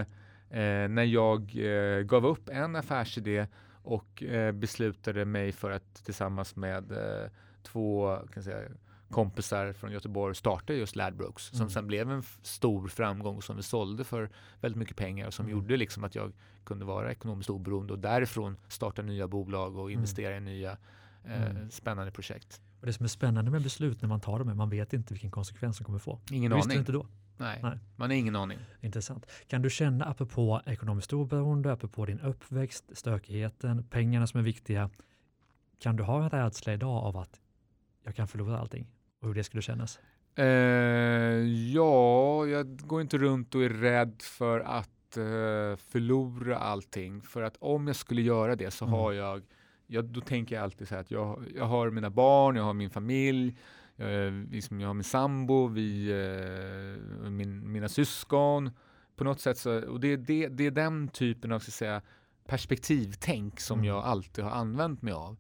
eh 0.60 0.90
när 0.90 1.04
jag 1.04 1.56
eh, 1.56 2.02
gav 2.02 2.26
upp 2.26 2.50
en 2.50 2.76
affärsidé 2.76 3.48
och 3.84 4.24
eh, 4.24 4.52
beslutade 4.52 5.26
mig 5.26 5.52
för 5.52 5.72
att 5.72 6.06
tillsammans 6.06 6.56
med 6.56 6.92
eh, 6.92 7.30
två, 7.64 8.16
kan 8.16 8.32
jag 8.36 8.44
säga, 8.44 8.70
kompisar 9.10 9.74
från 9.74 9.92
Göteborg 9.92 10.36
startade 10.36 10.80
just 10.80 10.96
Ladbrokes 10.96 11.52
mm. 11.54 11.58
som 11.58 11.70
sen 11.70 11.88
blev 11.88 12.12
en 12.12 12.24
stor 12.42 12.88
framgång 12.88 13.42
som 13.42 13.56
vi 13.56 13.64
sålde 13.64 14.04
för 14.04 14.30
väldigt 14.62 14.80
mycket 14.80 14.98
pengar 14.98 15.28
och 15.28 15.34
som 15.34 15.46
mm. 15.46 15.58
gjorde 15.58 15.78
liksom 15.78 16.04
att 16.04 16.16
jag 16.16 16.34
kunde 16.64 16.86
vara 16.86 17.12
ekonomiskt 17.12 17.50
oberoende 17.50 17.94
och 17.94 18.00
därifrån 18.00 18.58
starta 18.68 19.02
nya 19.02 19.28
bolag 19.28 19.78
och 19.78 19.86
mm. 19.86 19.94
investera 19.94 20.36
mm. 20.36 20.48
i 20.48 20.52
nya 20.52 20.78
eh, 21.24 21.52
mm. 21.52 21.72
spännande 21.72 22.12
projekt. 22.12 22.62
Och 22.80 22.86
det 22.86 22.94
som 22.94 23.04
är 23.04 23.08
spännande 23.08 23.52
med 23.52 23.62
beslut 23.62 24.02
när 24.02 24.10
man 24.10 24.20
tar 24.20 24.40
dem 24.40 24.50
är 24.50 24.54
man 24.54 24.70
vet 24.70 24.94
inte 24.94 25.14
vilken 25.14 25.32
konsekvens 25.32 25.78
de 25.78 25.84
kommer 25.84 26.00
få. 26.00 26.20
Ingen 26.32 26.54
Visste 26.54 26.68
aning. 26.68 26.80
inte 26.80 26.92
då? 26.92 27.08
Nej, 27.38 27.60
Nej, 27.64 27.80
man 27.96 28.10
har 28.10 28.18
ingen 28.18 28.36
aning. 28.36 28.60
Intressant. 28.82 29.26
Kan 29.48 29.62
du 29.62 29.70
känna, 29.70 30.06
apropå 30.06 30.62
ekonomiskt 30.66 31.14
oberoende, 31.14 31.72
apropå 31.72 32.06
din 32.06 32.20
uppväxt, 32.20 32.86
stökigheten, 32.94 33.84
pengarna 33.84 34.28
som 34.28 34.40
är 34.40 34.44
viktiga, 34.44 34.90
Kan 35.80 35.96
du 35.96 36.04
ha 36.04 36.24
en 36.24 36.30
rädsla 36.30 36.74
idag 36.74 37.04
av 37.04 37.18
att 37.18 37.42
jag 38.04 38.16
kan 38.16 38.28
förlora 38.28 38.60
allting 38.60 38.88
och 39.28 39.34
hur 39.34 39.36
det 39.40 39.44
skulle 39.44 39.62
kännas? 39.62 40.00
Eh, 40.36 40.46
ja, 41.74 42.46
jag 42.48 42.78
går 42.88 43.02
inte 43.02 43.18
runt 43.18 43.56
och 43.56 43.64
är 43.64 43.70
rädd 43.70 44.22
för 44.22 44.60
att 44.60 45.18
eh, 45.18 45.76
förlora 45.92 46.58
allting. 46.58 47.22
För 47.22 47.42
att 47.42 47.58
om 47.60 47.88
jag 47.88 47.96
skulle 47.96 48.22
göra 48.22 48.56
det 48.56 48.72
så 48.72 48.86
Mm. 48.86 48.94
har 49.00 49.12
jag, 49.12 49.42
jag, 49.88 50.06
då 50.06 50.22
tänker 50.22 50.56
jag 50.56 50.64
alltid 50.64 50.88
så 50.88 50.94
här 50.96 51.02
att 51.02 51.12
jag, 51.12 51.44
jag 51.56 51.66
har 51.66 51.90
mina 51.90 52.10
barn, 52.10 52.56
jag 52.56 52.64
har 52.64 52.74
min 52.74 52.90
familj, 52.90 53.58
jag, 53.96 54.34
liksom, 54.52 54.80
jag 54.82 54.88
har 54.90 54.94
min 54.94 55.04
sambo, 55.04 55.68
vi, 55.68 56.10
eh, 56.12 57.30
min, 57.30 57.72
mina 57.72 57.90
syskon. 57.90 58.72
På 59.16 59.24
något 59.24 59.40
sätt 59.40 59.58
så, 59.58 59.82
och 59.90 60.00
det, 60.00 60.16
det, 60.16 60.48
det 60.48 60.66
är 60.66 60.72
den 60.72 61.08
typen 61.08 61.52
av 61.52 61.60
så 61.60 61.70
att 61.70 61.74
säga, 61.74 62.02
perspektivtänk 62.46 63.60
som 63.60 63.80
Mm. 63.80 63.88
jag 63.88 64.04
alltid 64.04 64.44
har 64.44 64.52
använt 64.52 65.02
mig 65.02 65.14
av. 65.14 65.38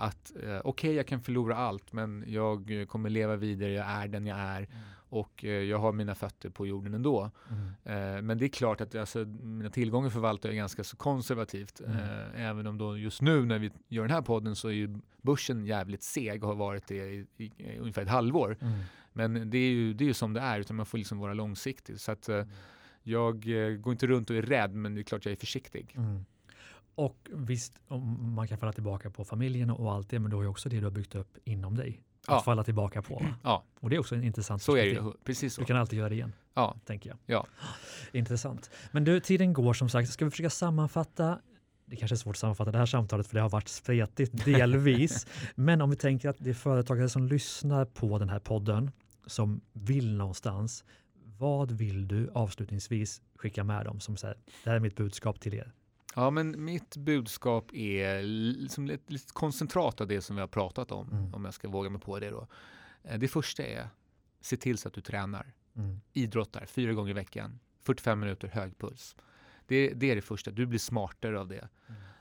Att 0.00 0.32
eh, 0.42 0.60
okej, 0.64 0.94
jag 0.94 1.06
kan 1.06 1.20
förlora 1.20 1.56
allt, 1.56 1.92
men 1.92 2.24
jag 2.26 2.80
eh, 2.80 2.86
kommer 2.86 3.10
leva 3.10 3.36
vidare, 3.36 3.72
jag 3.72 3.86
är 3.86 4.08
den 4.08 4.26
jag 4.26 4.38
är 4.38 4.68
och 5.10 5.44
eh, 5.44 5.50
jag 5.50 5.78
har 5.78 5.92
mina 5.92 6.14
fötter 6.14 6.50
på 6.50 6.66
jorden 6.66 6.94
ändå. 6.94 7.30
Mm. 7.50 8.16
Eh, 8.16 8.22
men 8.22 8.38
det 8.38 8.44
är 8.44 8.48
klart 8.48 8.80
att 8.80 8.94
alltså, 8.94 9.24
mina 9.24 9.70
tillgångar 9.70 10.10
förvaltar 10.10 10.48
jag 10.48 10.56
ganska 10.56 10.84
så 10.84 10.96
konservativt. 10.96 11.80
Mm. 11.80 11.96
Eh, 11.96 12.46
även 12.46 12.66
om 12.66 12.78
då 12.78 12.98
just 12.98 13.22
nu 13.22 13.44
när 13.44 13.58
vi 13.58 13.70
gör 13.88 14.02
den 14.02 14.10
här 14.10 14.22
podden 14.22 14.56
så 14.56 14.68
är 14.68 14.72
ju 14.72 14.98
börsen 15.22 15.66
jävligt 15.66 16.02
seg 16.02 16.42
och 16.42 16.48
har 16.48 16.56
varit 16.56 16.86
det 16.86 16.94
i, 16.94 17.26
i, 17.36 17.44
i 17.44 17.78
ungefär 17.78 18.02
ett 18.02 18.08
halvår. 18.08 18.56
Mm. 18.60 18.78
Men 19.12 19.50
det 19.50 19.58
är 19.58 19.70
ju 19.70 19.94
det 19.94 20.04
är 20.04 20.06
ju 20.06 20.14
som 20.14 20.32
det 20.32 20.40
är, 20.40 20.60
utan 20.60 20.76
man 20.76 20.86
får 20.86 20.98
liksom 20.98 21.18
vara 21.18 21.34
långsiktig. 21.34 22.00
Så 22.00 22.12
att 22.12 22.28
eh, 22.28 22.44
jag 23.02 23.34
eh, 23.34 23.76
går 23.76 23.92
inte 23.92 24.06
runt 24.06 24.30
och 24.30 24.36
är 24.36 24.42
rädd, 24.42 24.74
men 24.74 24.94
det 24.94 25.00
är 25.00 25.02
klart 25.02 25.24
jag 25.24 25.32
är 25.32 25.36
försiktig. 25.36 25.96
Och 26.98 27.28
visst, 27.32 27.72
om 27.88 28.34
man 28.34 28.48
kan 28.48 28.58
falla 28.58 28.72
tillbaka 28.72 29.10
på 29.10 29.24
familjen 29.24 29.70
och 29.70 29.92
allt 29.92 30.10
det, 30.10 30.18
men 30.18 30.30
då 30.30 30.40
är 30.40 30.46
också 30.46 30.68
det 30.68 30.76
du 30.78 30.84
har 30.84 30.90
byggt 30.90 31.14
upp 31.14 31.36
inom 31.44 31.76
dig. 31.76 32.02
Att 32.26 32.34
Ja. 32.34 32.40
falla 32.42 32.64
tillbaka 32.64 33.02
på. 33.02 33.26
Ja, 33.44 33.64
Och 33.80 33.90
det 33.90 33.96
är 33.96 34.00
också 34.00 34.14
en 34.14 34.24
intressant 34.24 34.62
så 34.62 34.72
är 34.76 34.84
det 34.86 34.94
perspektiv. 34.94 35.20
Precis 35.24 35.54
så. 35.54 35.60
Du 35.60 35.64
kan 35.64 35.76
alltid 35.76 35.98
göra 35.98 36.08
det 36.08 36.14
igen, 36.14 36.32
Ja, 36.54 36.76
tänker 36.84 37.10
jag. 37.10 37.18
Ja. 37.26 37.46
Intressant. 38.12 38.70
Men 38.92 39.04
du, 39.04 39.20
tiden 39.20 39.52
går 39.52 39.72
som 39.72 39.88
sagt. 39.88 40.10
Ska 40.10 40.24
vi 40.24 40.30
försöka 40.30 40.50
sammanfatta? 40.50 41.38
Det 41.86 41.96
kanske 41.96 42.14
är 42.14 42.16
svårt 42.16 42.34
att 42.36 42.38
sammanfatta 42.40 42.70
det 42.72 42.78
här 42.78 42.86
samtalet 42.86 43.26
för 43.26 43.34
det 43.34 43.40
har 43.40 43.48
varit 43.50 43.68
spretigt 43.68 44.44
delvis. 44.44 45.26
Men 45.54 45.80
om 45.82 45.90
vi 45.90 45.96
tänker 45.96 46.28
att 46.28 46.36
det 46.38 46.50
är 46.50 46.54
företagare 46.54 47.08
som 47.08 47.26
lyssnar 47.26 47.84
på 47.84 48.18
den 48.18 48.28
här 48.28 48.38
podden 48.40 48.90
som 49.26 49.60
vill 49.72 50.16
någonstans. 50.16 50.84
Vad 51.38 51.70
vill 51.72 52.08
du 52.08 52.30
avslutningsvis 52.34 53.22
skicka 53.36 53.64
med 53.64 53.84
dem 53.84 54.00
som 54.00 54.16
säger 54.16 54.36
det 54.64 54.70
här 54.70 54.76
är 54.76 54.80
mitt 54.80 54.96
budskap 54.96 55.40
till 55.40 55.54
er? 55.54 55.72
Ja, 56.18 56.30
men 56.30 56.64
mitt 56.64 56.96
budskap 56.96 57.70
är 57.74 58.22
liksom 58.52 58.90
ett 58.90 59.10
litet 59.10 59.32
koncentrat 59.32 60.00
av 60.00 60.06
det 60.08 60.20
som 60.22 60.36
vi 60.36 60.40
har 60.40 60.48
pratat 60.48 60.92
om, 60.92 61.08
Mm. 61.12 61.34
om 61.34 61.44
jag 61.44 61.54
ska 61.54 61.68
våga 61.68 61.90
mig 61.90 62.00
på 62.00 62.18
det 62.18 62.30
då. 62.30 62.46
Eh, 63.04 63.18
Det 63.18 63.28
första 63.28 63.62
är, 63.62 63.88
se 64.40 64.56
till 64.56 64.78
så 64.78 64.88
att 64.88 64.94
du 64.94 65.00
tränar. 65.00 65.52
Mm. 65.76 66.00
Idrottar 66.12 66.66
fyra 66.66 66.92
gånger 66.92 67.10
i 67.10 67.14
veckan, 67.14 67.58
45 67.82 68.20
minuter 68.20 68.48
hög 68.48 68.78
puls. 68.78 69.16
Det, 69.66 69.88
det 69.94 70.10
är 70.10 70.16
det 70.16 70.22
första, 70.22 70.50
du 70.50 70.66
blir 70.66 70.78
smartare 70.78 71.40
av 71.40 71.48
det. 71.48 71.68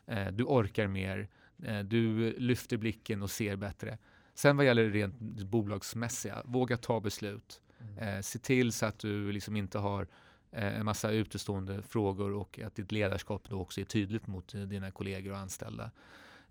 Eh, 0.08 0.32
Du 0.32 0.43
orkar 0.43 0.88
mer, 0.88 1.28
eh, 1.64 1.80
du 1.80 2.32
lyfter 2.39 2.78
blicken 2.78 3.22
och 3.24 3.32
ser 3.32 3.56
bättre. 3.56 3.98
Sen 4.34 4.58
vad 4.58 4.66
gäller 4.66 4.84
det 4.84 4.89
rent 4.89 5.20
bolagsmässiga, 5.43 6.41
våga 6.45 6.78
ta 6.78 7.00
beslut. 7.00 7.62
Eh, 8.00 8.22
se 8.22 8.39
till 8.39 8.72
så 8.72 8.86
att 8.86 9.00
du 9.00 9.32
liksom 9.32 9.56
inte 9.56 9.80
har 9.80 10.08
en 10.58 10.86
massa 10.86 11.12
utestående 11.12 11.82
frågor 11.82 12.34
och 12.34 12.60
att 12.60 12.76
ditt 12.76 12.91
ledarskap 12.91 13.49
då 13.49 13.62
också 13.62 13.82
är 13.82 13.86
tydligt 13.86 14.28
mot 14.28 14.53
eh, 14.53 14.62
dina 14.62 14.91
kollegor 14.91 15.32
och 15.32 15.38
anställda. 15.38 15.91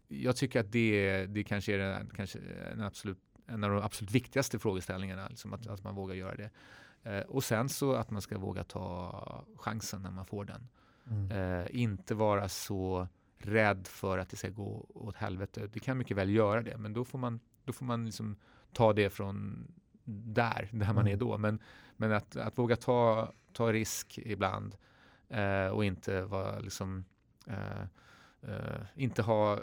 Jag 0.09 0.37
tycker 0.37 0.61
att 0.61 0.73
det, 0.73 1.27
det 1.27 1.45
kanske 1.45 1.75
är 1.75 1.79
den, 1.79 2.11
kanske 2.17 2.39
en, 2.73 2.81
absolut, 2.81 3.19
en 3.47 3.65
av 3.65 3.71
de 3.71 3.83
absolut 3.83 4.11
viktigaste 4.11 4.59
frågeställningarna, 4.59 5.29
liksom 5.29 5.53
att, 5.53 5.67
att 5.67 5.85
man 5.85 5.95
vågar 5.95 6.15
göra 6.15 6.35
det. 6.35 6.51
Eh, 7.03 7.21
och 7.21 7.45
sen 7.45 7.69
så 7.69 7.93
att 7.93 8.11
man 8.11 8.23
ska 8.23 8.39
våga 8.39 8.65
ta 8.65 9.45
chansen 9.57 10.03
när 10.03 10.11
man 10.11 10.27
får 10.27 10.45
den. 10.45 10.69
Mm. 11.11 11.31
Eh, 11.31 11.67
inte 11.71 12.15
vara 12.15 12.49
så 12.49 13.09
rädd 13.39 13.87
för 13.87 14.19
att 14.19 14.29
det 14.29 14.37
ska 14.37 14.49
gå 14.49 14.87
åt 14.95 15.17
helvete. 15.17 15.71
Det 15.73 15.81
kan 15.81 15.99
mycket 15.99 16.17
väl 16.17 16.31
göra 16.31 16.63
det, 16.63 16.77
men 16.79 16.93
då 16.93 17.05
får 17.05 17.19
man, 17.19 17.41
då 17.65 17.73
får 17.73 17.85
man 17.85 18.07
liksom 18.07 18.37
ta 18.73 18.93
det 18.93 19.11
från 19.11 19.67
där, 20.05 20.69
där 20.73 20.87
man 20.87 20.99
Mm. 20.99 21.13
är 21.13 21.17
då. 21.17 21.39
Men, 21.39 21.59
men 21.97 22.13
att, 22.13 22.37
att 22.37 22.59
våga 22.59 22.77
ta, 22.77 23.33
ta 23.53 23.73
risk 23.73 24.19
ibland 24.19 24.77
eh, 25.29 25.67
och 25.67 25.85
inte 25.85 26.23
vara 26.23 26.59
liksom 26.59 27.05
eh, 27.47 27.83
eh, 28.43 28.83
inte 28.95 29.23
ha 29.23 29.53
eh, 29.55 29.61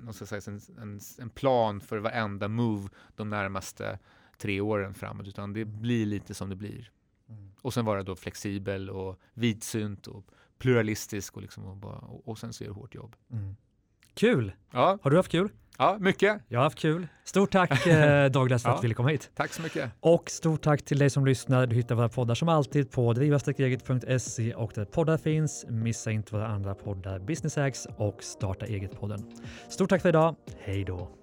någon 0.00 0.14
ska 0.14 0.26
säga, 0.26 0.42
en, 0.46 0.60
en, 0.82 1.00
en 1.18 1.30
plan 1.30 1.80
för 1.80 1.98
varenda 1.98 2.48
move 2.48 2.88
de 3.16 3.30
närmaste 3.30 3.98
tre 4.38 4.60
åren 4.60 4.94
framåt, 4.94 5.28
utan 5.28 5.52
det 5.52 5.64
blir 5.64 6.06
lite 6.06 6.34
som 6.34 6.48
det 6.50 6.56
blir. 6.56 6.90
Mm. 7.28 7.52
Och 7.62 7.74
sen 7.74 7.84
vara 7.84 8.02
då 8.02 8.16
flexibel 8.16 8.90
och 8.90 9.20
vidsynt 9.34 10.06
och 10.06 10.24
pluralistisk 10.58 11.36
och, 11.36 11.42
liksom 11.42 11.64
och, 11.64 11.76
bara, 11.76 11.98
och, 11.98 12.28
och 12.28 12.38
sen 12.38 12.52
så 12.52 12.64
är 12.64 12.68
det 12.68 12.74
hårt 12.74 12.94
jobb. 12.94 13.16
Mm. 13.30 13.56
Kul! 14.14 14.52
Ja, 14.70 14.98
Har 15.02 15.10
du 15.10 15.16
haft 15.16 15.30
kul? 15.30 15.48
Ja 15.78 15.96
mycket. 16.00 16.40
Jag 16.48 16.58
har 16.58 16.64
haft 16.64 16.78
kul. 16.78 17.06
Stort 17.24 17.50
tack 17.52 17.86
eh, 17.86 18.26
Douglas 18.30 18.62
för 18.62 18.70
att 18.70 18.74
Ja. 18.76 18.80
du 18.80 18.82
ville 18.82 18.94
komma 18.94 19.08
hit. 19.08 19.30
Tack 19.34 19.52
så 19.52 19.62
mycket. 19.62 19.90
Och 20.00 20.30
stort 20.30 20.62
tack 20.62 20.82
till 20.84 20.98
dig 20.98 21.10
som 21.10 21.26
lyssnar. 21.26 21.66
Du 21.66 21.76
hittar 21.76 21.94
våra 21.94 22.08
poddar 22.08 22.34
som 22.34 22.48
alltid 22.48 22.90
på 22.90 23.12
driva-eget.se 23.12 24.54
och 24.54 24.72
där 24.74 24.84
poddar 24.84 25.16
finns. 25.16 25.64
Missa 25.68 26.10
inte 26.10 26.34
våra 26.34 26.46
andra 26.46 26.74
poddar 26.74 27.18
Business 27.18 27.56
Hacks 27.56 27.86
och 27.96 28.22
Starta 28.22 28.66
eget-podden. 28.66 29.22
Stort 29.68 29.90
tack 29.90 30.02
för 30.02 30.08
idag. 30.08 30.36
Hej 30.58 30.84
då! 30.84 31.15